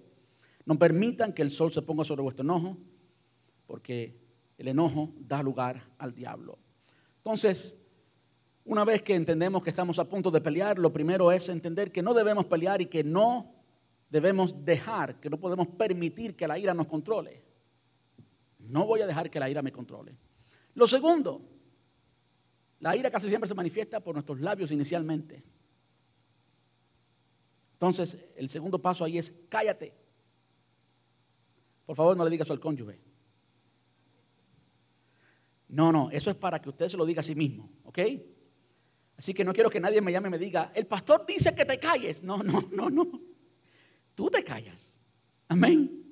No 0.64 0.78
permitan 0.78 1.32
que 1.32 1.42
el 1.42 1.50
sol 1.50 1.72
se 1.72 1.82
ponga 1.82 2.04
sobre 2.04 2.22
vuestro 2.22 2.44
enojo, 2.44 2.76
porque 3.66 4.16
el 4.58 4.68
enojo 4.68 5.12
da 5.18 5.42
lugar 5.42 5.82
al 5.98 6.14
diablo. 6.14 6.58
Entonces, 7.16 7.78
una 8.64 8.84
vez 8.84 9.02
que 9.02 9.14
entendemos 9.14 9.62
que 9.62 9.70
estamos 9.70 9.98
a 9.98 10.08
punto 10.08 10.30
de 10.30 10.40
pelear, 10.40 10.78
lo 10.78 10.92
primero 10.92 11.32
es 11.32 11.48
entender 11.48 11.90
que 11.90 12.02
no 12.02 12.14
debemos 12.14 12.44
pelear 12.44 12.80
y 12.80 12.86
que 12.86 13.02
no 13.02 13.54
debemos 14.08 14.64
dejar, 14.64 15.18
que 15.18 15.30
no 15.30 15.40
podemos 15.40 15.66
permitir 15.66 16.36
que 16.36 16.46
la 16.46 16.58
ira 16.58 16.74
nos 16.74 16.86
controle. 16.86 17.42
No 18.58 18.86
voy 18.86 19.00
a 19.00 19.06
dejar 19.06 19.30
que 19.30 19.40
la 19.40 19.50
ira 19.50 19.62
me 19.62 19.72
controle. 19.72 20.16
Lo 20.74 20.86
segundo, 20.86 21.51
la 22.82 22.96
ira 22.96 23.12
casi 23.12 23.28
siempre 23.28 23.46
se 23.46 23.54
manifiesta 23.54 24.00
por 24.00 24.16
nuestros 24.16 24.40
labios 24.40 24.72
inicialmente. 24.72 25.40
Entonces, 27.74 28.26
el 28.34 28.48
segundo 28.48 28.82
paso 28.82 29.04
ahí 29.04 29.18
es 29.18 29.32
cállate. 29.48 29.94
Por 31.86 31.94
favor, 31.94 32.16
no 32.16 32.24
le 32.24 32.30
digas 32.30 32.46
eso 32.46 32.52
al 32.52 32.58
cónyuge. 32.58 32.98
No, 35.68 35.92
no, 35.92 36.10
eso 36.10 36.28
es 36.30 36.36
para 36.36 36.60
que 36.60 36.70
usted 36.70 36.88
se 36.88 36.96
lo 36.96 37.06
diga 37.06 37.20
a 37.20 37.24
sí 37.24 37.36
mismo, 37.36 37.70
¿ok? 37.84 37.98
Así 39.16 39.32
que 39.32 39.44
no 39.44 39.52
quiero 39.52 39.70
que 39.70 39.78
nadie 39.78 40.00
me 40.00 40.10
llame 40.10 40.26
y 40.26 40.32
me 40.32 40.38
diga, 40.38 40.72
el 40.74 40.88
pastor 40.88 41.24
dice 41.24 41.54
que 41.54 41.64
te 41.64 41.78
calles. 41.78 42.20
No, 42.24 42.42
no, 42.42 42.68
no, 42.72 42.90
no. 42.90 43.22
Tú 44.16 44.28
te 44.28 44.42
callas. 44.42 44.98
Amén. 45.46 46.04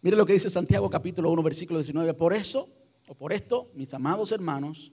Mire 0.00 0.16
lo 0.16 0.26
que 0.26 0.32
dice 0.32 0.50
Santiago 0.50 0.90
capítulo 0.90 1.30
1, 1.30 1.40
versículo 1.44 1.78
19. 1.78 2.14
Por 2.14 2.32
eso, 2.32 2.68
o 3.06 3.14
por 3.14 3.32
esto, 3.32 3.70
mis 3.74 3.94
amados 3.94 4.32
hermanos, 4.32 4.92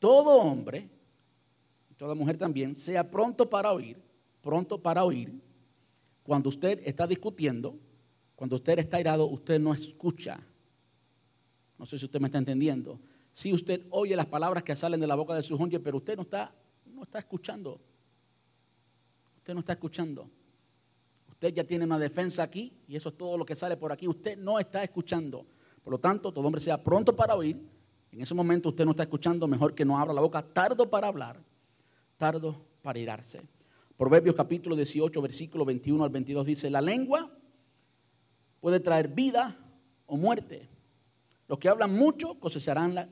todo 0.00 0.40
hombre, 0.40 0.88
toda 1.96 2.16
mujer 2.16 2.36
también, 2.36 2.74
sea 2.74 3.08
pronto 3.08 3.48
para 3.48 3.70
oír, 3.70 3.96
pronto 4.42 4.82
para 4.82 5.04
oír. 5.04 5.40
Cuando 6.24 6.48
usted 6.48 6.80
está 6.84 7.06
discutiendo, 7.06 7.78
cuando 8.34 8.56
usted 8.56 8.78
está 8.78 8.96
airado, 8.96 9.26
usted 9.26 9.60
no 9.60 9.72
escucha. 9.72 10.40
No 11.78 11.86
sé 11.86 11.98
si 11.98 12.06
usted 12.06 12.20
me 12.20 12.28
está 12.28 12.38
entendiendo. 12.38 12.98
Si 13.32 13.52
usted 13.52 13.86
oye 13.90 14.16
las 14.16 14.26
palabras 14.26 14.64
que 14.64 14.74
salen 14.74 14.98
de 14.98 15.06
la 15.06 15.14
boca 15.14 15.34
de 15.34 15.42
su 15.42 15.56
cónyuge, 15.56 15.80
pero 15.80 15.98
usted 15.98 16.16
no 16.16 16.22
está, 16.22 16.52
no 16.86 17.02
está 17.02 17.18
escuchando. 17.18 17.78
Usted 19.36 19.54
no 19.54 19.60
está 19.60 19.74
escuchando. 19.74 20.28
Usted 21.28 21.54
ya 21.54 21.64
tiene 21.64 21.84
una 21.84 21.98
defensa 21.98 22.42
aquí 22.42 22.72
y 22.88 22.96
eso 22.96 23.10
es 23.10 23.16
todo 23.16 23.36
lo 23.36 23.44
que 23.44 23.54
sale 23.54 23.76
por 23.76 23.92
aquí. 23.92 24.08
Usted 24.08 24.38
no 24.38 24.58
está 24.58 24.82
escuchando. 24.82 25.46
Por 25.82 25.92
lo 25.92 25.98
tanto, 25.98 26.32
todo 26.32 26.46
hombre 26.46 26.60
sea 26.60 26.82
pronto 26.82 27.14
para 27.14 27.34
oír, 27.34 27.58
en 28.12 28.20
ese 28.20 28.34
momento 28.34 28.70
usted 28.70 28.84
no 28.84 28.90
está 28.90 29.04
escuchando, 29.04 29.46
mejor 29.46 29.74
que 29.74 29.84
no 29.84 29.98
abra 29.98 30.12
la 30.12 30.20
boca, 30.20 30.42
tardo 30.42 30.90
para 30.90 31.06
hablar, 31.06 31.40
tardo 32.16 32.60
para 32.82 32.98
irarse. 32.98 33.42
Proverbios 33.96 34.34
capítulo 34.34 34.74
18, 34.74 35.20
versículo 35.22 35.64
21 35.64 36.02
al 36.02 36.10
22 36.10 36.46
dice, 36.46 36.70
la 36.70 36.80
lengua 36.80 37.30
puede 38.60 38.80
traer 38.80 39.08
vida 39.08 39.56
o 40.06 40.16
muerte. 40.16 40.68
Los 41.46 41.58
que 41.58 41.68
hablan 41.68 41.94
mucho 41.94 42.38
cosecharán, 42.40 43.10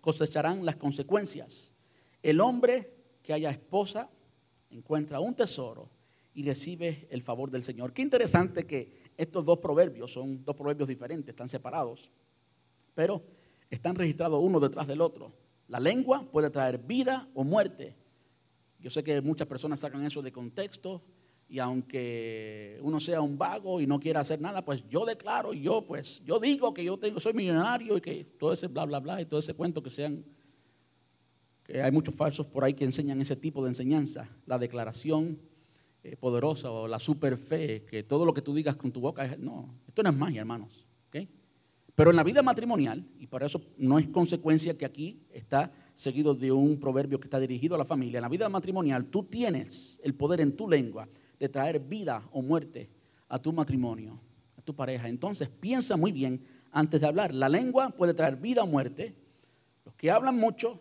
cosecharán 0.00 0.64
las 0.64 0.76
consecuencias. 0.76 1.74
El 2.22 2.40
hombre 2.40 2.94
que 3.22 3.32
haya 3.32 3.50
esposa 3.50 4.10
encuentra 4.70 5.20
un 5.20 5.34
tesoro 5.34 5.90
y 6.34 6.44
recibe 6.44 7.06
el 7.10 7.22
favor 7.22 7.50
del 7.50 7.62
Señor. 7.62 7.92
Qué 7.92 8.02
interesante 8.02 8.66
que 8.66 9.12
estos 9.16 9.44
dos 9.44 9.58
proverbios 9.58 10.12
son 10.12 10.44
dos 10.44 10.54
proverbios 10.54 10.88
diferentes, 10.88 11.30
están 11.30 11.48
separados. 11.48 12.10
Pero 12.94 13.22
están 13.70 13.96
registrados 13.96 14.42
uno 14.42 14.60
detrás 14.60 14.86
del 14.86 15.00
otro. 15.00 15.32
La 15.68 15.80
lengua 15.80 16.24
puede 16.30 16.50
traer 16.50 16.78
vida 16.78 17.28
o 17.34 17.44
muerte. 17.44 17.94
Yo 18.78 18.90
sé 18.90 19.02
que 19.02 19.20
muchas 19.20 19.48
personas 19.48 19.80
sacan 19.80 20.04
eso 20.04 20.22
de 20.22 20.30
contexto 20.30 21.02
y 21.48 21.58
aunque 21.58 22.78
uno 22.82 23.00
sea 23.00 23.20
un 23.20 23.38
vago 23.38 23.80
y 23.80 23.86
no 23.86 23.98
quiera 23.98 24.20
hacer 24.20 24.40
nada, 24.40 24.64
pues 24.64 24.84
yo 24.88 25.04
declaro 25.04 25.52
yo 25.52 25.82
pues 25.82 26.22
yo 26.24 26.38
digo 26.38 26.74
que 26.74 26.84
yo 26.84 26.98
tengo 26.98 27.20
soy 27.20 27.34
millonario 27.34 27.96
y 27.96 28.00
que 28.00 28.24
todo 28.24 28.52
ese 28.52 28.66
bla 28.66 28.84
bla 28.84 28.98
bla 28.98 29.20
y 29.20 29.26
todo 29.26 29.40
ese 29.40 29.54
cuento 29.54 29.82
que 29.82 29.90
sean 29.90 30.24
que 31.64 31.82
hay 31.82 31.90
muchos 31.90 32.14
falsos 32.14 32.46
por 32.46 32.62
ahí 32.64 32.74
que 32.74 32.84
enseñan 32.84 33.20
ese 33.20 33.34
tipo 33.34 33.62
de 33.62 33.70
enseñanza, 33.70 34.28
la 34.46 34.58
declaración 34.58 35.40
eh, 36.04 36.16
poderosa 36.16 36.70
o 36.70 36.86
la 36.86 37.00
super 37.00 37.36
fe, 37.36 37.84
que 37.84 38.04
todo 38.04 38.24
lo 38.24 38.32
que 38.32 38.42
tú 38.42 38.54
digas 38.54 38.76
con 38.76 38.92
tu 38.92 39.00
boca 39.00 39.24
es 39.24 39.38
no, 39.38 39.74
esto 39.88 40.04
no 40.04 40.10
es 40.10 40.16
magia, 40.16 40.40
hermanos. 40.40 40.86
Pero 41.96 42.10
en 42.10 42.16
la 42.16 42.22
vida 42.22 42.42
matrimonial, 42.42 43.04
y 43.18 43.26
para 43.26 43.46
eso 43.46 43.60
no 43.78 43.98
es 43.98 44.06
consecuencia 44.08 44.76
que 44.76 44.84
aquí 44.84 45.22
está 45.30 45.72
seguido 45.94 46.34
de 46.34 46.52
un 46.52 46.78
proverbio 46.78 47.18
que 47.18 47.26
está 47.26 47.40
dirigido 47.40 47.74
a 47.74 47.78
la 47.78 47.86
familia, 47.86 48.18
en 48.18 48.22
la 48.22 48.28
vida 48.28 48.50
matrimonial 48.50 49.06
tú 49.06 49.24
tienes 49.24 49.98
el 50.04 50.14
poder 50.14 50.42
en 50.42 50.54
tu 50.54 50.68
lengua 50.68 51.08
de 51.40 51.48
traer 51.48 51.80
vida 51.80 52.22
o 52.32 52.42
muerte 52.42 52.90
a 53.30 53.38
tu 53.38 53.50
matrimonio, 53.50 54.20
a 54.58 54.62
tu 54.62 54.76
pareja. 54.76 55.08
Entonces 55.08 55.48
piensa 55.48 55.96
muy 55.96 56.12
bien 56.12 56.44
antes 56.70 57.00
de 57.00 57.06
hablar. 57.06 57.32
La 57.32 57.48
lengua 57.48 57.88
puede 57.88 58.12
traer 58.12 58.36
vida 58.36 58.62
o 58.62 58.66
muerte. 58.66 59.14
Los 59.86 59.94
que 59.94 60.10
hablan 60.10 60.36
mucho 60.36 60.78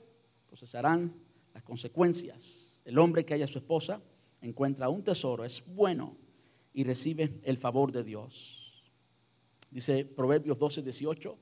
procesarán 0.48 1.14
las 1.54 1.64
consecuencias. 1.64 2.82
El 2.84 2.98
hombre 2.98 3.24
que 3.24 3.34
haya 3.34 3.48
su 3.48 3.60
esposa 3.60 4.02
encuentra 4.42 4.90
un 4.90 5.02
tesoro, 5.02 5.46
es 5.46 5.64
bueno 5.66 6.18
y 6.74 6.84
recibe 6.84 7.40
el 7.44 7.58
favor 7.58 7.94
de 7.94 8.04
Dios. 8.04 8.65
Dice 9.76 10.06
Proverbios 10.06 10.58
12, 10.58 10.84
18. 10.84 11.38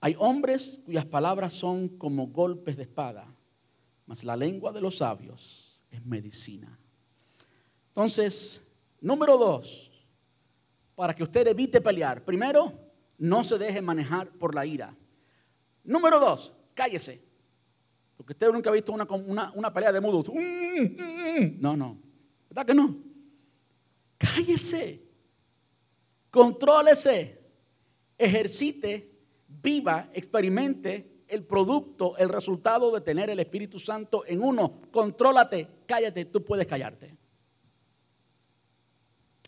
Hay 0.00 0.14
hombres 0.20 0.80
cuyas 0.86 1.04
palabras 1.04 1.52
son 1.52 1.88
como 1.88 2.28
golpes 2.28 2.76
de 2.76 2.84
espada, 2.84 3.26
mas 4.06 4.22
la 4.22 4.36
lengua 4.36 4.72
de 4.72 4.80
los 4.80 4.98
sabios 4.98 5.82
es 5.90 6.06
medicina. 6.06 6.78
Entonces, 7.88 8.64
número 9.00 9.36
dos, 9.36 9.90
para 10.94 11.16
que 11.16 11.24
usted 11.24 11.48
evite 11.48 11.80
pelear. 11.80 12.24
Primero, 12.24 12.72
no 13.18 13.42
se 13.42 13.58
deje 13.58 13.82
manejar 13.82 14.30
por 14.30 14.54
la 14.54 14.64
ira. 14.64 14.96
Número 15.82 16.20
dos, 16.20 16.54
cállese. 16.74 17.24
Porque 18.16 18.34
usted 18.34 18.52
nunca 18.52 18.70
ha 18.70 18.72
visto 18.72 18.92
una, 18.92 19.52
una 19.52 19.74
pelea 19.74 19.90
de 19.90 20.00
mudos. 20.00 20.30
No, 21.58 21.76
no. 21.76 21.98
¿Verdad 22.48 22.66
que 22.66 22.74
no? 22.74 22.96
Cállese. 24.16 25.02
Contrólese 26.30 27.43
ejercite, 28.18 29.10
viva, 29.48 30.10
experimente 30.12 31.24
el 31.28 31.44
producto, 31.44 32.16
el 32.16 32.28
resultado 32.28 32.92
de 32.92 33.00
tener 33.00 33.30
el 33.30 33.40
Espíritu 33.40 33.78
Santo 33.78 34.24
en 34.26 34.42
uno. 34.42 34.80
Contrólate, 34.90 35.68
cállate, 35.86 36.26
tú 36.26 36.44
puedes 36.44 36.66
callarte. 36.66 37.16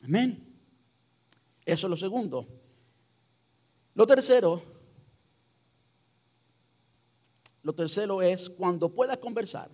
Amén. 0.03 0.43
Eso 1.65 1.87
es 1.87 1.91
lo 1.91 1.97
segundo. 1.97 2.47
Lo 3.95 4.07
tercero, 4.07 4.63
lo 7.63 7.75
tercero 7.75 8.23
es 8.23 8.49
cuando 8.49 8.93
puedas 8.95 9.19
conversar, 9.19 9.71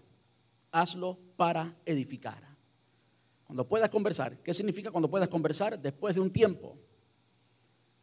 hazlo 0.70 1.18
para 1.36 1.76
edificar. 1.84 2.42
Cuando 3.44 3.68
puedas 3.68 3.90
conversar, 3.90 4.38
¿qué 4.38 4.54
significa 4.54 4.90
cuando 4.90 5.10
puedas 5.10 5.28
conversar? 5.28 5.78
Después 5.78 6.14
de 6.14 6.20
un 6.20 6.32
tiempo. 6.32 6.78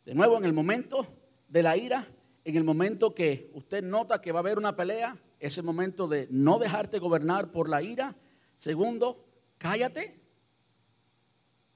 De 0.06 0.14
nuevo, 0.14 0.38
en 0.38 0.46
el 0.46 0.54
momento 0.54 1.08
de 1.48 1.64
la 1.64 1.78
ira, 1.78 2.08
en 2.44 2.56
el 2.56 2.64
momento 2.64 3.14
que 3.14 3.52
usted 3.54 3.84
nota 3.84 4.22
que 4.22 4.32
va 4.32 4.40
a 4.40 4.42
haber 4.42 4.58
una 4.58 4.76
pelea, 4.76 5.18
es 5.40 5.58
el 5.58 5.64
momento 5.64 6.08
de 6.08 6.28
no 6.32 6.60
dejarte 6.60 7.00
gobernar 7.00 7.52
por 7.52 7.70
la 7.70 7.82
ira. 7.82 8.16
Segundo, 8.56 9.26
cállate. 9.58 10.20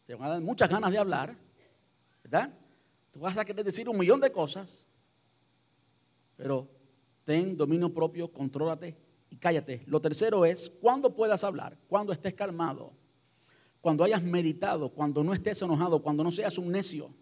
Te 0.05 0.15
van 0.15 0.29
a 0.29 0.33
dar 0.33 0.41
muchas 0.41 0.69
ganas 0.69 0.91
de 0.91 0.97
hablar, 0.97 1.35
¿verdad? 2.23 2.53
Tú 3.11 3.19
vas 3.19 3.37
a 3.37 3.45
querer 3.45 3.63
decir 3.63 3.87
un 3.87 3.97
millón 3.97 4.19
de 4.19 4.31
cosas, 4.31 4.85
pero 6.35 6.67
ten 7.23 7.55
dominio 7.55 7.93
propio, 7.93 8.31
contrólate 8.31 8.97
y 9.29 9.37
cállate. 9.37 9.83
Lo 9.85 10.01
tercero 10.01 10.43
es 10.43 10.69
cuando 10.69 11.15
puedas 11.15 11.43
hablar, 11.43 11.77
cuando 11.87 12.11
estés 12.11 12.33
calmado, 12.33 12.91
cuando 13.79 14.03
hayas 14.03 14.23
meditado, 14.23 14.89
cuando 14.89 15.23
no 15.23 15.33
estés 15.33 15.61
enojado, 15.61 16.01
cuando 16.01 16.23
no 16.23 16.31
seas 16.31 16.57
un 16.57 16.71
necio. 16.71 17.13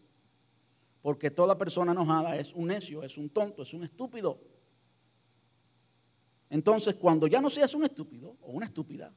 Porque 1.01 1.31
toda 1.31 1.57
persona 1.57 1.91
enojada 1.91 2.37
es 2.37 2.53
un 2.53 2.67
necio, 2.67 3.03
es 3.03 3.17
un 3.17 3.29
tonto, 3.29 3.63
es 3.63 3.73
un 3.73 3.83
estúpido. 3.83 4.39
Entonces, 6.49 6.95
cuando 6.95 7.27
ya 7.27 7.41
no 7.41 7.49
seas 7.49 7.73
un 7.73 7.83
estúpido 7.83 8.35
o 8.41 8.51
una 8.51 8.65
estúpida, 8.65 9.13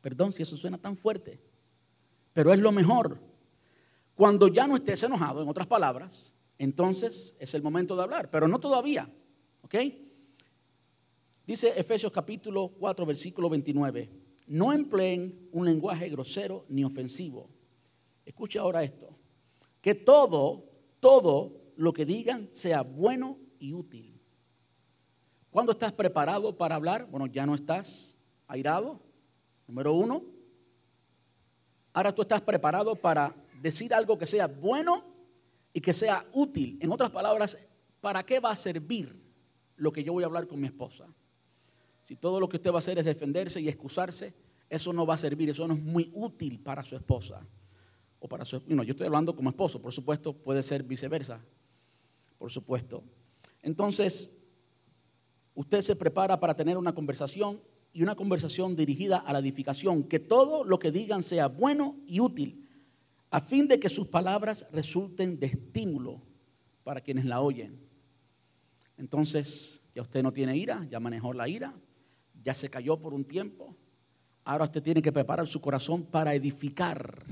perdón 0.00 0.32
si 0.32 0.42
eso 0.42 0.56
suena 0.56 0.78
tan 0.78 0.96
fuerte, 0.96 1.40
pero 2.32 2.52
es 2.52 2.58
lo 2.60 2.70
mejor. 2.70 3.18
Cuando 4.14 4.48
ya 4.48 4.66
no 4.66 4.76
estés 4.76 5.02
enojado, 5.02 5.42
en 5.42 5.48
otras 5.48 5.66
palabras, 5.66 6.34
entonces 6.58 7.34
es 7.38 7.54
el 7.54 7.62
momento 7.62 7.96
de 7.96 8.02
hablar, 8.02 8.30
pero 8.30 8.46
no 8.46 8.60
todavía. 8.60 9.10
¿Ok? 9.62 9.74
Dice 11.46 11.72
Efesios 11.76 12.12
capítulo 12.12 12.68
4, 12.78 13.06
versículo 13.06 13.48
29. 13.48 14.10
No 14.46 14.72
empleen 14.72 15.48
un 15.52 15.64
lenguaje 15.64 16.08
grosero 16.08 16.64
ni 16.68 16.84
ofensivo. 16.84 17.48
Escuche 18.24 18.58
ahora 18.58 18.82
esto. 18.82 19.08
Que 19.80 19.94
todo 19.94 20.73
todo 21.04 21.52
lo 21.76 21.92
que 21.92 22.06
digan 22.06 22.48
sea 22.50 22.80
bueno 22.80 23.38
y 23.58 23.74
útil. 23.74 24.18
¿Cuándo 25.50 25.72
estás 25.72 25.92
preparado 25.92 26.56
para 26.56 26.76
hablar? 26.76 27.06
Bueno, 27.10 27.26
ya 27.26 27.44
no 27.44 27.54
estás 27.54 28.16
airado, 28.46 29.02
número 29.68 29.92
uno. 29.92 30.24
Ahora 31.92 32.14
tú 32.14 32.22
estás 32.22 32.40
preparado 32.40 32.96
para 32.96 33.36
decir 33.60 33.92
algo 33.92 34.16
que 34.16 34.26
sea 34.26 34.46
bueno 34.46 35.04
y 35.74 35.80
que 35.82 35.92
sea 35.92 36.24
útil. 36.32 36.78
En 36.80 36.90
otras 36.90 37.10
palabras, 37.10 37.58
¿para 38.00 38.24
qué 38.24 38.40
va 38.40 38.52
a 38.52 38.56
servir 38.56 39.14
lo 39.76 39.92
que 39.92 40.02
yo 40.02 40.14
voy 40.14 40.22
a 40.22 40.26
hablar 40.26 40.48
con 40.48 40.58
mi 40.58 40.68
esposa? 40.68 41.06
Si 42.04 42.16
todo 42.16 42.40
lo 42.40 42.48
que 42.48 42.56
usted 42.56 42.70
va 42.70 42.76
a 42.76 42.78
hacer 42.78 42.98
es 42.98 43.04
defenderse 43.04 43.60
y 43.60 43.68
excusarse, 43.68 44.34
eso 44.70 44.90
no 44.94 45.04
va 45.04 45.12
a 45.12 45.18
servir, 45.18 45.50
eso 45.50 45.68
no 45.68 45.74
es 45.74 45.82
muy 45.82 46.10
útil 46.14 46.60
para 46.60 46.82
su 46.82 46.96
esposa 46.96 47.46
para 48.28 48.44
su... 48.44 48.60
yo 48.60 48.82
estoy 48.82 49.06
hablando 49.06 49.34
como 49.34 49.50
esposo, 49.50 49.80
por 49.80 49.92
supuesto, 49.92 50.32
puede 50.32 50.62
ser 50.62 50.82
viceversa, 50.82 51.40
por 52.38 52.50
supuesto. 52.50 53.02
Entonces, 53.62 54.36
usted 55.54 55.80
se 55.80 55.96
prepara 55.96 56.38
para 56.40 56.54
tener 56.54 56.76
una 56.76 56.94
conversación 56.94 57.60
y 57.92 58.02
una 58.02 58.14
conversación 58.14 58.74
dirigida 58.74 59.18
a 59.18 59.32
la 59.32 59.38
edificación, 59.38 60.04
que 60.04 60.18
todo 60.18 60.64
lo 60.64 60.78
que 60.78 60.90
digan 60.90 61.22
sea 61.22 61.46
bueno 61.48 61.96
y 62.06 62.20
útil, 62.20 62.68
a 63.30 63.40
fin 63.40 63.68
de 63.68 63.78
que 63.78 63.88
sus 63.88 64.08
palabras 64.08 64.66
resulten 64.72 65.38
de 65.38 65.46
estímulo 65.46 66.20
para 66.82 67.00
quienes 67.00 67.24
la 67.24 67.40
oyen. 67.40 67.80
Entonces, 68.96 69.82
ya 69.94 70.02
usted 70.02 70.22
no 70.22 70.32
tiene 70.32 70.56
ira, 70.56 70.86
ya 70.90 71.00
manejó 71.00 71.32
la 71.32 71.48
ira, 71.48 71.74
ya 72.42 72.54
se 72.54 72.68
cayó 72.68 72.98
por 72.98 73.14
un 73.14 73.24
tiempo. 73.24 73.76
Ahora 74.44 74.64
usted 74.64 74.82
tiene 74.82 75.00
que 75.00 75.12
preparar 75.12 75.46
su 75.46 75.60
corazón 75.60 76.04
para 76.04 76.34
edificar 76.34 77.24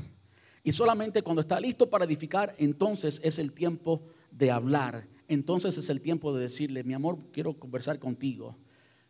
y 0.65 0.73
solamente 0.73 1.23
cuando 1.23 1.43
está 1.43 1.61
listo 1.61 1.91
para 1.91 2.05
edificar, 2.05 2.55
entonces 2.59 3.21
es 3.25 3.39
el 3.39 3.53
tiempo 3.53 4.03
de 4.31 4.51
hablar. 4.51 5.09
Entonces 5.27 5.77
es 5.77 5.91
el 5.91 6.01
tiempo 6.01 6.33
de 6.33 6.43
decirle, 6.43 6.85
mi 6.85 6.95
amor, 6.95 7.19
quiero 7.33 7.59
conversar 7.59 7.99
contigo. 7.99 8.57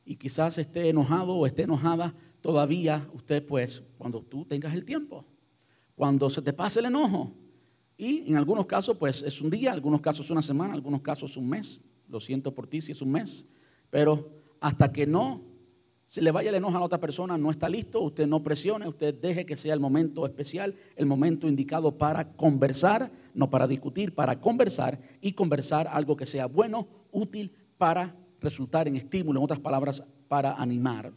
Y 0.05 0.17
quizás 0.17 0.59
esté 0.59 0.89
enojado 0.89 1.35
o 1.35 1.47
esté 1.47 1.63
enojada 1.63 2.15
todavía, 2.41 3.07
usted 3.13 3.45
pues, 3.45 3.83
cuando 3.99 4.23
tú 4.23 4.45
tengas 4.45 4.75
el 4.75 4.85
tiempo, 4.85 5.25
cuando 5.95 6.31
se 6.31 6.43
te 6.43 6.53
pase 6.53 6.81
el 6.81 6.87
enojo. 6.87 7.33
Y 7.99 8.29
en 8.29 8.37
algunos 8.37 8.67
casos 8.67 8.97
pues 8.97 9.23
es 9.23 9.41
un 9.41 9.51
día, 9.51 9.71
en 9.71 9.75
algunos 9.75 10.01
casos 10.01 10.31
una 10.31 10.43
semana, 10.43 10.71
en 10.71 10.77
algunos 10.77 11.03
casos 11.03 11.37
un 11.37 11.49
mes. 11.49 11.83
Lo 12.09 12.19
siento 12.21 12.55
por 12.55 12.67
ti 12.67 12.81
si 12.81 12.93
es 12.93 13.03
un 13.03 13.13
mes. 13.13 13.47
Pero 13.91 14.43
hasta 14.61 14.91
que 14.91 15.07
no 15.07 15.52
se 16.13 16.21
le 16.21 16.31
vaya 16.31 16.51
el 16.51 16.57
enojo 16.57 16.77
a 16.77 16.81
la 16.81 16.85
otra 16.85 17.01
persona, 17.01 17.39
no 17.39 17.51
está 17.51 17.71
listo, 17.71 17.99
usted 18.03 18.27
no 18.27 18.43
presione, 18.43 18.87
usted 18.87 19.15
deje 19.15 19.47
que 19.47 19.57
sea 19.57 19.73
el 19.73 19.81
momento 19.81 20.27
especial, 20.27 20.75
el 20.95 21.07
momento 21.07 21.49
indicado 21.49 21.97
para 21.97 22.35
conversar, 22.35 23.11
no 23.33 23.49
para 23.49 23.67
discutir, 23.67 24.15
para 24.15 24.39
conversar 24.39 25.01
y 25.23 25.33
conversar 25.33 25.89
algo 25.89 26.15
que 26.15 26.27
sea 26.27 26.45
bueno, 26.45 26.87
útil 27.13 27.51
para 27.79 28.15
resultar 28.43 28.89
en 28.89 28.97
estímulo, 28.97 29.41
en 29.41 29.45
otras 29.45 29.61
palabras, 29.61 30.05
para 30.29 30.53
animar. 30.53 31.15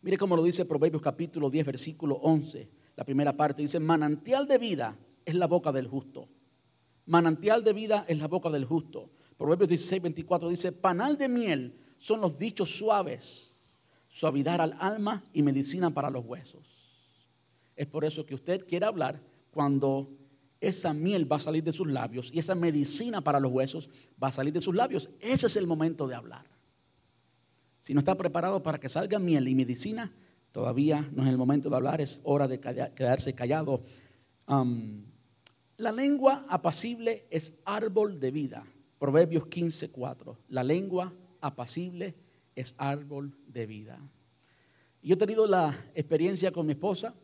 Mire 0.00 0.16
cómo 0.16 0.36
lo 0.36 0.44
dice 0.44 0.64
Proverbios 0.64 1.02
capítulo 1.02 1.50
10, 1.50 1.66
versículo 1.66 2.20
11, 2.22 2.70
la 2.94 3.04
primera 3.04 3.36
parte, 3.36 3.62
dice, 3.62 3.80
manantial 3.80 4.46
de 4.46 4.58
vida 4.58 4.96
es 5.24 5.34
la 5.34 5.48
boca 5.48 5.72
del 5.72 5.88
justo. 5.88 6.28
Manantial 7.06 7.64
de 7.64 7.72
vida 7.72 8.04
es 8.06 8.16
la 8.16 8.28
boca 8.28 8.48
del 8.48 8.64
justo. 8.64 9.10
Proverbios 9.36 9.70
16, 9.70 10.02
24 10.02 10.48
dice, 10.50 10.70
panal 10.70 11.18
de 11.18 11.28
miel 11.28 11.80
son 11.96 12.20
los 12.20 12.38
dichos 12.38 12.70
suaves 12.70 13.47
suavidad 14.08 14.60
al 14.60 14.74
alma 14.78 15.22
y 15.32 15.42
medicina 15.42 15.90
para 15.90 16.10
los 16.10 16.24
huesos. 16.24 16.88
Es 17.76 17.86
por 17.86 18.04
eso 18.04 18.26
que 18.26 18.34
usted 18.34 18.66
quiere 18.66 18.86
hablar 18.86 19.20
cuando 19.50 20.10
esa 20.60 20.92
miel 20.92 21.30
va 21.30 21.36
a 21.36 21.40
salir 21.40 21.62
de 21.62 21.72
sus 21.72 21.86
labios 21.86 22.30
y 22.32 22.38
esa 22.38 22.54
medicina 22.54 23.20
para 23.20 23.38
los 23.38 23.52
huesos 23.52 23.88
va 24.20 24.28
a 24.28 24.32
salir 24.32 24.52
de 24.52 24.60
sus 24.60 24.74
labios. 24.74 25.10
Ese 25.20 25.46
es 25.46 25.56
el 25.56 25.66
momento 25.66 26.08
de 26.08 26.16
hablar. 26.16 26.46
Si 27.78 27.94
no 27.94 28.00
está 28.00 28.16
preparado 28.16 28.62
para 28.62 28.78
que 28.78 28.88
salga 28.88 29.18
miel 29.18 29.46
y 29.48 29.54
medicina, 29.54 30.12
todavía 30.52 31.08
no 31.12 31.22
es 31.22 31.28
el 31.28 31.38
momento 31.38 31.70
de 31.70 31.76
hablar, 31.76 32.00
es 32.00 32.20
hora 32.24 32.48
de 32.48 32.60
quedarse 32.60 33.34
callado. 33.34 33.82
la 35.76 35.92
lengua 35.92 36.44
apacible 36.48 37.26
es 37.30 37.52
árbol 37.64 38.18
de 38.18 38.30
vida. 38.30 38.66
Proverbios 38.98 39.44
15:4. 39.46 40.36
La 40.48 40.64
lengua 40.64 41.14
apacible 41.40 42.06
es 42.08 42.14
árbol 42.76 43.34
de 43.46 43.66
vida. 43.66 43.98
Yo 45.02 45.14
he 45.14 45.18
tenido 45.18 45.46
la 45.46 45.74
experiencia 45.94 46.50
con 46.50 46.66
mi 46.66 46.72
esposa, 46.72 47.14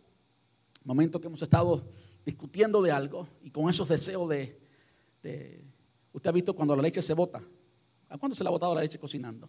momento 0.85 1.21
que 1.21 1.27
hemos 1.27 1.43
estado 1.43 1.85
discutiendo 2.25 2.81
de 2.81 2.91
algo 2.91 3.29
y 3.43 3.51
con 3.51 3.69
esos 3.69 3.89
deseos 3.89 4.29
de, 4.29 4.59
usted 6.13 6.31
ha 6.31 6.33
visto 6.33 6.55
cuando 6.55 6.77
la 6.77 6.83
leche 6.83 7.03
se 7.03 7.15
bota. 7.15 7.43
¿A 8.09 8.19
cuándo 8.19 8.37
se 8.37 8.45
le 8.45 8.49
ha 8.49 8.53
botado 8.53 8.75
la 8.75 8.81
leche 8.83 8.99
cocinando? 8.99 9.49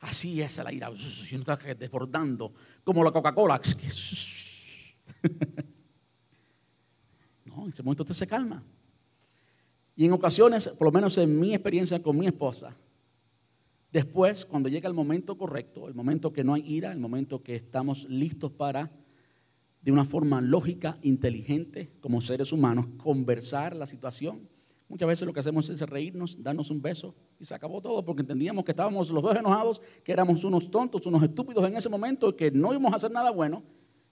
Así 0.00 0.42
es 0.42 0.58
la 0.58 0.72
ira, 0.72 0.90
y 0.90 1.34
uno 1.34 1.42
está 1.42 1.56
desbordando, 1.74 2.52
como 2.82 3.04
la 3.04 3.12
Coca-Cola. 3.12 3.60
no, 7.44 7.64
en 7.64 7.70
ese 7.70 7.82
momento 7.82 8.02
usted 8.02 8.14
se 8.14 8.26
calma. 8.26 8.62
Y 9.94 10.04
en 10.06 10.12
ocasiones, 10.12 10.68
por 10.68 10.86
lo 10.86 10.92
menos 10.92 11.16
en 11.18 11.38
mi 11.38 11.54
experiencia 11.54 12.02
con 12.02 12.18
mi 12.18 12.26
esposa, 12.26 12.76
Después, 13.92 14.46
cuando 14.46 14.70
llega 14.70 14.88
el 14.88 14.94
momento 14.94 15.36
correcto, 15.36 15.86
el 15.86 15.94
momento 15.94 16.32
que 16.32 16.42
no 16.42 16.54
hay 16.54 16.62
ira, 16.66 16.92
el 16.92 16.98
momento 16.98 17.42
que 17.42 17.54
estamos 17.54 18.08
listos 18.08 18.50
para, 18.50 18.90
de 19.82 19.92
una 19.92 20.06
forma 20.06 20.40
lógica, 20.40 20.96
inteligente, 21.02 21.92
como 22.00 22.22
seres 22.22 22.52
humanos, 22.52 22.86
conversar 22.96 23.76
la 23.76 23.86
situación. 23.86 24.48
Muchas 24.88 25.08
veces 25.08 25.26
lo 25.26 25.34
que 25.34 25.40
hacemos 25.40 25.68
es 25.68 25.80
reírnos, 25.82 26.42
darnos 26.42 26.70
un 26.70 26.80
beso 26.80 27.14
y 27.38 27.44
se 27.44 27.54
acabó 27.54 27.82
todo 27.82 28.02
porque 28.02 28.22
entendíamos 28.22 28.64
que 28.64 28.72
estábamos 28.72 29.10
los 29.10 29.22
dos 29.22 29.36
enojados, 29.36 29.82
que 30.02 30.12
éramos 30.12 30.42
unos 30.44 30.70
tontos, 30.70 31.04
unos 31.04 31.22
estúpidos 31.22 31.68
en 31.68 31.76
ese 31.76 31.90
momento, 31.90 32.34
que 32.34 32.50
no 32.50 32.70
íbamos 32.72 32.94
a 32.94 32.96
hacer 32.96 33.10
nada 33.10 33.30
bueno. 33.30 33.62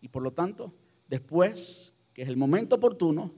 Y 0.03 0.09
por 0.09 0.22
lo 0.22 0.33
tanto, 0.33 0.74
después, 1.09 1.95
que 2.12 2.20
es 2.22 2.28
el 2.28 2.37
momento 2.37 2.76
oportuno, 2.76 3.33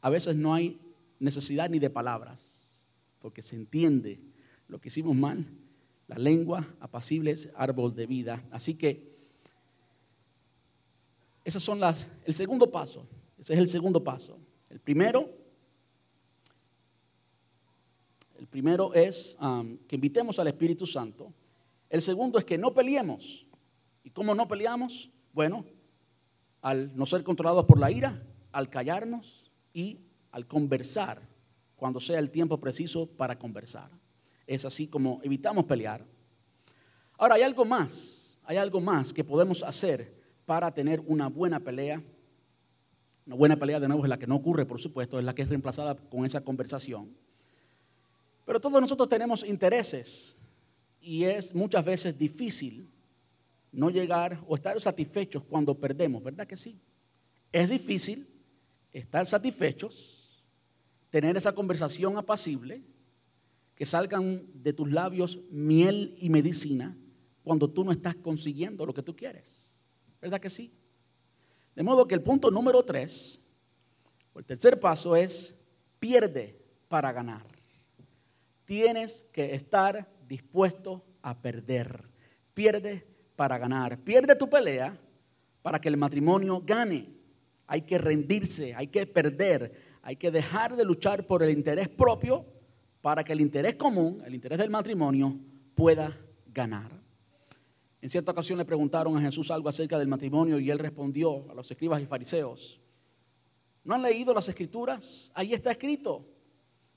a 0.00 0.10
veces 0.10 0.36
no 0.36 0.54
hay 0.54 0.78
necesidad 1.18 1.68
ni 1.68 1.80
de 1.80 1.90
palabras, 1.90 2.44
porque 3.18 3.42
se 3.42 3.56
entiende 3.56 4.20
lo 4.68 4.80
que 4.80 4.88
hicimos 4.88 5.14
mal. 5.16 5.46
La 6.08 6.16
lengua 6.16 6.76
apacible 6.80 7.32
es 7.32 7.50
árbol 7.54 7.94
de 7.94 8.06
vida. 8.06 8.44
Así 8.50 8.74
que 8.74 9.16
esos 11.44 11.62
son 11.62 11.80
las, 11.80 12.08
el 12.24 12.34
segundo 12.34 12.70
paso. 12.70 13.06
Ese 13.38 13.54
es 13.54 13.58
el 13.58 13.68
segundo 13.68 14.02
paso. 14.02 14.38
El 14.70 14.80
primero, 14.80 15.30
El 18.38 18.46
primero 18.46 18.92
es 18.94 19.36
um, 19.40 19.78
que 19.88 19.96
invitemos 19.96 20.38
al 20.38 20.48
Espíritu 20.48 20.86
Santo. 20.86 21.32
El 21.88 22.02
segundo 22.02 22.38
es 22.38 22.44
que 22.44 22.58
no 22.58 22.74
peleemos. 22.74 23.46
¿Y 24.04 24.10
cómo 24.10 24.34
no 24.34 24.46
peleamos? 24.46 25.10
Bueno, 25.32 25.64
al 26.62 26.94
no 26.96 27.06
ser 27.06 27.22
controlados 27.22 27.64
por 27.64 27.78
la 27.78 27.90
ira, 27.90 28.22
al 28.52 28.68
callarnos 28.68 29.50
y 29.72 30.00
al 30.30 30.46
conversar 30.46 31.22
cuando 31.76 32.00
sea 32.00 32.18
el 32.18 32.30
tiempo 32.30 32.58
preciso 32.58 33.06
para 33.06 33.38
conversar. 33.38 33.90
Es 34.46 34.64
así 34.64 34.86
como 34.86 35.20
evitamos 35.22 35.64
pelear. 35.64 36.04
Ahora, 37.18 37.36
hay 37.36 37.42
algo 37.42 37.64
más, 37.64 38.38
hay 38.44 38.56
algo 38.56 38.80
más 38.80 39.12
que 39.12 39.24
podemos 39.24 39.62
hacer 39.62 40.14
para 40.44 40.72
tener 40.72 41.00
una 41.06 41.28
buena 41.28 41.60
pelea. 41.60 42.02
Una 43.26 43.36
buena 43.36 43.56
pelea 43.56 43.80
de 43.80 43.88
nuevo 43.88 44.04
es 44.04 44.08
la 44.08 44.18
que 44.18 44.26
no 44.26 44.36
ocurre, 44.36 44.64
por 44.66 44.80
supuesto, 44.80 45.18
es 45.18 45.24
la 45.24 45.34
que 45.34 45.42
es 45.42 45.48
reemplazada 45.48 45.96
con 45.96 46.24
esa 46.24 46.40
conversación. 46.42 47.16
Pero 48.44 48.60
todos 48.60 48.80
nosotros 48.80 49.08
tenemos 49.08 49.44
intereses 49.44 50.36
y 51.00 51.24
es 51.24 51.54
muchas 51.54 51.84
veces 51.84 52.16
difícil 52.16 52.88
no 53.72 53.90
llegar 53.90 54.40
o 54.46 54.54
estar 54.54 54.80
satisfechos 54.80 55.42
cuando 55.44 55.74
perdemos, 55.74 56.22
¿verdad 56.22 56.46
que 56.46 56.56
sí? 56.56 56.80
Es 57.52 57.68
difícil 57.68 58.26
estar 58.92 59.26
satisfechos, 59.26 60.44
tener 61.10 61.36
esa 61.36 61.52
conversación 61.52 62.16
apacible, 62.16 62.82
que 63.76 63.86
salgan 63.86 64.46
de 64.54 64.72
tus 64.72 64.90
labios 64.90 65.38
miel 65.50 66.16
y 66.18 66.30
medicina 66.30 66.96
cuando 67.44 67.70
tú 67.70 67.84
no 67.84 67.92
estás 67.92 68.16
consiguiendo 68.16 68.86
lo 68.86 68.94
que 68.94 69.02
tú 69.02 69.14
quieres. 69.14 69.52
¿Verdad 70.20 70.40
que 70.40 70.50
sí? 70.50 70.72
De 71.74 71.82
modo 71.82 72.08
que 72.08 72.14
el 72.14 72.22
punto 72.22 72.50
número 72.50 72.82
tres, 72.82 73.38
o 74.32 74.38
el 74.38 74.46
tercer 74.46 74.80
paso 74.80 75.14
es, 75.14 75.60
pierde 76.00 76.58
para 76.88 77.12
ganar. 77.12 77.46
Tienes 78.64 79.22
que 79.30 79.54
estar 79.54 80.10
dispuesto 80.26 81.04
a 81.20 81.40
perder. 81.40 82.08
Pierde 82.54 83.06
para 83.36 83.58
ganar. 83.58 83.98
Pierde 83.98 84.34
tu 84.36 84.48
pelea 84.48 84.98
para 85.60 85.78
que 85.80 85.88
el 85.88 85.98
matrimonio 85.98 86.62
gane. 86.64 87.10
Hay 87.66 87.82
que 87.82 87.98
rendirse, 87.98 88.74
hay 88.74 88.86
que 88.86 89.06
perder, 89.06 89.98
hay 90.00 90.16
que 90.16 90.30
dejar 90.30 90.76
de 90.76 90.84
luchar 90.84 91.26
por 91.26 91.42
el 91.42 91.50
interés 91.50 91.88
propio 91.88 92.55
para 93.06 93.22
que 93.22 93.32
el 93.32 93.40
interés 93.40 93.76
común, 93.76 94.20
el 94.26 94.34
interés 94.34 94.58
del 94.58 94.68
matrimonio, 94.68 95.38
pueda 95.76 96.12
ganar. 96.48 96.90
En 98.00 98.10
cierta 98.10 98.32
ocasión 98.32 98.58
le 98.58 98.64
preguntaron 98.64 99.16
a 99.16 99.20
Jesús 99.20 99.52
algo 99.52 99.68
acerca 99.68 99.96
del 99.96 100.08
matrimonio 100.08 100.58
y 100.58 100.72
él 100.72 100.80
respondió 100.80 101.48
a 101.48 101.54
los 101.54 101.70
escribas 101.70 102.02
y 102.02 102.06
fariseos, 102.06 102.80
¿no 103.84 103.94
han 103.94 104.02
leído 104.02 104.34
las 104.34 104.48
escrituras? 104.48 105.30
Ahí 105.34 105.54
está 105.54 105.70
escrito 105.70 106.26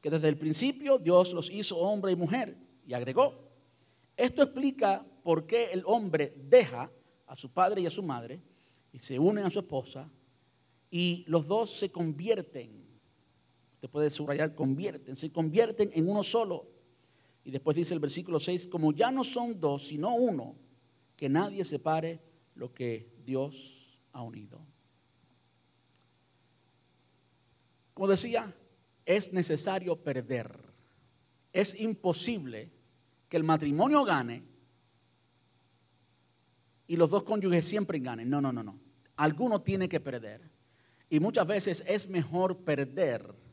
que 0.02 0.10
desde 0.10 0.30
el 0.30 0.36
principio 0.40 0.98
Dios 0.98 1.32
los 1.32 1.48
hizo 1.52 1.78
hombre 1.78 2.14
y 2.14 2.16
mujer 2.16 2.58
y 2.88 2.96
agregó, 2.96 3.48
esto 4.18 4.42
explica 4.42 5.06
por 5.22 5.46
qué 5.46 5.70
el 5.72 5.84
hombre 5.86 6.34
deja 6.50 6.92
a 7.28 7.36
su 7.36 7.52
padre 7.52 7.82
y 7.82 7.86
a 7.86 7.92
su 7.92 8.02
madre 8.02 8.42
y 8.92 8.98
se 8.98 9.20
unen 9.20 9.46
a 9.46 9.52
su 9.52 9.60
esposa 9.60 10.10
y 10.90 11.24
los 11.28 11.46
dos 11.46 11.70
se 11.70 11.92
convierten. 11.92 12.89
Usted 13.80 13.92
puede 13.92 14.10
subrayar 14.10 14.56
convierten, 14.56 15.16
se 15.16 15.32
convierten 15.32 15.90
en 15.94 16.10
uno 16.10 16.22
solo. 16.22 16.68
Y 17.46 17.52
después 17.52 17.78
dice 17.78 17.94
el 17.94 18.02
versículo 18.02 18.38
6, 18.38 18.68
como 18.68 18.92
ya 18.92 19.10
no 19.10 19.24
son 19.24 19.58
dos, 19.58 19.88
sino 19.88 20.14
uno, 20.16 20.58
que 21.16 21.30
nadie 21.30 21.64
separe 21.64 22.20
lo 22.56 22.74
que 22.74 23.08
Dios 23.24 23.98
ha 24.12 24.22
unido. 24.22 24.60
Como 27.94 28.10
decía, 28.10 28.54
es 29.06 29.32
necesario 29.32 29.96
perder. 29.96 30.52
Es 31.54 31.80
imposible 31.80 32.74
que 33.30 33.38
el 33.38 33.46
matrimonio 33.46 34.04
gane 34.04 34.44
y 36.86 36.98
los 36.98 37.10
dos 37.10 37.24
cónyuges 37.24 37.66
siempre 37.66 38.00
ganen. 38.00 38.30
No, 38.30 38.42
no, 38.42 38.52
no, 38.52 38.62
no. 38.62 38.78
Alguno 39.16 39.62
tiene 39.62 39.88
que 39.88 40.02
perder. 40.02 40.42
Y 41.10 41.22
muchas 41.22 41.48
veces 41.48 41.82
es 41.88 42.10
mejor 42.10 42.58
perder 42.58 43.48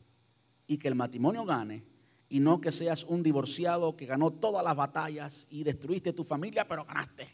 y 0.67 0.77
que 0.77 0.87
el 0.87 0.95
matrimonio 0.95 1.45
gane 1.45 1.83
y 2.29 2.39
no 2.39 2.59
que 2.59 2.71
seas 2.71 3.03
un 3.05 3.23
divorciado 3.23 3.95
que 3.95 4.05
ganó 4.05 4.31
todas 4.31 4.63
las 4.63 4.75
batallas 4.75 5.47
y 5.49 5.63
destruiste 5.63 6.13
tu 6.13 6.23
familia, 6.23 6.67
pero 6.67 6.83
ganaste. 6.83 7.27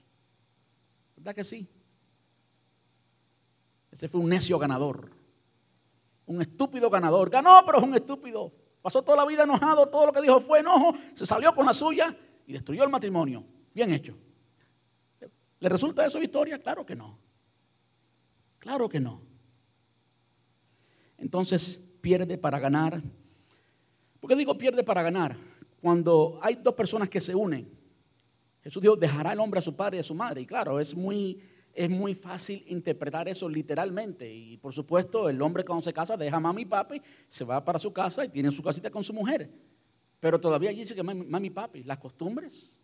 ¿Verdad 1.16 1.34
que 1.34 1.44
sí? 1.44 1.68
Ese 3.92 4.08
fue 4.08 4.22
un 4.22 4.30
necio 4.30 4.58
ganador. 4.60 5.12
Un 6.26 6.42
estúpido 6.42 6.90
ganador. 6.90 7.30
Ganó, 7.30 7.62
pero 7.66 7.80
es 7.80 7.84
un 7.84 7.96
estúpido. 7.96 8.54
Pasó 8.82 9.02
toda 9.02 9.18
la 9.18 9.26
vida 9.26 9.44
enojado, 9.44 9.88
todo 9.88 10.08
lo 10.08 10.12
que 10.12 10.22
dijo 10.22 10.40
fue 10.42 10.60
enojo, 10.60 10.96
se 11.16 11.26
salió 11.26 11.54
con 11.56 11.66
la 11.66 11.74
suya 11.74 12.16
y 12.46 12.54
destruyó 12.54 12.84
el 12.84 12.90
matrimonio. 12.90 13.46
Bien 13.74 13.92
hecho. 13.92 14.16
¿Le 15.60 15.70
resulta 15.70 16.06
eso 16.06 16.20
victoria? 16.20 16.62
Claro 16.62 16.86
que 16.86 16.96
no. 16.96 17.18
Claro 18.60 18.90
que 18.90 19.00
no. 19.00 19.22
Entonces 21.18 21.82
pierde 22.02 22.38
para 22.38 22.60
ganar. 22.60 23.02
¿Por 24.24 24.30
qué 24.30 24.38
digo 24.38 24.58
pierde 24.58 24.86
para 24.86 25.04
ganar? 25.04 25.36
Cuando 25.82 26.40
hay 26.42 26.56
dos 26.56 26.74
personas 26.76 27.10
que 27.10 27.20
se 27.20 27.36
unen, 27.36 27.70
Jesús 28.62 28.82
dijo, 28.82 28.96
dejará 28.96 29.34
el 29.34 29.40
hombre 29.42 29.60
a 29.60 29.62
su 29.62 29.76
padre 29.76 29.98
y 29.98 30.00
a 30.00 30.04
su 30.04 30.16
madre. 30.16 30.40
Y 30.40 30.46
claro, 30.46 30.80
es 30.80 30.96
muy, 30.96 31.42
es 31.74 31.90
muy 31.90 32.16
fácil 32.16 32.64
interpretar 32.70 33.28
eso 33.28 33.50
literalmente. 33.50 34.34
Y 34.34 34.56
por 34.56 34.72
supuesto, 34.72 35.28
el 35.28 35.42
hombre 35.42 35.66
cuando 35.66 35.82
se 35.82 35.92
casa 35.92 36.16
deja 36.16 36.38
a 36.38 36.40
mami 36.40 36.62
y 36.62 36.66
papi, 36.66 37.02
se 37.28 37.44
va 37.44 37.66
para 37.66 37.78
su 37.78 37.92
casa 37.92 38.24
y 38.24 38.30
tiene 38.30 38.50
su 38.50 38.64
casita 38.64 38.90
con 38.90 39.04
su 39.04 39.12
mujer. 39.12 39.52
Pero 40.22 40.40
todavía 40.40 40.70
dice 40.70 40.96
que 40.96 41.04
mami 41.04 41.48
y 41.48 41.50
papi, 41.50 41.84
las 41.84 41.98
costumbres, 41.98 42.80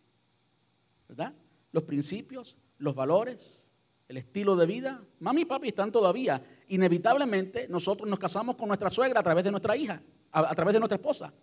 ¿verdad? 1.08 1.34
Los 1.72 1.84
principios, 1.84 2.58
los 2.80 2.94
valores, 2.94 3.72
el 4.10 4.18
estilo 4.18 4.58
de 4.58 4.66
vida, 4.66 5.02
mami 5.20 5.44
y 5.44 5.46
papi 5.46 5.70
están 5.70 5.90
todavía. 5.90 6.44
Inevitablemente 6.68 7.66
nosotros 7.70 8.10
nos 8.10 8.20
casamos 8.20 8.58
con 8.58 8.68
nuestra 8.68 8.90
suegra 8.90 9.22
a 9.22 9.24
través 9.24 9.46
de 9.46 9.52
nuestra 9.52 9.78
hija, 9.78 10.04
a, 10.32 10.56
través 10.56 10.74
de 10.74 10.80
nuestra 10.80 10.96
esposa. 10.96 11.34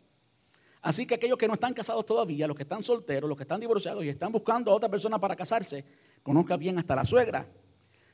Así 0.82 1.06
que 1.06 1.14
aquellos 1.14 1.38
que 1.38 1.48
no 1.48 1.54
están 1.54 1.74
casados 1.74 2.06
todavía, 2.06 2.46
los 2.46 2.56
que 2.56 2.62
están 2.62 2.82
solteros, 2.82 3.28
los 3.28 3.36
que 3.36 3.42
están 3.44 3.60
divorciados 3.60 4.04
y 4.04 4.08
están 4.08 4.30
buscando 4.30 4.70
a 4.70 4.74
otra 4.74 4.88
persona 4.88 5.18
para 5.18 5.34
casarse, 5.34 5.84
conozca 6.22 6.56
bien 6.56 6.78
hasta 6.78 6.94
la 6.94 7.04
suegra. 7.04 7.48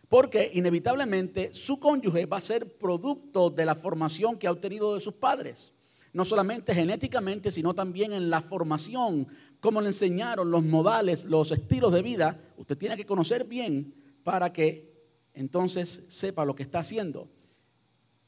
Porque 0.09 0.51
inevitablemente 0.55 1.53
su 1.55 1.79
cónyuge 1.79 2.27
va 2.27 2.39
a 2.39 2.43
ser 2.43 2.79
producto 2.79 3.51
de 3.51 3.67
la 3.67 3.75
formación 3.75 4.39
que 4.39 4.47
ha 4.47 4.53
obtenido 4.53 4.95
de 4.95 5.01
sus 5.01 5.15
padres. 5.15 5.73
No 6.13 6.25
solamente 6.25 6.75
genéticamente, 6.75 7.51
sino 7.51 7.75
también 7.75 8.13
en 8.13 8.29
la 8.29 8.41
formación 8.43 9.27
cómo 9.61 9.81
le 9.81 9.89
enseñaron 9.89 10.51
los 10.51 10.63
modales, 10.63 11.25
los 11.25 11.53
estilos 11.53 11.93
de 11.93 12.03
vida, 12.03 12.39
usted 12.57 12.77
tiene 12.77 12.97
que 12.97 13.07
conocer 13.07 13.45
bien 13.45 13.95
para 14.23 14.53
que 14.53 14.93
entonces 15.35 16.05
sepa 16.09 16.45
lo 16.45 16.55
que 16.55 16.63
está 16.63 16.81
haciendo. 16.81 17.29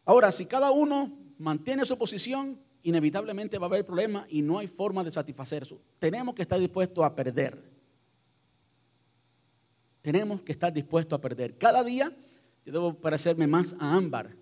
Ahora, 0.05 0.33
si 0.33 0.47
cada 0.47 0.71
uno 0.71 1.24
mantiene 1.39 1.85
su 1.85 1.97
posición, 1.97 2.59
inevitablemente 2.83 3.59
va 3.59 3.67
a 3.67 3.69
haber 3.69 3.85
problemas 3.85 4.27
y 4.29 4.43
no 4.43 4.59
hay 4.59 4.67
forma 4.67 5.03
de 5.03 5.11
satisfacer 5.11 5.63
eso. 5.63 5.81
Tenemos 5.99 6.35
que 6.35 6.43
estar 6.43 6.59
dispuestos 6.61 7.05
a 7.05 7.15
perder. 7.15 7.59
Tenemos 10.03 10.43
que 10.43 10.53
estar 10.53 10.73
dispuestos 10.73 11.17
a 11.17 11.21
perder. 11.21 11.57
Cada 11.57 11.83
día 11.83 12.15
yo 12.65 12.73
debo 12.73 12.95
parecerme 12.95 13.47
más 13.47 13.75
a 13.79 13.97
Ámbar. 13.97 14.37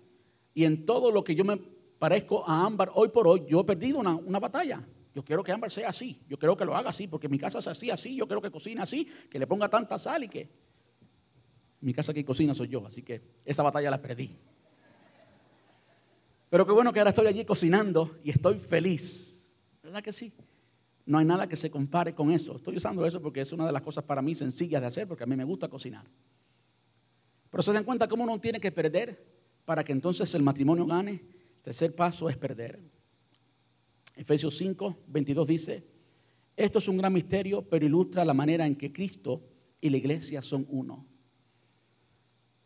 Y 0.53 0.65
en 0.65 0.85
todo 0.85 1.11
lo 1.11 1.23
que 1.23 1.35
yo 1.35 1.43
me 1.45 1.57
parezco 1.97 2.47
a 2.47 2.65
Ámbar 2.65 2.91
hoy 2.93 3.09
por 3.09 3.27
hoy, 3.27 3.45
yo 3.47 3.61
he 3.61 3.63
perdido 3.63 3.99
una, 3.99 4.15
una 4.15 4.39
batalla. 4.39 4.85
Yo 5.15 5.23
quiero 5.23 5.43
que 5.43 5.51
Ámbar 5.51 5.71
sea 5.71 5.89
así. 5.89 6.21
Yo 6.27 6.37
quiero 6.37 6.57
que 6.57 6.65
lo 6.65 6.75
haga 6.75 6.89
así, 6.89 7.07
porque 7.07 7.29
mi 7.29 7.39
casa 7.39 7.59
es 7.59 7.67
así, 7.67 7.89
así. 7.89 8.15
Yo 8.15 8.27
quiero 8.27 8.41
que 8.41 8.51
cocine 8.51 8.81
así, 8.81 9.07
que 9.29 9.39
le 9.39 9.47
ponga 9.47 9.69
tanta 9.69 9.97
sal 9.97 10.23
y 10.25 10.27
que. 10.27 10.49
Mi 11.81 11.93
casa 11.93 12.13
que 12.13 12.23
cocina 12.23 12.53
soy 12.53 12.69
yo, 12.69 12.85
así 12.85 13.03
que 13.03 13.21
esa 13.45 13.61
batalla 13.61 13.91
la 13.91 14.01
perdí. 14.01 14.37
Pero 16.53 16.67
qué 16.67 16.71
bueno 16.71 16.93
que 16.93 16.99
ahora 16.99 17.09
estoy 17.09 17.25
allí 17.25 17.45
cocinando 17.45 18.19
y 18.23 18.29
estoy 18.29 18.59
feliz. 18.59 19.57
¿Verdad 19.81 20.03
que 20.03 20.13
sí? 20.13 20.31
No 21.03 21.17
hay 21.17 21.25
nada 21.25 21.49
que 21.49 21.55
se 21.55 21.71
compare 21.71 22.13
con 22.13 22.29
eso. 22.29 22.55
Estoy 22.57 22.77
usando 22.77 23.03
eso 23.07 23.19
porque 23.19 23.41
es 23.41 23.51
una 23.53 23.65
de 23.65 23.71
las 23.71 23.81
cosas 23.81 24.03
para 24.03 24.21
mí 24.21 24.35
sencillas 24.35 24.79
de 24.79 24.85
hacer, 24.85 25.07
porque 25.07 25.23
a 25.23 25.25
mí 25.25 25.35
me 25.35 25.45
gusta 25.45 25.67
cocinar. 25.67 26.05
Pero 27.49 27.63
se 27.63 27.73
dan 27.73 27.83
cuenta 27.83 28.07
cómo 28.07 28.25
uno 28.25 28.39
tiene 28.39 28.59
que 28.59 28.71
perder 28.71 29.25
para 29.65 29.83
que 29.83 29.93
entonces 29.93 30.31
el 30.35 30.43
matrimonio 30.43 30.85
gane. 30.85 31.23
tercer 31.63 31.95
paso 31.95 32.29
es 32.29 32.37
perder. 32.37 32.79
Efesios 34.15 34.55
5, 34.55 34.95
22 35.07 35.47
dice, 35.47 35.83
esto 36.55 36.77
es 36.77 36.87
un 36.87 36.99
gran 36.99 37.13
misterio, 37.13 37.63
pero 37.63 37.83
ilustra 37.83 38.23
la 38.23 38.35
manera 38.35 38.67
en 38.67 38.75
que 38.75 38.93
Cristo 38.93 39.41
y 39.81 39.89
la 39.89 39.97
iglesia 39.97 40.39
son 40.43 40.67
uno. 40.69 41.03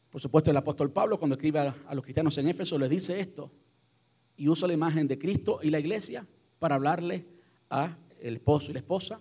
Por 0.10 0.20
supuesto, 0.20 0.52
el 0.52 0.58
apóstol 0.58 0.92
Pablo, 0.92 1.18
cuando 1.18 1.36
escribe 1.36 1.60
a, 1.60 1.96
los 1.96 2.04
cristianos 2.04 2.38
en 2.38 2.50
Éfeso, 2.50 2.78
les 2.78 2.90
dice 2.90 3.18
esto 3.18 3.50
y 4.38 4.48
usa 4.48 4.68
la 4.68 4.74
imagen 4.74 5.08
de 5.08 5.18
Cristo 5.18 5.60
y 5.62 5.70
la 5.70 5.80
iglesia 5.80 6.26
para 6.60 6.76
hablarle 6.76 7.26
a 7.70 7.98
el 8.20 8.36
esposo 8.36 8.72
y 8.72 8.74
la 8.74 8.80
esposa, 8.80 9.20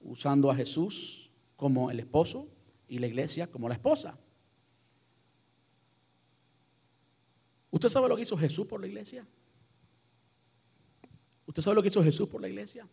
usando 0.00 0.50
a 0.50 0.54
Jesús 0.54 1.30
como 1.56 1.90
el 1.90 2.00
esposo 2.00 2.48
y 2.88 2.98
la 2.98 3.06
iglesia 3.06 3.50
como 3.50 3.68
la 3.68 3.74
esposa. 3.74 4.18
¿Usted 7.70 7.88
sabe 7.88 8.08
lo 8.08 8.16
que 8.16 8.22
hizo 8.22 8.36
Jesús 8.36 8.66
por 8.66 8.80
la 8.80 8.86
iglesia? 8.86 9.26
¿Usted 11.46 11.62
sabe 11.62 11.76
lo 11.76 11.82
que 11.82 11.88
hizo 11.88 12.02
Jesús 12.02 12.28
por 12.28 12.40
la 12.40 12.48
iglesia? 12.48 12.88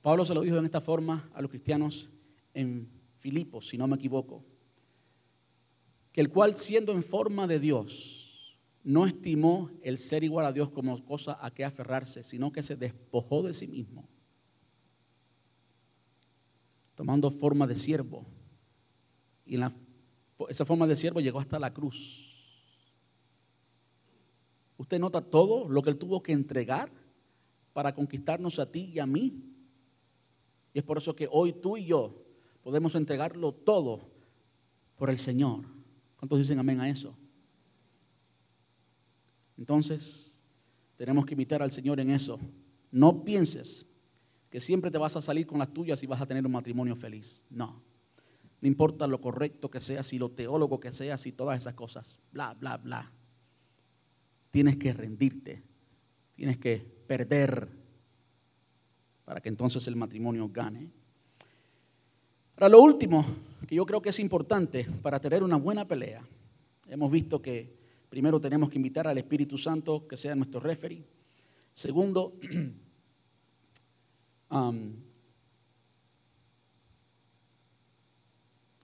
Pablo 0.00 0.24
se 0.24 0.34
lo 0.34 0.40
dijo 0.40 0.56
en 0.56 0.64
esta 0.64 0.80
forma 0.80 1.30
a 1.34 1.42
los 1.42 1.50
cristianos 1.50 2.10
en 2.52 2.88
Filipos, 3.18 3.68
si 3.68 3.78
no 3.78 3.86
me 3.86 3.96
equivoco, 3.96 4.44
que 6.12 6.20
el 6.20 6.30
cual 6.30 6.54
siendo 6.54 6.92
en 6.92 7.02
forma 7.02 7.46
de 7.46 7.58
Dios, 7.58 8.23
no 8.84 9.06
estimó 9.06 9.70
el 9.82 9.96
ser 9.96 10.22
igual 10.22 10.44
a 10.44 10.52
Dios 10.52 10.70
como 10.70 11.02
cosa 11.06 11.38
a 11.40 11.50
que 11.50 11.64
aferrarse, 11.64 12.22
sino 12.22 12.52
que 12.52 12.62
se 12.62 12.76
despojó 12.76 13.42
de 13.42 13.54
sí 13.54 13.66
mismo, 13.66 14.06
tomando 16.94 17.30
forma 17.30 17.66
de 17.66 17.76
siervo. 17.76 18.26
Y 19.46 19.56
en 19.56 19.72
esa 20.50 20.66
forma 20.66 20.86
de 20.86 20.96
siervo 20.96 21.20
llegó 21.20 21.40
hasta 21.40 21.58
la 21.58 21.72
cruz. 21.72 22.30
Usted 24.76 24.98
nota 24.98 25.22
todo 25.22 25.66
lo 25.68 25.82
que 25.82 25.90
él 25.90 25.96
tuvo 25.96 26.22
que 26.22 26.32
entregar 26.32 26.92
para 27.72 27.94
conquistarnos 27.94 28.58
a 28.58 28.70
ti 28.70 28.92
y 28.94 28.98
a 28.98 29.06
mí. 29.06 29.42
Y 30.74 30.78
es 30.78 30.84
por 30.84 30.98
eso 30.98 31.16
que 31.16 31.26
hoy 31.30 31.54
tú 31.54 31.78
y 31.78 31.86
yo 31.86 32.22
podemos 32.62 32.94
entregarlo 32.94 33.52
todo 33.52 34.10
por 34.96 35.08
el 35.08 35.18
Señor. 35.18 35.64
¿Cuántos 36.16 36.38
dicen 36.38 36.58
amén 36.58 36.80
a 36.80 36.88
eso? 36.88 37.16
Entonces, 39.56 40.42
tenemos 40.96 41.26
que 41.26 41.34
invitar 41.34 41.62
al 41.62 41.70
Señor 41.70 42.00
en 42.00 42.10
eso. 42.10 42.38
No 42.90 43.24
pienses 43.24 43.86
que 44.50 44.60
siempre 44.60 44.90
te 44.90 44.98
vas 44.98 45.16
a 45.16 45.22
salir 45.22 45.46
con 45.46 45.58
las 45.58 45.72
tuyas 45.72 46.02
y 46.02 46.06
vas 46.06 46.20
a 46.20 46.26
tener 46.26 46.46
un 46.46 46.52
matrimonio 46.52 46.94
feliz. 46.94 47.44
No. 47.50 47.82
No 48.60 48.68
importa 48.68 49.06
lo 49.06 49.20
correcto 49.20 49.70
que 49.70 49.80
seas 49.80 50.12
y 50.12 50.18
lo 50.18 50.30
teólogo 50.30 50.80
que 50.80 50.92
seas 50.92 51.26
y 51.26 51.32
todas 51.32 51.58
esas 51.58 51.74
cosas. 51.74 52.18
Bla, 52.32 52.54
bla, 52.54 52.76
bla. 52.76 53.12
Tienes 54.50 54.76
que 54.76 54.92
rendirte. 54.92 55.62
Tienes 56.36 56.58
que 56.58 56.76
perder 57.06 57.68
para 59.24 59.40
que 59.40 59.48
entonces 59.48 59.86
el 59.88 59.96
matrimonio 59.96 60.48
gane. 60.48 60.90
Ahora, 62.56 62.68
lo 62.68 62.80
último 62.80 63.24
que 63.66 63.74
yo 63.74 63.84
creo 63.84 64.00
que 64.00 64.10
es 64.10 64.18
importante 64.20 64.86
para 65.02 65.18
tener 65.18 65.42
una 65.42 65.56
buena 65.56 65.86
pelea, 65.86 66.24
hemos 66.88 67.10
visto 67.10 67.42
que 67.42 67.83
primero 68.14 68.40
tenemos 68.40 68.70
que 68.70 68.76
invitar 68.76 69.08
al 69.08 69.18
Espíritu 69.18 69.58
Santo 69.58 70.06
que 70.06 70.16
sea 70.16 70.36
nuestro 70.36 70.60
referee. 70.60 71.04
Segundo, 71.72 72.38
um, 74.52 74.92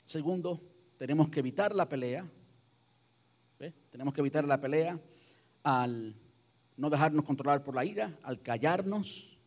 segundo, 0.05 0.61
tenemos 0.99 1.29
que 1.29 1.39
evitar 1.39 1.73
la 1.77 1.89
pelea. 1.89 2.29
Tenemos 3.91 4.13
que 4.13 4.21
evitar 4.21 4.45
la 4.45 4.61
pelea 4.61 4.99
al 5.63 6.17
no 6.77 6.91
dejarnos 6.91 7.25
controlar 7.25 7.63
por 7.63 7.77
la 7.77 7.85
ira, 7.85 8.19
al 8.25 8.43
callarnos, 8.43 9.39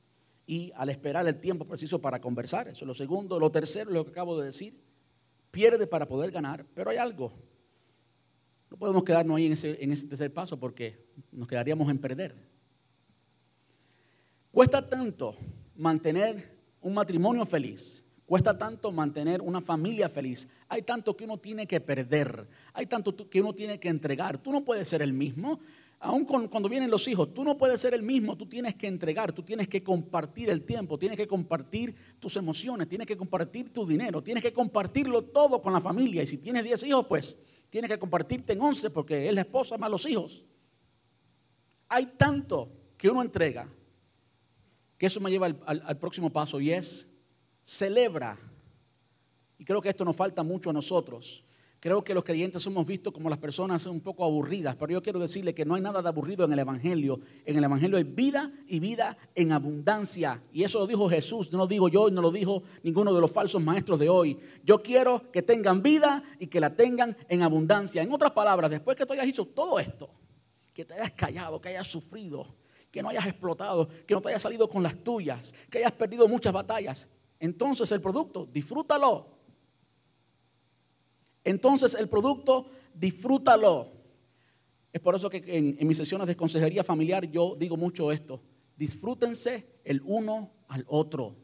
y 0.47 0.71
al 0.77 0.87
esperar 0.87 1.27
el 1.27 1.41
tiempo 1.41 1.65
preciso 1.65 1.99
para 1.99 2.21
conversar. 2.21 2.69
Eso 2.69 2.85
es 2.85 2.87
lo 2.87 2.95
segundo. 2.95 3.37
Lo 3.37 3.51
tercero, 3.51 3.91
lo 3.91 4.05
que 4.05 4.11
acabo 4.11 4.39
de 4.39 4.45
decir, 4.45 4.79
pierde 5.51 5.87
para 5.87 6.07
poder 6.07 6.31
ganar, 6.31 6.65
pero 6.73 6.89
hay 6.89 6.95
algo. 6.95 7.33
No 8.73 8.79
podemos 8.79 9.03
quedarnos 9.03 9.37
ahí 9.37 9.45
en 9.45 9.53
ese, 9.53 9.83
en 9.83 9.91
ese 9.91 10.07
tercer 10.07 10.33
paso 10.33 10.59
porque 10.59 10.97
nos 11.31 11.47
quedaríamos 11.47 11.87
en 11.91 11.99
perder. 11.99 12.35
Cuesta 14.51 14.89
tanto 14.89 15.35
mantener 15.75 16.57
un 16.81 16.95
matrimonio 16.95 17.45
feliz, 17.45 18.03
cuesta 18.25 18.57
tanto 18.57 18.91
mantener 18.91 19.41
una 19.41 19.61
familia 19.61 20.09
feliz, 20.09 20.47
hay 20.67 20.81
tanto 20.81 21.15
que 21.15 21.25
uno 21.25 21.37
tiene 21.37 21.67
que 21.67 21.81
perder, 21.81 22.47
hay 22.73 22.87
tanto 22.87 23.15
que 23.29 23.41
uno 23.41 23.53
tiene 23.53 23.79
que 23.79 23.89
entregar. 23.89 24.39
Tú 24.39 24.51
no 24.51 24.65
puedes 24.65 24.87
ser 24.87 25.03
el 25.03 25.13
mismo. 25.13 25.59
Aún 25.99 26.25
cuando 26.25 26.67
vienen 26.67 26.89
los 26.89 27.07
hijos, 27.07 27.31
tú 27.31 27.43
no 27.43 27.55
puedes 27.55 27.79
ser 27.79 27.93
el 27.93 28.01
mismo, 28.01 28.35
tú 28.35 28.47
tienes 28.47 28.73
que 28.73 28.87
entregar, 28.87 29.33
tú 29.33 29.43
tienes 29.43 29.67
que 29.67 29.83
compartir 29.83 30.49
el 30.49 30.63
tiempo, 30.63 30.97
tienes 30.97 31.15
que 31.15 31.27
compartir 31.27 31.95
tus 32.19 32.35
emociones, 32.37 32.89
tienes 32.89 33.05
que 33.05 33.15
compartir 33.15 33.71
tu 33.71 33.85
dinero, 33.85 34.23
tienes 34.23 34.43
que 34.43 34.51
compartirlo 34.51 35.25
todo 35.25 35.61
con 35.61 35.73
la 35.73 35.79
familia. 35.79 36.23
Y 36.23 36.27
si 36.27 36.39
tienes 36.39 36.63
10 36.63 36.83
hijos, 36.85 37.05
pues 37.07 37.37
tienes 37.73 37.89
que 37.89 37.97
compartirte 37.97 38.53
en 38.53 38.61
11 38.61 38.91
porque 38.91 39.27
es 39.27 39.33
la 39.33 39.41
esposa 39.41 39.79
más 39.79 39.89
los 39.89 40.05
hijos. 40.05 40.45
Hay 41.89 42.05
tanto 42.05 42.71
que 42.95 43.09
uno 43.09 43.23
entrega 43.23 43.67
que 44.95 45.07
eso 45.07 45.19
me 45.19 45.31
lleva 45.31 45.47
al, 45.47 45.81
al 45.83 45.97
próximo 45.97 46.31
paso 46.31 46.61
y 46.61 46.71
es 46.71 47.11
celebra. 47.63 48.37
Y 49.57 49.65
creo 49.65 49.81
que 49.81 49.89
esto 49.89 50.05
nos 50.05 50.15
falta 50.15 50.43
mucho 50.43 50.69
a 50.69 50.73
nosotros 50.73 51.43
Creo 51.83 52.01
que 52.01 52.13
los 52.13 52.23
creyentes 52.23 52.63
somos 52.63 52.85
vistos 52.85 53.11
como 53.11 53.29
las 53.29 53.39
personas 53.39 53.85
un 53.87 53.99
poco 53.99 54.23
aburridas, 54.23 54.73
pero 54.77 54.93
yo 54.93 55.03
quiero 55.03 55.19
decirle 55.19 55.53
que 55.53 55.65
no 55.65 55.75
hay 55.75 55.81
nada 55.81 56.01
de 56.01 56.07
aburrido 56.07 56.45
en 56.45 56.53
el 56.53 56.59
Evangelio. 56.59 57.19
En 57.43 57.57
el 57.57 57.63
Evangelio 57.65 57.97
hay 57.97 58.05
vida 58.05 58.53
y 58.69 58.79
vida 58.79 59.17
en 59.35 59.51
abundancia. 59.51 60.41
Y 60.53 60.63
eso 60.63 60.79
lo 60.79 60.87
dijo 60.87 61.09
Jesús, 61.09 61.51
no 61.51 61.57
lo 61.57 61.67
digo 61.67 61.89
yo, 61.89 62.09
no 62.09 62.21
lo 62.21 62.31
dijo 62.31 62.63
ninguno 62.83 63.13
de 63.13 63.19
los 63.19 63.29
falsos 63.29 63.61
maestros 63.61 63.99
de 63.99 64.07
hoy. 64.07 64.39
Yo 64.63 64.81
quiero 64.81 65.29
que 65.29 65.41
tengan 65.41 65.83
vida 65.83 66.23
y 66.39 66.47
que 66.47 66.61
la 66.61 66.73
tengan 66.73 67.17
en 67.27 67.41
abundancia. 67.41 68.01
En 68.01 68.13
otras 68.13 68.31
palabras, 68.31 68.71
después 68.71 68.95
que 68.95 69.05
tú 69.05 69.11
hayas 69.11 69.27
hecho 69.27 69.43
todo 69.43 69.77
esto, 69.77 70.09
que 70.73 70.85
te 70.85 70.93
hayas 70.93 71.11
callado, 71.11 71.59
que 71.59 71.67
hayas 71.67 71.87
sufrido, 71.87 72.47
que 72.91 73.03
no 73.03 73.09
hayas 73.09 73.25
explotado, 73.25 73.89
que 74.07 74.13
no 74.13 74.21
te 74.21 74.29
hayas 74.29 74.41
salido 74.41 74.69
con 74.69 74.83
las 74.83 74.95
tuyas, 75.03 75.53
que 75.69 75.79
hayas 75.79 75.91
perdido 75.91 76.29
muchas 76.29 76.53
batallas, 76.53 77.09
entonces 77.41 77.91
el 77.91 77.99
producto, 77.99 78.45
disfrútalo 78.45 79.32
entonces 81.43 81.95
el 81.95 82.07
producto, 82.09 82.67
disfrútalo. 82.93 83.91
Es 84.91 85.01
por 85.01 85.15
eso 85.15 85.29
que 85.29 85.43
en, 85.47 85.87
mis 85.87 85.97
sesiones 85.97 86.27
de 86.27 86.35
consejería 86.35 86.83
familiar 86.83 87.29
yo 87.29 87.55
digo 87.57 87.77
mucho 87.77 88.11
esto. 88.11 88.41
Disfrútense 88.77 89.79
el 89.83 90.01
uno 90.05 90.51
al 90.67 90.85
otro. 90.87 91.35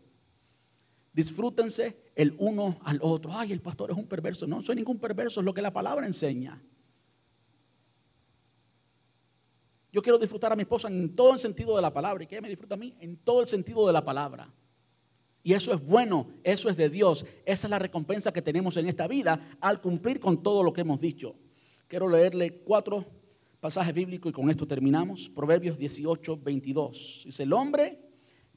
Disfrútense 1.11 2.11
el 2.15 2.35
uno 2.37 2.79
al 2.83 2.99
otro. 3.01 3.31
Ay, 3.33 3.51
el 3.51 3.61
pastor 3.61 3.91
es 3.91 3.97
un 3.97 4.07
perverso. 4.07 4.45
No, 4.47 4.61
soy 4.61 4.75
ningún 4.75 4.99
perverso, 4.99 5.39
es 5.39 5.45
lo 5.45 5.53
que 5.53 5.61
la 5.61 5.73
palabra 5.73 6.05
enseña. 6.05 6.61
Yo 9.91 10.03
quiero 10.03 10.19
disfrutar 10.19 10.53
a 10.53 10.55
mi 10.55 10.61
esposa 10.61 10.87
en 10.87 11.15
todo 11.15 11.33
el 11.33 11.39
sentido 11.39 11.75
de 11.75 11.81
la 11.81 11.91
palabra 11.91 12.23
y 12.23 12.27
que 12.27 12.35
ella 12.35 12.43
me 12.43 12.49
disfruta 12.49 12.75
a 12.75 12.77
mí 12.77 12.95
en 12.99 13.17
todo 13.17 13.41
el 13.41 13.47
sentido 13.47 13.87
de 13.87 13.93
la 13.93 14.05
palabra. 14.05 14.53
Y 15.43 15.53
eso 15.53 15.73
es 15.73 15.83
bueno, 15.83 16.27
eso 16.43 16.69
es 16.69 16.77
de 16.77 16.89
Dios. 16.89 17.25
Esa 17.45 17.67
es 17.67 17.71
la 17.71 17.79
recompensa 17.79 18.33
que 18.33 18.41
tenemos 18.41 18.75
en 18.77 18.87
esta 18.87 19.07
vida 19.07 19.57
al 19.61 19.81
cumplir 19.81 20.19
con 20.19 20.43
todo 20.43 20.63
lo 20.63 20.73
que 20.73 20.81
hemos 20.81 20.99
dicho. 20.99 21.35
Quiero 21.87 22.07
leerle 22.07 22.59
cuatro 22.59 23.05
pasajes 23.59 23.93
bíblicos 23.93 24.29
y 24.29 24.33
con 24.33 24.49
esto 24.49 24.67
terminamos. 24.67 25.29
Proverbios 25.29 25.77
18, 25.77 26.37
22. 26.37 27.23
Dice, 27.25 27.43
el 27.43 27.53
hombre 27.53 27.99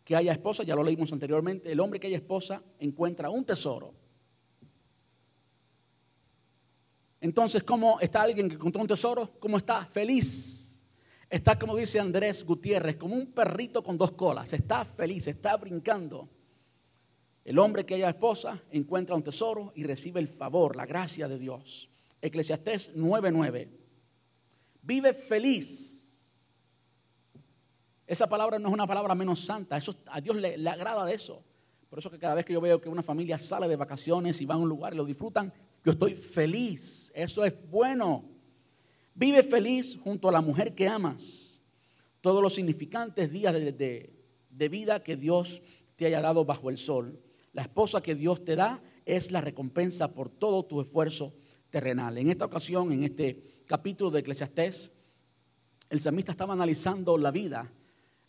que 0.05 0.17
haya 0.17 0.33
esposa, 0.33 0.65
ya 0.65 0.75
lo 0.75 0.83
leímos 0.83 1.13
anteriormente, 1.13 1.71
el 1.71 1.81
hombre 1.81 2.01
que 2.01 2.09
haya 2.09 2.17
esposa 2.17 2.63
encuentra 2.79 3.31
un 3.31 3.45
tesoro. 3.45 3.95
Entonces, 7.21 7.63
¿cómo 7.63 8.01
está 8.01 8.23
alguien 8.23 8.49
que 8.49 8.57
encontró 8.57 8.83
un 8.83 8.89
tesoro? 8.89 9.33
¿Cómo 9.39 9.57
está? 9.57 9.87
Feliz. 9.87 10.85
Está, 11.31 11.57
como 11.57 11.77
dice 11.77 12.01
Andrés 12.01 12.45
Gutiérrez, 12.45 12.97
como 12.97 13.15
un 13.15 13.33
perrito 13.33 13.83
con 13.83 13.97
dos 13.97 14.11
colas. 14.11 14.53
Está 14.53 14.85
feliz, 14.85 15.29
está 15.29 15.57
brincando. 15.57 16.29
El 17.45 17.59
hombre 17.59 17.85
que 17.85 17.95
haya 17.95 18.09
esposa 18.09 18.63
encuentra 18.71 19.17
un 19.17 19.23
tesoro 19.23 19.73
y 19.75 19.83
recibe 19.85 20.21
el 20.21 20.29
favor, 20.29 20.77
la 20.77 20.87
gracia 20.87 21.27
de 21.29 21.39
Dios. 21.39 21.89
Eclesiastés 22.21 22.93
9:9. 22.95 23.69
Vive 24.83 25.13
feliz. 25.13 25.99
Esa 28.07 28.27
palabra 28.27 28.59
no 28.59 28.69
es 28.69 28.75
una 28.75 28.87
palabra 28.87 29.15
menos 29.15 29.41
santa, 29.41 29.77
eso, 29.77 29.95
a 30.07 30.21
Dios 30.21 30.37
le, 30.37 30.57
le 30.57 30.71
agrada 30.71 31.05
de 31.05 31.15
eso. 31.15 31.43
Por 31.89 31.99
eso 31.99 32.11
que 32.11 32.19
cada 32.19 32.35
vez 32.35 32.45
que 32.45 32.53
yo 32.53 32.61
veo 32.61 32.81
que 32.81 32.89
una 32.89 33.03
familia 33.03 33.39
sale 33.39 33.69
de 33.69 33.77
vacaciones 33.77 34.41
y 34.41 34.47
va 34.47 34.55
a 34.55 34.59
un 34.59 34.69
lugar 34.69 34.95
y 34.95 34.97
lo 34.97 35.05
disfrutan, 35.05 35.53
yo 35.85 35.93
estoy 35.93 36.15
feliz. 36.15 37.11
Eso 37.15 37.45
es 37.45 37.55
bueno. 37.71 38.25
Vive 39.15 39.43
feliz 39.43 39.99
junto 40.03 40.29
a 40.29 40.33
la 40.33 40.41
mujer 40.41 40.75
que 40.75 40.89
amas. 40.89 41.61
Todos 42.21 42.43
los 42.43 42.55
significantes 42.55 43.33
días 43.33 43.53
de, 43.53 44.13
de 44.51 44.69
vida 44.69 45.03
que 45.03 45.17
Dios 45.17 45.61
te 45.97 46.07
haya 46.07 46.21
dado 46.21 46.45
bajo 46.45 46.71
el 46.71 46.79
sol. 46.79 47.21
La 47.53 47.63
esposa 47.63 48.03
que 48.03 48.15
Dios 48.15 48.45
te 48.45 48.57
da 48.57 48.83
es 49.05 49.31
la 49.31 49.41
recompensa 49.41 50.15
por 50.15 50.31
todo 50.31 50.65
tu 50.65 50.81
esfuerzo 50.81 51.35
terrenal. 51.71 52.17
En 52.19 52.31
esta 52.31 52.45
ocasión, 52.45 52.93
en 52.93 53.05
este 53.05 53.43
capítulo 53.67 54.11
de 54.11 54.21
Eclesiastés, 54.21 54.93
el 55.91 56.01
samista 56.01 56.33
estaba 56.33 56.55
analizando 56.55 57.19
la 57.19 57.31
vida 57.31 57.71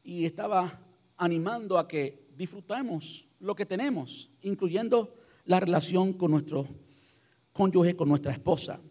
y 0.04 0.26
estaba 0.26 0.82
animando 1.18 1.78
a 1.78 1.88
que 1.88 2.28
disfrutemos 2.36 3.28
lo 3.40 3.56
que 3.56 3.66
tenemos, 3.66 4.30
incluyendo 4.42 5.16
la 5.46 5.60
relación 5.60 6.14
con 6.14 6.32
nuestro 6.32 6.68
cónyuge, 7.54 7.96
con 7.96 8.10
nuestra 8.10 8.32
esposa. 8.32 8.82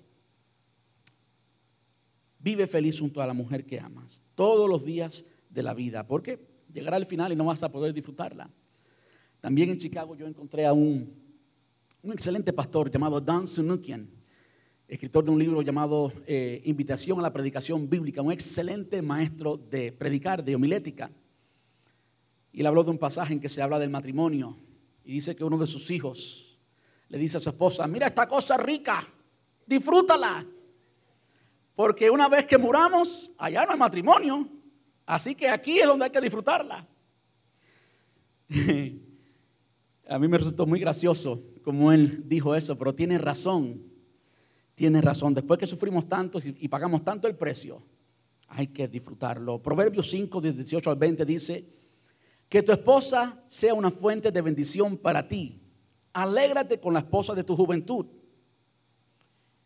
Vive 2.39 2.66
feliz 2.66 2.99
junto 2.99 3.20
a 3.20 3.26
la 3.26 3.35
mujer 3.35 3.66
que 3.66 3.78
amas 3.78 4.22
todos 4.35 4.68
los 4.68 4.85
días 4.85 5.24
de 5.51 5.62
la 5.62 5.74
vida, 5.74 6.07
porque 6.07 6.41
llegará 6.72 6.97
el 6.97 7.07
final 7.07 7.33
y 7.33 7.37
no 7.37 7.45
vas 7.45 7.62
a 7.62 7.70
poder 7.70 7.93
disfrutarla. 7.93 8.51
También 9.43 9.70
en 9.70 9.76
Chicago 9.76 10.14
yo 10.14 10.28
encontré 10.28 10.64
a 10.64 10.72
un, 10.72 11.12
un 12.01 12.12
excelente 12.12 12.53
pastor 12.53 12.88
llamado 12.88 13.20
Dan 13.20 13.45
Sunukian, 13.45 14.09
escritor 14.86 15.24
de 15.24 15.32
un 15.32 15.38
libro 15.40 15.62
llamado 15.62 16.12
eh, 16.28 16.62
Invitación 16.64 17.18
a 17.18 17.22
la 17.22 17.32
Predicación 17.32 17.90
Bíblica, 17.90 18.22
un 18.22 18.30
excelente 18.30 19.03
maestro 19.03 19.57
de 19.57 19.90
predicar, 19.90 20.45
de 20.45 20.55
homilética. 20.55 21.11
Y 22.53 22.61
él 22.61 22.66
habló 22.68 22.84
de 22.84 22.93
un 22.93 22.99
pasaje 22.99 23.32
en 23.32 23.40
que 23.40 23.49
se 23.49 23.61
habla 23.61 23.80
del 23.80 23.90
matrimonio. 23.90 24.57
Y 25.05 25.14
dice 25.14 25.34
que 25.34 25.43
uno 25.43 25.59
de 25.59 25.66
sus 25.66 25.90
hijos 25.90 26.61
le 27.09 27.18
dice 27.18 27.38
a 27.38 27.40
su 27.40 27.49
esposa, 27.49 27.84
mira 27.88 28.07
esta 28.07 28.28
cosa 28.28 28.57
rica, 28.57 29.05
disfrútala. 29.66 30.47
Porque 31.74 32.09
una 32.09 32.28
vez 32.28 32.47
que 32.47 32.59
muramos, 32.59 33.32
allá 33.38 33.66
no 33.66 33.72
hay 33.72 33.78
matrimonio. 33.78 34.49
Así 35.05 35.34
que 35.34 35.49
aquí 35.49 35.80
es 35.80 35.86
donde 35.88 36.05
hay 36.05 36.12
que 36.12 36.20
disfrutarla. 36.20 36.86
a 40.13 40.19
mí 40.19 40.29
me 40.29 40.39
resultó 40.39 40.67
muy 40.67 40.79
gracioso 40.79 41.43
como 41.63 41.93
él 41.93 42.25
dijo 42.27 42.55
eso, 42.55 42.77
pero 42.77 42.95
tiene 42.95 43.19
razón. 43.19 43.83
Tiene 44.75 45.01
razón. 45.01 45.33
Después 45.33 45.59
que 45.59 45.67
sufrimos 45.67 46.09
tanto 46.09 46.39
y 46.43 46.69
pagamos 46.69 47.05
tanto 47.05 47.29
el 47.29 47.37
precio, 47.37 47.83
hay 48.49 48.67
que 48.69 48.89
disfrutarlo. 48.89 49.63
Proverbios 49.63 50.11
5, 50.11 50.41
18 50.41 50.91
al 50.91 50.97
20 50.97 51.25
dice, 51.25 51.67
que 52.49 52.63
tu 52.63 52.73
esposa 52.73 53.43
sea 53.47 53.75
una 53.75 53.91
fuente 53.91 54.31
de 54.31 54.43
bendición 54.43 54.99
para 54.99 55.27
ti. 55.27 55.61
Alégrate 56.13 56.79
con 56.79 56.93
la 56.93 57.01
esposa 57.01 57.35
de 57.35 57.45
tu 57.45 57.57
juventud. 57.57 58.07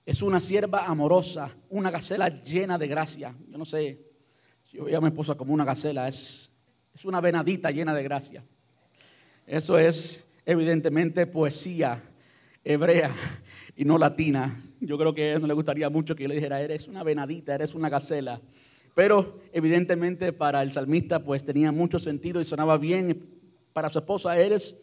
Es 0.04 0.22
una 0.22 0.38
sierva 0.38 0.86
amorosa, 0.86 1.56
una 1.68 1.90
gacela 1.90 2.28
llena 2.28 2.78
de 2.78 2.86
gracia. 2.86 3.34
Yo 3.48 3.58
no 3.58 3.64
sé, 3.64 4.06
yo 4.72 4.84
veo 4.84 4.98
a 4.98 5.00
mi 5.00 5.08
esposa 5.08 5.34
como 5.34 5.52
una 5.52 5.64
gacela, 5.64 6.06
es, 6.06 6.52
es 6.94 7.04
una 7.04 7.20
venadita 7.20 7.72
llena 7.72 7.92
de 7.92 8.04
gracia. 8.04 8.44
Eso 9.46 9.78
es 9.78 10.25
evidentemente 10.46 11.26
poesía 11.26 12.02
hebrea 12.64 13.12
y 13.76 13.84
no 13.84 13.98
latina. 13.98 14.62
Yo 14.80 14.96
creo 14.96 15.12
que 15.12 15.24
a 15.24 15.32
él 15.34 15.40
no 15.40 15.48
le 15.48 15.54
gustaría 15.54 15.90
mucho 15.90 16.14
que 16.14 16.22
yo 16.22 16.28
le 16.28 16.36
dijera, 16.36 16.60
eres 16.60 16.86
una 16.86 17.02
venadita, 17.02 17.54
eres 17.54 17.74
una 17.74 17.88
gacela. 17.88 18.40
Pero 18.94 19.40
evidentemente 19.52 20.32
para 20.32 20.62
el 20.62 20.70
salmista 20.70 21.22
pues 21.22 21.44
tenía 21.44 21.72
mucho 21.72 21.98
sentido 21.98 22.40
y 22.40 22.44
sonaba 22.44 22.78
bien. 22.78 23.28
Para 23.72 23.90
su 23.90 23.98
esposa 23.98 24.38
eres 24.38 24.78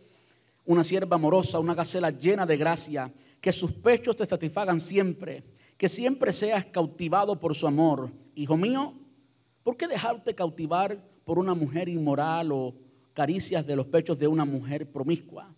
una 0.66 0.84
sierva 0.84 1.16
amorosa, 1.16 1.60
una 1.60 1.74
gacela 1.74 2.12
llena 2.12 2.46
de 2.46 2.58
gracia, 2.58 3.12
que 3.42 3.54
sus 3.54 3.72
pechos 3.72 4.16
te 4.16 4.26
satisfagan 4.26 4.80
siempre, 4.80 5.44
que 5.78 5.90
siempre 5.90 6.32
seas 6.34 6.66
cautivado 6.66 7.40
por 7.40 7.56
su 7.56 7.68
amor. 7.68 8.12
Hijo 8.36 8.58
mío, 8.58 8.94
¿por 9.64 9.78
qué 9.78 9.88
dejarte 9.88 10.36
cautivar 10.36 10.98
por 11.26 11.40
una 11.40 11.54
mujer 11.54 11.90
inmoral 11.90 12.52
o 12.52 12.76
caricias 13.14 13.66
de 13.66 13.76
los 13.76 13.88
pechos 13.88 14.20
de 14.20 14.28
una 14.28 14.46
mujer 14.46 14.92
promiscua? 14.92 15.54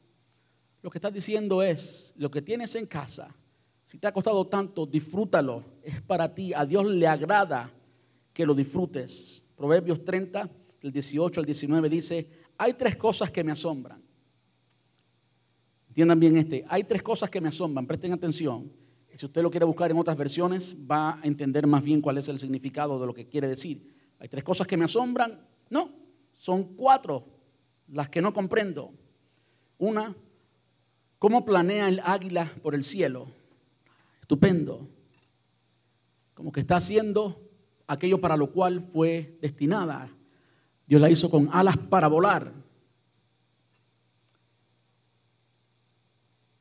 Lo 0.82 0.92
que 0.92 0.98
estás 1.00 1.14
diciendo 1.14 1.64
es, 1.64 2.14
lo 2.18 2.30
que 2.30 2.42
tienes 2.42 2.76
en 2.76 2.86
casa, 2.86 3.36
si 3.86 4.00
te 4.00 4.08
ha 4.08 4.12
costado 4.12 4.46
tanto, 4.48 4.86
disfrútalo, 4.86 5.64
es 5.84 6.02
para 6.02 6.34
ti, 6.34 6.54
a 6.54 6.66
Dios 6.66 6.86
le 6.86 7.08
agrada 7.08 7.72
que 8.34 8.46
lo 8.46 8.54
disfrutes. 8.54 9.44
Proverbios 9.56 10.04
30, 10.04 10.50
del 10.82 10.92
18 10.92 11.40
al 11.40 11.46
19 11.46 11.90
dice, 11.90 12.30
hay 12.58 12.74
tres 12.74 12.96
cosas 12.96 13.32
que 13.32 13.44
me 13.44 13.52
asombran. 13.52 14.04
Entiendan 15.88 16.20
bien 16.20 16.38
este, 16.38 16.66
hay 16.68 16.84
tres 16.84 17.02
cosas 17.02 17.30
que 17.30 17.40
me 17.40 17.48
asombran, 17.48 17.88
presten 17.88 18.12
atención. 18.12 18.72
Si 19.16 19.26
usted 19.26 19.42
lo 19.42 19.50
quiere 19.50 19.66
buscar 19.66 19.90
en 19.92 19.98
otras 19.98 20.18
versiones, 20.18 20.76
va 20.90 21.20
a 21.20 21.24
entender 21.24 21.66
más 21.68 21.82
bien 21.82 22.02
cuál 22.02 22.18
es 22.18 22.28
el 22.28 22.38
significado 22.38 23.00
de 23.00 23.08
lo 23.08 23.14
que 23.14 23.28
quiere 23.28 23.48
decir. 23.48 23.96
Hay 24.20 24.28
tres 24.28 24.44
cosas 24.44 24.68
que 24.68 24.76
me 24.76 24.86
asombran. 24.86 25.40
No, 25.70 25.90
son 26.34 26.76
cuatro 26.76 27.35
las 27.88 28.10
que 28.10 28.22
no 28.22 28.34
comprendo. 28.34 28.94
Una, 29.78 30.16
cómo 31.20 31.46
planea 31.46 31.88
el 31.90 32.02
águila 32.04 32.52
por 32.62 32.76
el 32.76 32.84
cielo. 32.84 33.28
Estupendo. 34.22 34.88
Como 36.34 36.52
que 36.52 36.62
está 36.62 36.78
haciendo 36.78 37.42
aquello 37.88 38.20
para 38.20 38.38
lo 38.38 38.52
cual 38.52 38.82
fue 38.92 39.38
destinada. 39.42 40.10
Dios 40.88 41.02
la 41.02 41.10
hizo 41.10 41.30
con 41.30 41.50
alas 41.52 41.78
para 41.78 42.08
volar. 42.08 42.54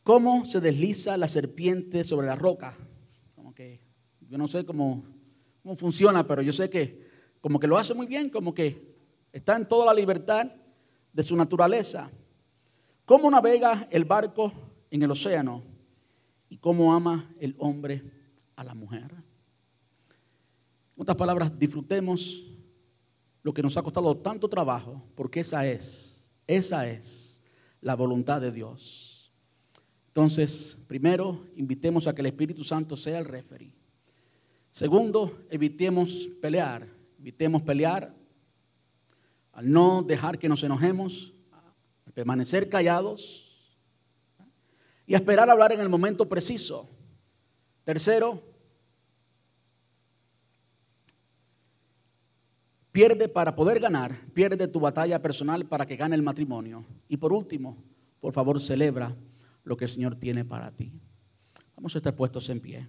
¿Cómo 0.03 0.45
se 0.45 0.61
desliza 0.61 1.17
la 1.17 1.29
serpiente 1.29 2.05
sobre 2.05 2.27
la 2.27 2.37
roca? 2.37 2.77
Como 3.35 3.55
que 3.55 3.81
yo 4.29 4.37
no 4.37 4.49
sé 4.49 4.65
cómo, 4.67 5.03
cómo 5.63 5.77
funciona, 5.77 6.27
pero 6.27 6.43
yo 6.43 6.53
sé 6.53 6.69
que 6.69 7.03
como 7.41 7.59
que 7.59 7.67
lo 7.67 7.79
hace 7.79 7.95
muy 7.95 8.07
bien, 8.07 8.29
como 8.29 8.53
que 8.53 8.97
está 9.33 9.57
en 9.57 9.67
toda 9.67 9.87
la 9.87 9.95
libertad 9.95 10.51
de 11.15 11.23
su 11.23 11.35
naturaleza. 11.35 12.11
¿Cómo 13.07 13.31
navega 13.31 13.89
el 13.91 14.05
barco 14.05 14.53
en 14.91 15.03
el 15.03 15.11
océano? 15.11 15.63
¿Y 16.51 16.59
cómo 16.59 16.93
ama 16.93 17.33
el 17.39 17.55
hombre 17.59 18.03
a 18.57 18.65
la 18.65 18.75
mujer? 18.75 19.11
En 20.97 21.03
otras 21.03 21.17
palabras, 21.17 21.59
disfrutemos 21.59 22.45
lo 23.43 23.55
que 23.55 23.63
nos 23.63 23.77
ha 23.77 23.83
costado 23.83 24.17
tanto 24.17 24.49
trabajo, 24.49 25.03
porque 25.15 25.41
esa 25.41 25.67
es, 25.67 26.31
esa 26.47 26.89
es 26.89 27.41
la 27.81 27.95
voluntad 27.95 28.41
de 28.41 28.51
Dios. 28.51 29.33
Entonces, 30.09 30.79
primero, 30.89 31.45
invitemos 31.57 32.07
a 32.07 32.15
que 32.15 32.23
el 32.23 32.27
Espíritu 32.27 32.65
Santo 32.65 32.97
sea 32.97 33.19
el 33.19 33.25
referee. 33.25 33.73
Segundo, 34.71 35.45
evitemos 35.51 36.29
pelear, 36.41 36.89
evitemos 37.19 37.63
pelear 37.63 38.15
al 39.55 39.71
no 39.71 40.03
dejar 40.03 40.39
que 40.39 40.49
nos 40.49 40.63
enojemos, 40.63 41.33
al 42.07 42.13
permanecer 42.13 42.69
callados 42.69 43.77
y 45.07 45.15
a 45.15 45.19
esperar 45.19 45.49
hablar 45.49 45.73
en 45.73 45.81
el 45.81 45.89
momento 45.89 46.29
preciso. 46.29 46.89
Tercero, 47.85 48.43
Pierde 52.95 53.29
para 53.29 53.57
poder 53.57 53.81
ganar, 53.81 54.17
pierde 54.35 54.69
tu 54.69 54.79
batalla 54.79 55.21
personal 55.21 55.67
para 55.67 55.85
que 55.85 55.97
gane 55.97 56.15
el 56.15 56.23
matrimonio. 56.23 56.85
Y 57.09 57.17
por 57.17 57.33
último, 57.33 57.77
por 58.21 58.33
favor, 58.33 58.61
celebra 58.61 59.17
lo 59.65 59.77
que 59.77 59.87
el 59.87 59.91
Señor 59.91 60.15
tiene 60.15 60.45
para 60.45 60.71
ti. 60.71 60.93
Vamos 61.75 61.93
a 61.97 61.99
estar 61.99 62.15
puestos 62.15 62.49
en 62.51 62.61
pie. 62.61 62.87